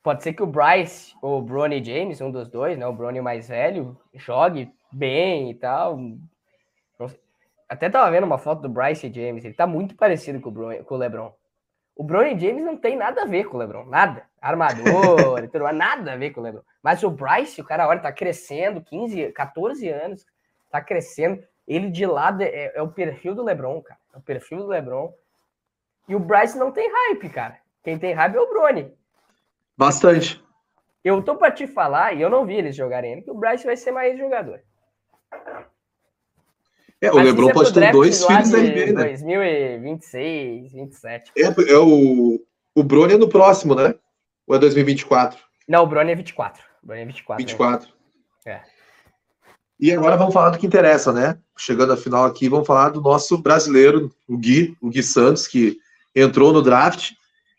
Pode 0.02 0.22
ser 0.22 0.32
que 0.34 0.42
o 0.42 0.46
Bryce 0.46 1.14
ou 1.20 1.38
o 1.40 1.42
Bronny 1.42 1.82
James, 1.84 2.20
um 2.20 2.30
dos 2.30 2.48
dois, 2.48 2.78
né? 2.78 2.86
O 2.86 2.92
Bronny 2.92 3.20
mais 3.20 3.48
velho, 3.48 3.98
jogue 4.14 4.72
bem 4.92 5.50
e 5.50 5.54
tal. 5.54 5.98
Até 7.68 7.90
tava 7.90 8.10
vendo 8.10 8.24
uma 8.24 8.38
foto 8.38 8.62
do 8.62 8.68
Bryce 8.68 9.12
James, 9.12 9.44
ele 9.44 9.54
tá 9.54 9.66
muito 9.66 9.96
parecido 9.96 10.40
com 10.40 10.48
o, 10.48 10.52
Bron- 10.52 10.84
com 10.84 10.94
o 10.94 10.98
LeBron. 10.98 11.32
O 11.96 12.04
Bronny 12.04 12.38
James 12.38 12.64
não 12.64 12.76
tem 12.76 12.96
nada 12.96 13.22
a 13.22 13.26
ver 13.26 13.44
com 13.48 13.56
o 13.56 13.60
LeBron, 13.60 13.84
nada. 13.86 14.24
Armador 14.48 15.44
e 15.44 15.48
tudo 15.48 15.64
mais, 15.64 15.76
nada 15.76 16.12
a 16.12 16.16
ver 16.16 16.30
com 16.30 16.40
o 16.40 16.42
LeBron. 16.44 16.62
Mas 16.82 17.02
o 17.02 17.10
Bryce, 17.10 17.60
o 17.60 17.64
cara, 17.64 17.88
olha, 17.88 18.00
tá 18.00 18.12
crescendo, 18.12 18.82
15, 18.82 19.32
14 19.32 19.88
anos, 19.88 20.26
tá 20.70 20.80
crescendo. 20.80 21.42
Ele 21.66 21.90
de 21.90 22.06
lado 22.06 22.42
é, 22.42 22.72
é 22.74 22.82
o 22.82 22.88
perfil 22.88 23.34
do 23.34 23.42
LeBron, 23.42 23.82
cara. 23.82 24.00
É 24.14 24.18
o 24.18 24.22
perfil 24.22 24.58
do 24.58 24.66
LeBron. 24.66 25.12
E 26.08 26.14
o 26.14 26.20
Bryce 26.20 26.56
não 26.56 26.70
tem 26.70 26.90
hype, 26.90 27.28
cara. 27.30 27.58
Quem 27.82 27.98
tem 27.98 28.12
hype 28.12 28.36
é 28.36 28.40
o 28.40 28.48
Bronny. 28.48 28.92
Bastante. 29.76 30.42
Eu 31.04 31.22
tô 31.22 31.36
pra 31.36 31.50
te 31.50 31.66
falar, 31.66 32.14
e 32.14 32.22
eu 32.22 32.30
não 32.30 32.44
vi 32.44 32.54
eles 32.54 32.74
jogarem 32.74 33.14
ainda, 33.14 33.24
que 33.24 33.30
o 33.30 33.34
Bryce 33.34 33.64
vai 33.64 33.76
ser 33.76 33.92
mais 33.92 34.18
jogador. 34.18 34.60
É, 37.00 37.12
o 37.12 37.16
Mas 37.16 37.26
LeBron 37.26 37.52
pode 37.52 37.74
ter 37.74 37.92
dois 37.92 38.24
filhos 38.24 38.50
da 38.50 38.58
NBA, 38.58 38.86
né? 38.86 39.04
2026, 39.04 40.72
27. 40.72 41.32
É, 41.36 41.42
é 41.42 41.78
o, 41.78 42.40
o 42.74 42.82
Brony 42.82 43.14
é 43.14 43.18
no 43.18 43.28
próximo, 43.28 43.74
né? 43.74 43.94
Ou 44.46 44.56
é 44.56 44.58
2024? 44.58 45.38
Não, 45.68 45.82
o 45.82 45.86
Bronny 45.86 46.12
é 46.12 46.14
24. 46.14 46.62
O 46.82 46.86
Bronny 46.86 47.02
é 47.02 47.06
24. 47.06 47.44
né? 47.44 47.46
24. 47.46 47.88
É. 48.46 48.60
E 49.78 49.92
agora 49.92 50.16
vamos 50.16 50.32
falar 50.32 50.50
do 50.50 50.58
que 50.58 50.66
interessa, 50.66 51.12
né? 51.12 51.36
Chegando 51.58 51.92
à 51.92 51.96
final 51.96 52.24
aqui, 52.24 52.48
vamos 52.48 52.66
falar 52.66 52.90
do 52.90 53.00
nosso 53.00 53.36
brasileiro, 53.38 54.10
o 54.26 54.38
Gui, 54.38 54.76
o 54.80 54.88
Gui 54.88 55.02
Santos, 55.02 55.46
que 55.46 55.76
entrou 56.14 56.52
no 56.52 56.62
draft. 56.62 57.10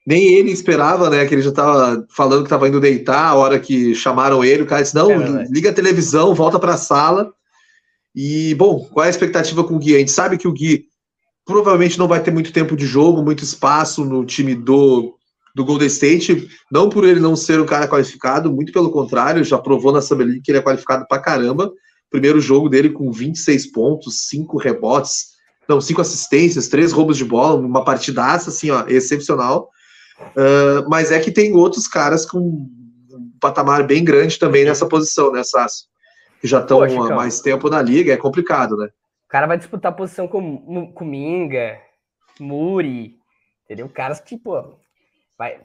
Nem 0.06 0.24
ele 0.24 0.52
esperava, 0.52 1.10
né? 1.10 1.26
Que 1.26 1.36
ele 1.36 1.42
já 1.42 1.50
estava 1.50 2.06
falando 2.10 2.40
que 2.40 2.48
estava 2.48 2.68
indo 2.68 2.80
deitar 2.80 3.26
a 3.26 3.36
hora 3.36 3.60
que 3.60 3.94
chamaram 3.94 4.44
ele. 4.44 4.64
O 4.64 4.66
cara 4.66 4.82
disse: 4.82 4.96
Não, 4.96 5.12
É 5.12 5.48
liga 5.50 5.70
a 5.70 5.74
televisão, 5.74 6.34
volta 6.34 6.60
para 6.60 6.74
a 6.74 6.78
sala. 6.78 7.32
E, 8.16 8.56
bom, 8.56 8.88
qual 8.92 9.04
é 9.04 9.08
a 9.08 9.12
expectativa 9.12 9.64
com 9.64 9.76
o 9.76 9.80
Gui? 9.80 9.96
A 9.96 10.00
gente 10.00 10.12
sabe 10.12 10.38
que 10.38 10.48
o 10.48 10.54
Gui 10.54 10.86
provavelmente 11.46 12.00
não 12.00 12.08
vai 12.08 12.22
ter 12.24 12.32
muito 12.32 12.52
tempo 12.52 12.76
de 12.76 12.86
jogo, 12.86 13.22
muito 13.22 13.44
espaço 13.44 14.04
no 14.04 14.26
time 14.26 14.56
do, 14.56 15.17
do 15.56 15.66
Golden 15.66 15.88
State. 15.88 16.50
Não 16.72 16.90
por 16.90 17.04
ele 17.04 17.20
não 17.20 17.36
ser 17.36 17.60
um 17.60 17.66
cara 17.66 17.88
qualificado, 17.88 18.54
muito 18.54 18.72
pelo 18.72 18.92
contrário, 18.92 19.44
já 19.44 19.58
provou 19.58 19.92
na 19.92 20.02
Summer 20.02 20.28
League 20.28 20.42
que 20.42 20.52
ele 20.52 20.60
é 20.60 20.64
qualificado 20.64 21.06
pra 21.08 21.20
caramba. 21.20 21.72
Primeiro 22.10 22.40
jogo 22.40 22.70
dele 22.70 22.90
com 22.90 23.12
26 23.12 23.72
pontos, 23.72 24.28
5 24.30 24.58
rebotes, 24.58 25.38
não, 25.68 25.82
5 25.82 26.00
assistências, 26.00 26.70
3 26.70 26.94
roubos 26.94 27.18
de 27.18 27.26
bola, 27.26 27.60
uma 27.60 27.84
partidaça, 27.84 28.50
assim, 28.50 28.72
ó, 28.72 28.86
excepcional. 28.88 29.70
Ah, 30.36 30.86
mas 30.90 31.12
é 31.12 31.20
que 31.20 31.32
tem 31.32 31.54
outros 31.54 31.88
caras 31.88 32.26
com 32.26 32.40
um 32.40 33.32
patamar 33.40 33.86
bem 33.86 34.04
grande 34.04 34.40
também 34.40 34.66
nessa 34.66 34.88
posição, 34.88 35.32
né, 35.32 35.44
Sasso? 35.44 35.88
Que 36.42 36.48
já 36.48 36.62
estão 36.62 36.84
há 36.84 36.90
Chicão. 36.90 37.16
mais 37.16 37.42
tempo 37.42 37.70
na 37.70 37.82
liga, 37.82 38.14
é 38.14 38.18
complicado, 38.18 38.76
né? 38.78 38.88
O 39.26 39.30
cara 39.30 39.48
vai 39.48 39.58
disputar 39.58 39.96
posição 39.96 40.28
com, 40.28 40.92
com 40.94 41.06
Minga, 41.06 41.80
Muri, 42.40 43.18
entendeu? 43.66 43.90
Caras 43.90 44.20
que, 44.20 44.38
pô, 44.38 44.76
vai. 45.38 45.62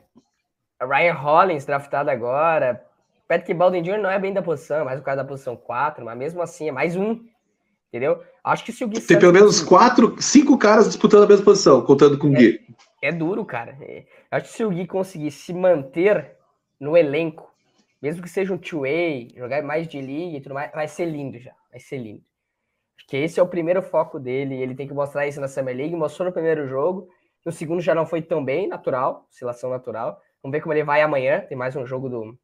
Ryan 0.80 1.14
Hollins, 1.14 1.64
draftado 1.64 2.10
agora. 2.10 2.84
Patrick 3.28 3.54
Baldwin 3.54 3.82
Jr. 3.82 3.98
não 3.98 4.10
é 4.10 4.18
bem 4.18 4.32
da 4.32 4.42
posição, 4.42 4.80
é 4.80 4.84
mais 4.84 5.00
o 5.00 5.02
cara 5.02 5.18
da 5.18 5.24
posição 5.24 5.56
4, 5.56 6.04
mas 6.04 6.18
mesmo 6.18 6.42
assim 6.42 6.68
é 6.68 6.72
mais 6.72 6.96
um, 6.96 7.24
entendeu? 7.88 8.22
Acho 8.44 8.64
que 8.64 8.72
se 8.72 8.84
o 8.84 8.88
Gui 8.88 8.94
Tem 8.94 9.02
Santos 9.02 9.20
pelo 9.20 9.32
menos 9.32 9.62
quatro, 9.62 10.20
cinco 10.20 10.58
caras 10.58 10.86
disputando 10.86 11.24
a 11.24 11.26
mesma 11.26 11.44
posição, 11.44 11.80
contando 11.82 12.18
com 12.18 12.26
o 12.26 12.32
Gui. 12.32 12.60
É 13.00 13.10
duro, 13.10 13.44
cara. 13.44 13.76
É, 13.80 14.04
Acho 14.30 14.46
que 14.46 14.52
se 14.52 14.64
o 14.64 14.70
Gui 14.70 14.86
conseguir 14.86 15.30
se 15.30 15.54
manter 15.54 16.36
no 16.78 16.96
elenco, 16.96 17.52
mesmo 18.02 18.22
que 18.22 18.28
seja 18.28 18.52
um 18.52 18.58
two-way, 18.58 19.32
jogar 19.36 19.62
mais 19.62 19.86
de 19.86 20.00
liga 20.00 20.36
e 20.36 20.40
tudo 20.40 20.54
mais, 20.54 20.72
vai 20.72 20.88
ser 20.88 21.06
lindo 21.06 21.38
já. 21.38 21.52
Vai 21.70 21.80
ser 21.80 21.98
lindo. 21.98 22.22
Acho 22.98 23.06
que 23.06 23.16
esse 23.16 23.38
é 23.38 23.42
o 23.42 23.48
primeiro 23.48 23.80
foco 23.80 24.18
dele. 24.18 24.60
Ele 24.60 24.74
tem 24.74 24.88
que 24.88 24.94
mostrar 24.94 25.26
isso 25.26 25.40
na 25.40 25.48
Summer 25.48 25.76
League. 25.76 25.94
Mostrou 25.94 26.26
no 26.26 26.32
primeiro 26.32 26.66
jogo. 26.66 27.08
No 27.44 27.52
segundo 27.52 27.80
já 27.80 27.94
não 27.94 28.06
foi 28.06 28.22
tão 28.22 28.44
bem, 28.44 28.68
natural, 28.68 29.26
oscilação 29.30 29.70
natural. 29.70 30.20
Vamos 30.42 30.56
ver 30.56 30.60
como 30.60 30.72
ele 30.72 30.84
vai 30.84 31.02
amanhã. 31.02 31.40
Tem 31.40 31.56
mais 31.56 31.74
um 31.76 31.86
jogo 31.86 32.08
do, 32.08 32.38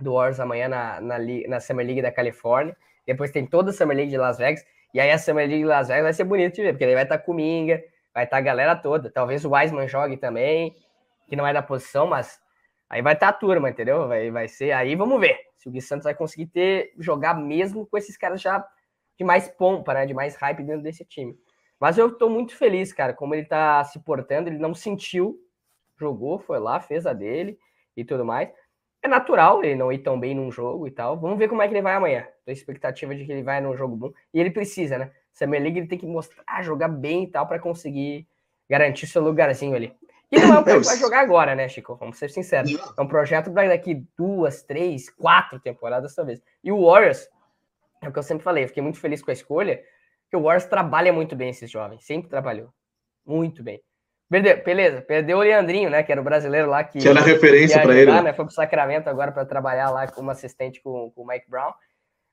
do 0.00 0.14
Warriors 0.14 0.40
amanhã 0.40 0.68
na, 0.68 1.00
na, 1.00 1.18
na 1.48 1.60
Summer 1.60 1.86
League 1.86 2.02
da 2.02 2.10
Califórnia. 2.10 2.76
Depois 3.06 3.30
tem 3.30 3.46
toda 3.46 3.70
a 3.70 3.72
Summer 3.72 3.96
League 3.96 4.10
de 4.10 4.18
Las 4.18 4.38
Vegas. 4.38 4.64
E 4.92 5.00
aí 5.00 5.10
a 5.10 5.18
Summer 5.18 5.46
League 5.46 5.62
de 5.62 5.68
Las 5.68 5.88
Vegas 5.88 6.04
vai 6.04 6.12
ser 6.12 6.24
bonito 6.24 6.54
de 6.56 6.62
ver, 6.62 6.72
porque 6.72 6.84
ele 6.84 6.94
vai 6.94 7.04
estar 7.04 7.18
com 7.18 7.32
o 7.32 7.34
Minga, 7.34 7.82
vai 8.12 8.24
estar 8.24 8.38
a 8.38 8.40
galera 8.40 8.74
toda. 8.74 9.10
Talvez 9.10 9.44
o 9.44 9.50
Wiseman 9.50 9.86
jogue 9.86 10.16
também, 10.16 10.74
que 11.28 11.36
não 11.36 11.46
é 11.46 11.52
da 11.52 11.62
posição, 11.62 12.06
mas 12.06 12.40
Aí 12.90 13.02
vai 13.02 13.12
estar 13.12 13.32
tá 13.32 13.36
a 13.36 13.38
turma, 13.38 13.68
entendeu? 13.68 14.08
Vai, 14.08 14.30
vai 14.30 14.48
ser. 14.48 14.72
Aí 14.72 14.94
vamos 14.94 15.20
ver 15.20 15.38
se 15.58 15.68
o 15.68 15.70
Gui 15.70 15.80
Santos 15.82 16.04
vai 16.04 16.14
conseguir 16.14 16.46
ter, 16.46 16.92
jogar 16.98 17.34
mesmo 17.34 17.86
com 17.86 17.98
esses 17.98 18.16
caras 18.16 18.40
já 18.40 18.66
de 19.18 19.24
mais 19.24 19.48
pompa, 19.48 19.92
né? 19.92 20.06
De 20.06 20.14
mais 20.14 20.36
hype 20.36 20.62
dentro 20.62 20.82
desse 20.82 21.04
time. 21.04 21.36
Mas 21.80 21.96
eu 21.96 22.12
tô 22.16 22.28
muito 22.28 22.56
feliz, 22.56 22.92
cara, 22.92 23.12
como 23.12 23.34
ele 23.34 23.44
tá 23.44 23.82
se 23.84 23.98
portando, 24.00 24.48
ele 24.48 24.58
não 24.58 24.74
sentiu, 24.74 25.38
jogou, 25.96 26.38
foi 26.38 26.58
lá, 26.58 26.80
fez 26.80 27.06
a 27.06 27.12
dele 27.12 27.58
e 27.96 28.04
tudo 28.04 28.24
mais. 28.24 28.50
É 29.00 29.06
natural 29.06 29.62
ele 29.62 29.76
não 29.76 29.92
ir 29.92 29.98
tão 29.98 30.18
bem 30.18 30.34
num 30.34 30.50
jogo 30.50 30.86
e 30.86 30.90
tal. 30.90 31.18
Vamos 31.18 31.38
ver 31.38 31.48
como 31.48 31.62
é 31.62 31.68
que 31.68 31.74
ele 31.74 31.82
vai 31.82 31.94
amanhã. 31.94 32.26
Tô 32.44 32.50
expectativa 32.50 33.14
de 33.14 33.24
que 33.24 33.30
ele 33.30 33.44
vai 33.44 33.60
num 33.60 33.76
jogo 33.76 33.96
bom. 33.96 34.12
E 34.34 34.40
ele 34.40 34.50
precisa, 34.50 34.98
né? 34.98 35.12
Samuel 35.32 35.62
League 35.62 35.78
ele 35.78 35.86
tem 35.86 35.98
que 35.98 36.06
mostrar, 36.06 36.62
jogar 36.62 36.88
bem 36.88 37.24
e 37.24 37.26
tal, 37.28 37.46
para 37.46 37.60
conseguir 37.60 38.26
garantir 38.68 39.06
seu 39.06 39.22
lugarzinho 39.22 39.76
ali. 39.76 39.94
E 40.32 40.38
não 40.40 40.56
é 40.56 40.58
um 40.58 40.64
cara 40.64 40.80
que 40.80 40.86
vai 40.86 40.96
jogar 40.98 41.20
agora, 41.20 41.54
né, 41.54 41.68
Chico? 41.68 41.94
Vamos 41.94 42.18
ser 42.18 42.28
sinceros. 42.30 42.74
É 42.96 43.00
um 43.00 43.06
projeto 43.06 43.52
para 43.52 43.68
daqui 43.68 44.04
duas, 44.16 44.64
três, 44.64 45.08
quatro 45.08 45.60
temporadas, 45.60 46.14
talvez. 46.14 46.42
E 46.62 46.72
o 46.72 46.84
Warriors, 46.84 47.28
é 48.02 48.08
o 48.08 48.12
que 48.12 48.18
eu 48.18 48.22
sempre 48.22 48.42
falei, 48.42 48.64
eu 48.64 48.68
fiquei 48.68 48.82
muito 48.82 48.98
feliz 48.98 49.22
com 49.22 49.30
a 49.30 49.34
escolha, 49.34 49.80
que 50.30 50.36
o 50.36 50.42
Warriors 50.42 50.66
trabalha 50.66 51.12
muito 51.12 51.34
bem 51.34 51.50
esses 51.50 51.70
jovens, 51.70 52.04
sempre 52.04 52.28
trabalhou. 52.28 52.70
Muito 53.26 53.62
bem. 53.62 53.80
Perdeu, 54.30 54.62
beleza, 54.62 55.00
perdeu 55.00 55.38
o 55.38 55.40
Leandrinho, 55.40 55.88
né? 55.88 56.02
Que 56.02 56.12
era 56.12 56.20
o 56.20 56.24
brasileiro 56.24 56.68
lá 56.68 56.84
que. 56.84 56.98
Que 56.98 57.08
era 57.08 57.20
referência 57.20 57.80
para 57.80 57.94
ele. 57.94 58.20
Né? 58.20 58.32
Foi 58.34 58.44
pro 58.44 58.54
Sacramento 58.54 59.08
agora 59.08 59.32
para 59.32 59.46
trabalhar 59.46 59.90
lá 59.90 60.06
como 60.06 60.30
assistente 60.30 60.82
com, 60.82 61.10
com 61.12 61.22
o 61.22 61.26
Mike 61.26 61.48
Brown. 61.48 61.72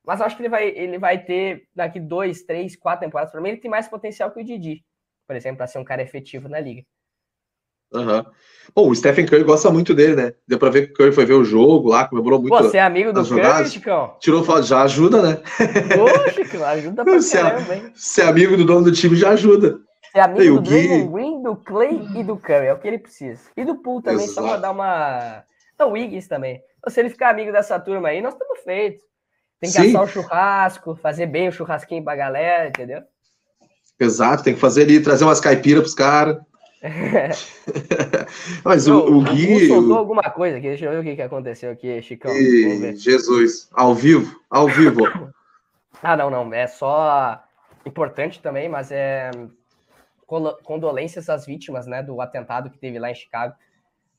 Mas 0.06 0.22
acho 0.22 0.36
que 0.36 0.42
ele 0.42 0.50
vai, 0.50 0.68
ele 0.68 1.00
vai 1.00 1.24
ter 1.24 1.68
daqui 1.74 2.00
dois, 2.00 2.44
três, 2.44 2.76
quatro 2.76 3.06
temporadas. 3.06 3.32
Para 3.32 3.42
mim, 3.42 3.50
ele 3.50 3.58
tem 3.58 3.72
mais 3.72 3.88
potencial 3.88 4.30
que 4.32 4.40
o 4.40 4.44
Didi, 4.44 4.86
por 5.26 5.36
exemplo, 5.36 5.58
para 5.58 5.68
ser 5.68 5.80
um 5.80 5.84
cara 5.84 6.02
efetivo 6.02 6.48
na 6.50 6.60
liga. 6.60 6.84
Uhum. 7.94 8.26
Bom, 8.76 8.90
o 8.90 8.96
Stephen 8.96 9.26
Curry 9.26 9.44
gosta 9.44 9.72
muito 9.72 9.94
dele, 9.94 10.16
né? 10.16 10.34
Deu 10.48 10.60
pra 10.60 10.70
ver 10.70 10.88
que 10.88 10.94
o 10.94 10.96
Curry 10.96 11.12
foi 11.14 11.26
ver 11.26 11.36
o 11.36 11.46
jogo 11.46 11.90
lá, 11.90 12.08
comemorou 12.08 12.42
muito. 12.42 12.56
Você 12.58 12.78
é 12.78 12.82
amigo 12.82 13.14
do 13.14 13.26
Curry, 13.26 13.70
Chicão? 13.70 14.16
Tirou 14.20 14.44
foto, 14.44 14.64
já 14.64 14.82
ajuda, 14.82 15.22
né? 15.22 15.42
Poxa, 15.96 16.68
ajuda 16.68 17.06
pra 17.06 17.22
se 17.22 17.38
caramba, 17.38 17.76
hein? 17.76 17.92
Ser 17.96 18.24
amigo 18.24 18.58
do 18.58 18.66
dono 18.66 18.86
do 18.86 18.92
time 18.92 19.16
já 19.16 19.30
ajuda. 19.30 19.80
Ser 20.12 20.20
amigo 20.20 20.42
Ei, 20.42 20.50
do 20.50 20.62
Draymond 20.62 21.14
Green, 21.14 21.44
do 21.44 21.56
Clay 21.56 22.08
e 22.16 22.24
do 22.24 22.38
Curry, 22.38 22.68
é 22.68 22.74
o 22.74 22.80
que 22.80 22.88
ele 22.88 23.00
precisa. 23.00 23.42
E 23.56 23.64
do 23.64 23.82
Poole 23.82 24.04
também, 24.04 24.26
Exato. 24.26 24.34
só 24.34 24.48
pra 24.48 24.58
dar 24.58 24.72
uma... 24.72 25.44
Não, 25.80 25.90
o 25.90 25.92
Wiggins 25.92 26.28
também. 26.28 26.62
Se 26.90 27.00
ele 27.00 27.10
ficar 27.10 27.30
amigo 27.30 27.52
dessa 27.52 27.80
turma 27.80 28.10
aí, 28.10 28.22
nós 28.22 28.34
estamos 28.34 28.60
feitos. 28.64 29.04
Tem 29.60 29.72
que 29.72 29.78
Sim. 29.78 29.90
assar 29.90 30.04
o 30.04 30.08
churrasco, 30.08 30.96
fazer 30.96 31.28
bem 31.28 31.48
o 31.48 31.52
churrasquinho 31.52 32.04
pra 32.04 32.16
galera, 32.16 32.68
entendeu? 32.68 33.02
Exato, 34.00 34.44
tem 34.44 34.54
que 34.54 34.60
fazer 34.60 34.84
ali, 34.84 35.02
trazer 35.02 35.24
umas 35.24 35.40
caipiras 35.40 35.82
pros 35.82 35.96
caras. 35.96 36.38
Mas 38.64 38.88
o, 38.88 39.00
o, 39.00 39.18
o 39.18 39.24
Gui. 39.24 39.66
O 39.66 39.68
soltou 39.68 39.98
alguma 39.98 40.24
coisa 40.24 40.58
aqui, 40.58 40.68
deixa 40.68 40.86
eu 40.86 40.92
ver 40.92 41.00
o 41.00 41.04
que, 41.04 41.16
que 41.16 41.22
aconteceu 41.22 41.72
aqui, 41.72 42.02
Chicão. 42.02 42.32
E... 42.32 42.96
Jesus, 42.96 43.70
ao 43.74 43.96
vivo, 43.96 44.40
ao 44.50 44.68
vivo. 44.68 45.04
ah, 46.02 46.16
não, 46.16 46.30
não, 46.30 46.54
é 46.54 46.68
só 46.68 47.44
importante 47.86 48.42
também, 48.42 48.70
mas 48.70 48.92
é 48.92 49.32
condolências 50.64 51.30
às 51.30 51.46
vítimas, 51.46 51.86
né, 51.86 52.02
do 52.02 52.20
atentado 52.20 52.70
que 52.70 52.80
teve 52.80 52.98
lá 52.98 53.12
em 53.12 53.16
Chicago, 53.16 53.54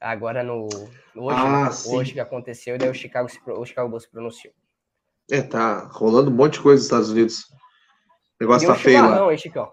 agora 0.01 0.43
no, 0.45 0.69
hoje, 1.17 1.39
ah, 1.39 1.65
né, 1.65 1.71
hoje 1.87 2.13
que 2.13 2.21
aconteceu, 2.21 2.77
e 2.77 2.79
daí 2.79 2.89
o 2.89 2.95
Chicago, 2.95 3.29
se, 3.29 3.41
o 3.45 3.65
Chicago 3.65 3.89
Bulls 3.89 4.05
se 4.05 4.11
pronunciou. 4.11 4.55
É, 5.31 5.43
tá 5.43 5.89
rolando 5.91 6.31
um 6.31 6.35
monte 6.35 6.55
de 6.55 6.61
coisa 6.61 6.77
nos 6.77 6.85
Estados 6.85 7.11
Unidos. 7.11 7.51
O 8.39 8.43
negócio 8.43 8.67
e 8.67 8.69
tá 8.69 8.75
um 8.75 8.77
feio 8.77 9.03
lá. 9.03 9.33
Hein, 9.33 9.39
Chicão? 9.39 9.73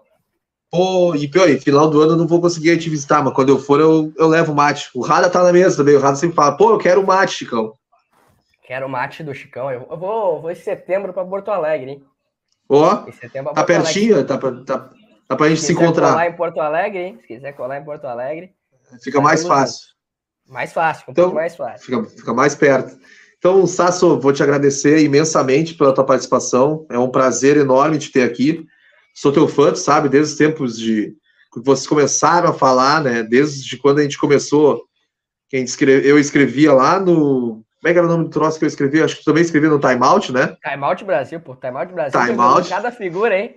Pô, 0.74 1.14
e 1.14 1.28
pior, 1.28 1.46
final 1.60 1.88
do 1.88 2.02
ano 2.02 2.14
eu 2.14 2.16
não 2.16 2.26
vou 2.26 2.40
conseguir 2.40 2.76
te 2.78 2.90
visitar, 2.90 3.22
mas 3.22 3.32
quando 3.32 3.50
eu 3.50 3.60
for, 3.60 3.78
eu, 3.78 4.12
eu 4.18 4.26
levo 4.26 4.52
mate. 4.52 4.90
O 4.92 5.02
Rada 5.02 5.30
tá 5.30 5.40
na 5.40 5.52
mesa 5.52 5.76
também. 5.76 5.94
O 5.94 6.00
Rada 6.00 6.16
sempre 6.16 6.34
fala, 6.34 6.56
pô, 6.56 6.72
eu 6.72 6.78
quero 6.78 7.06
mate, 7.06 7.34
Chicão. 7.34 7.74
Quero 8.66 8.88
mate 8.88 9.22
do 9.22 9.32
Chicão. 9.32 9.70
Eu 9.70 9.86
vou, 9.96 10.42
vou 10.42 10.50
em 10.50 10.56
setembro 10.56 11.12
para 11.12 11.24
Porto 11.24 11.52
Alegre, 11.52 11.92
hein? 11.92 12.04
Ó, 12.68 13.06
tá 13.54 13.62
pertinho, 13.62 14.26
tá, 14.26 14.36
tá, 14.36 14.90
tá 15.28 15.36
pra 15.36 15.48
gente 15.48 15.60
se, 15.60 15.66
se 15.68 15.72
encontrar. 15.74 16.10
colar 16.10 16.26
em 16.26 16.32
Porto 16.32 16.60
Alegre, 16.60 16.98
hein? 17.02 17.18
Se 17.20 17.26
quiser 17.28 17.52
colar 17.52 17.78
em 17.78 17.84
Porto 17.84 18.06
Alegre. 18.06 18.52
Fica 19.00 19.20
mais 19.20 19.46
fácil. 19.46 19.90
Mais 20.48 20.72
fácil, 20.72 21.04
um 21.06 21.12
então, 21.12 21.32
mais 21.32 21.54
fácil. 21.54 21.86
Fica, 21.86 22.04
fica 22.16 22.34
mais 22.34 22.56
perto. 22.56 22.98
Então, 23.38 23.64
Sasso, 23.64 24.18
vou 24.18 24.32
te 24.32 24.42
agradecer 24.42 25.04
imensamente 25.04 25.74
pela 25.74 25.94
tua 25.94 26.04
participação. 26.04 26.84
É 26.90 26.98
um 26.98 27.10
prazer 27.10 27.56
enorme 27.56 27.96
te 27.96 28.10
ter 28.10 28.24
aqui 28.24 28.66
sou 29.14 29.32
teu 29.32 29.46
fã, 29.48 29.74
sabe, 29.74 30.08
desde 30.08 30.32
os 30.32 30.38
tempos 30.38 30.78
de 30.78 31.16
que 31.52 31.60
vocês 31.64 31.86
começaram 31.86 32.50
a 32.50 32.52
falar, 32.52 33.02
né? 33.02 33.22
Desde 33.22 33.76
quando 33.76 34.00
a 34.00 34.02
gente 34.02 34.18
começou, 34.18 34.82
quem 35.48 35.62
escreve, 35.62 36.08
eu 36.08 36.18
escrevia 36.18 36.72
lá 36.72 36.98
no. 36.98 37.62
Como 37.80 37.90
é 37.90 37.92
que 37.92 37.98
era 37.98 38.06
o 38.06 38.10
nome 38.10 38.24
do 38.24 38.30
troço 38.30 38.58
que 38.58 38.64
eu 38.64 38.68
escrevi? 38.68 39.02
Acho 39.02 39.16
que 39.16 39.22
tu 39.22 39.26
também 39.26 39.42
escrevia 39.42 39.68
no 39.68 39.78
Time 39.78 40.02
Out, 40.02 40.32
né? 40.32 40.56
Time 40.68 40.82
Out 40.82 41.04
Brasil, 41.04 41.38
pô. 41.38 41.54
Time 41.54 41.76
Out 41.76 41.92
Brasil. 41.92 42.20
Time 42.20 42.40
Out. 42.40 42.68
Cada 42.68 42.90
figura, 42.90 43.38
hein? 43.38 43.56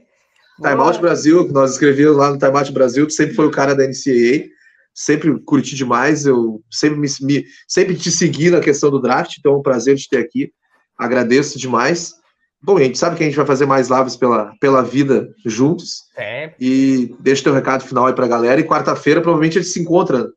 Time 0.61 0.75
Out 0.81 0.99
Brasil, 0.99 1.47
que 1.47 1.53
nós 1.53 1.71
escrevíamos 1.71 2.17
lá 2.17 2.31
no 2.31 2.37
Time 2.37 2.55
Out 2.55 2.71
Brasil, 2.71 3.07
tu 3.07 3.13
sempre 3.13 3.35
foi 3.35 3.47
o 3.47 3.51
cara 3.51 3.73
da 3.73 3.83
NCAA. 3.83 4.49
Sempre 4.93 5.39
curti 5.41 5.75
demais, 5.75 6.25
eu 6.25 6.59
sempre 6.71 6.97
me, 6.97 7.07
me 7.21 7.45
sempre 7.67 7.95
te 7.95 8.09
segui 8.09 8.49
na 8.49 8.59
questão 8.59 8.89
do 8.89 8.99
draft, 8.99 9.35
então 9.37 9.53
é 9.53 9.57
um 9.57 9.61
prazer 9.61 9.95
te 9.95 10.09
ter 10.09 10.17
aqui. 10.17 10.51
Agradeço 10.97 11.59
demais. 11.59 12.15
Bom, 12.61 12.77
a 12.77 12.83
gente 12.83 12.97
sabe 12.97 13.15
que 13.15 13.23
a 13.23 13.25
gente 13.25 13.37
vai 13.37 13.45
fazer 13.45 13.65
mais 13.65 13.89
lives 13.89 14.15
pela, 14.15 14.53
pela 14.59 14.83
vida 14.83 15.33
juntos. 15.45 16.05
É. 16.17 16.53
E 16.59 17.15
deixa 17.19 17.43
teu 17.43 17.53
recado 17.53 17.83
final 17.83 18.07
aí 18.07 18.13
pra 18.13 18.27
galera. 18.27 18.59
E 18.59 18.67
quarta-feira, 18.67 19.21
provavelmente, 19.21 19.59
a 19.59 19.61
gente 19.61 19.71
se 19.71 19.79
encontra 19.79 20.27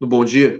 no 0.00 0.06
Bom 0.06 0.24
Dia. 0.24 0.58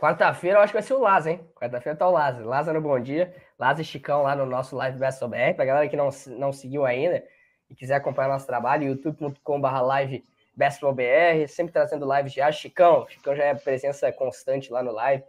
Quarta-feira 0.00 0.58
eu 0.58 0.62
acho 0.62 0.72
que 0.72 0.78
vai 0.78 0.82
ser 0.82 0.94
o 0.94 1.00
Lázaro, 1.00 1.36
hein? 1.36 1.40
Quarta-feira 1.54 1.96
tá 1.96 2.08
o 2.08 2.12
Lázaro. 2.12 2.48
Lázaro 2.48 2.80
no 2.80 2.86
Bom 2.86 3.00
Dia. 3.00 3.34
Lázaro 3.58 3.82
e 3.82 3.84
Chicão 3.84 4.22
lá 4.22 4.36
no 4.36 4.44
nosso 4.44 4.76
Live 4.76 4.98
Best 4.98 5.20
BR. 5.20 5.54
Pra 5.54 5.64
galera 5.64 5.88
que 5.88 5.96
não, 5.96 6.10
não 6.38 6.52
seguiu 6.52 6.84
ainda 6.84 7.22
e 7.70 7.74
quiser 7.74 7.94
acompanhar 7.94 8.28
nosso 8.28 8.46
trabalho, 8.46 8.84
youtube.com.br 8.84 9.80
live 9.82 10.24
BR, 10.56 11.48
sempre 11.48 11.72
trazendo 11.72 12.10
lives 12.10 12.32
de 12.32 12.52
Chicão. 12.52 13.06
Chicão 13.08 13.36
já 13.36 13.44
é 13.44 13.54
presença 13.54 14.10
constante 14.12 14.72
lá 14.72 14.82
no 14.82 14.92
live. 14.92 15.22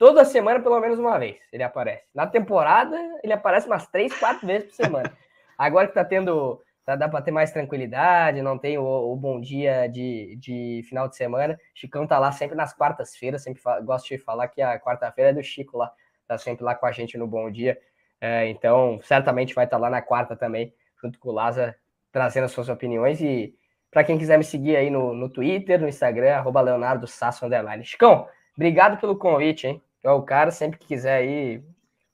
Toda 0.00 0.24
semana, 0.24 0.58
pelo 0.60 0.80
menos 0.80 0.98
uma 0.98 1.18
vez, 1.18 1.36
ele 1.52 1.62
aparece. 1.62 2.02
Na 2.14 2.26
temporada, 2.26 2.96
ele 3.22 3.34
aparece 3.34 3.66
umas 3.66 3.86
três, 3.86 4.18
quatro 4.18 4.46
vezes 4.46 4.68
por 4.68 4.74
semana. 4.74 5.12
Agora 5.58 5.86
que 5.86 5.92
tá 5.92 6.02
tendo. 6.02 6.58
Tá, 6.86 6.96
dá 6.96 7.06
para 7.06 7.20
ter 7.20 7.30
mais 7.30 7.52
tranquilidade, 7.52 8.40
não 8.40 8.56
tem 8.56 8.78
o, 8.78 8.82
o, 8.82 9.14
bom 9.14 9.38
dia 9.38 9.86
de, 9.88 10.36
de 10.36 10.80
final 10.88 11.06
de 11.06 11.16
semana. 11.16 11.60
Chicão 11.74 12.06
tá 12.06 12.18
lá 12.18 12.32
sempre 12.32 12.56
nas 12.56 12.72
quartas-feiras, 12.72 13.42
sempre 13.42 13.60
gosto 13.84 14.08
de 14.08 14.16
falar 14.16 14.48
que 14.48 14.62
a 14.62 14.80
quarta-feira 14.80 15.32
é 15.32 15.34
do 15.34 15.42
Chico 15.42 15.76
lá, 15.76 15.92
tá 16.26 16.38
sempre 16.38 16.64
lá 16.64 16.74
com 16.74 16.86
a 16.86 16.92
gente 16.92 17.18
no 17.18 17.26
Bom 17.26 17.50
Dia. 17.50 17.78
É, 18.18 18.48
então, 18.48 18.98
certamente 19.02 19.54
vai 19.54 19.66
estar 19.66 19.76
tá 19.76 19.82
lá 19.82 19.90
na 19.90 20.00
quarta 20.00 20.34
também, 20.34 20.72
junto 21.02 21.18
com 21.18 21.28
o 21.28 21.32
Laza, 21.32 21.76
trazendo 22.10 22.44
as 22.44 22.52
suas 22.52 22.70
opiniões. 22.70 23.20
E 23.20 23.54
para 23.90 24.02
quem 24.02 24.16
quiser 24.16 24.38
me 24.38 24.44
seguir 24.44 24.76
aí 24.76 24.88
no, 24.88 25.12
no 25.12 25.28
Twitter, 25.28 25.78
no 25.78 25.86
Instagram, 25.86 26.36
arroba 26.36 26.62
Leonardo 26.62 27.06
Sasso. 27.06 27.44
Chicão, 27.84 28.26
obrigado 28.56 28.98
pelo 28.98 29.18
convite, 29.18 29.66
hein? 29.66 29.82
É 30.02 30.10
o 30.10 30.22
cara, 30.22 30.50
sempre 30.50 30.78
que 30.78 30.86
quiser 30.86 31.16
aí, 31.16 31.62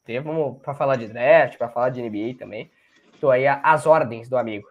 ter, 0.05 0.21
vamos 0.21 0.61
para 0.63 0.75
falar 0.75 0.97
de 0.97 1.09
draft, 1.09 1.57
para 1.57 1.69
falar 1.69 1.91
de 1.91 2.03
NBA 2.03 2.39
também. 2.39 2.71
Estou 3.13 3.31
aí 3.31 3.47
às 3.47 3.87
ordens 3.87 4.29
do 4.29 4.37
amigo. 4.37 4.67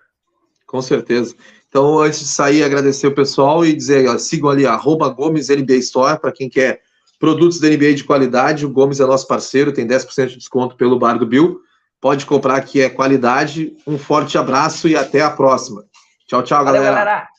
Com 0.66 0.82
certeza. 0.82 1.36
Então, 1.70 2.00
antes 2.00 2.20
de 2.20 2.28
sair, 2.28 2.64
agradecer 2.64 3.08
o 3.08 3.16
pessoal 3.16 3.66
e 3.66 3.74
dizer, 3.74 4.08
ó, 4.08 4.18
sigam 4.18 4.50
ali, 4.50 4.66
arroba 4.66 5.10
Gomes 5.10 5.50
NBA 5.50 5.76
Store, 5.76 6.20
para 6.20 6.32
quem 6.32 6.50
quer 6.50 6.82
produtos 7.20 7.60
da 7.60 7.68
NBA 7.68 7.94
de 7.94 8.04
qualidade. 8.04 8.66
O 8.66 8.70
Gomes 8.70 9.00
é 9.00 9.06
nosso 9.06 9.28
parceiro, 9.28 9.74
tem 9.74 9.88
10% 9.88 10.28
de 10.28 10.38
desconto 10.38 10.76
pelo 10.76 10.98
Bar 10.98 11.18
do 11.18 11.26
Bill. 11.26 11.60
Pode 12.00 12.26
comprar 12.26 12.62
que 12.62 12.82
é 12.82 12.90
qualidade. 12.90 13.76
Um 13.86 13.98
forte 13.98 14.38
abraço 14.38 14.88
e 14.88 14.96
até 14.96 15.22
a 15.22 15.30
próxima. 15.30 15.84
Tchau, 16.28 16.44
tchau, 16.44 16.64
Valeu, 16.64 16.82
galera. 16.82 16.98
galera. 16.98 17.35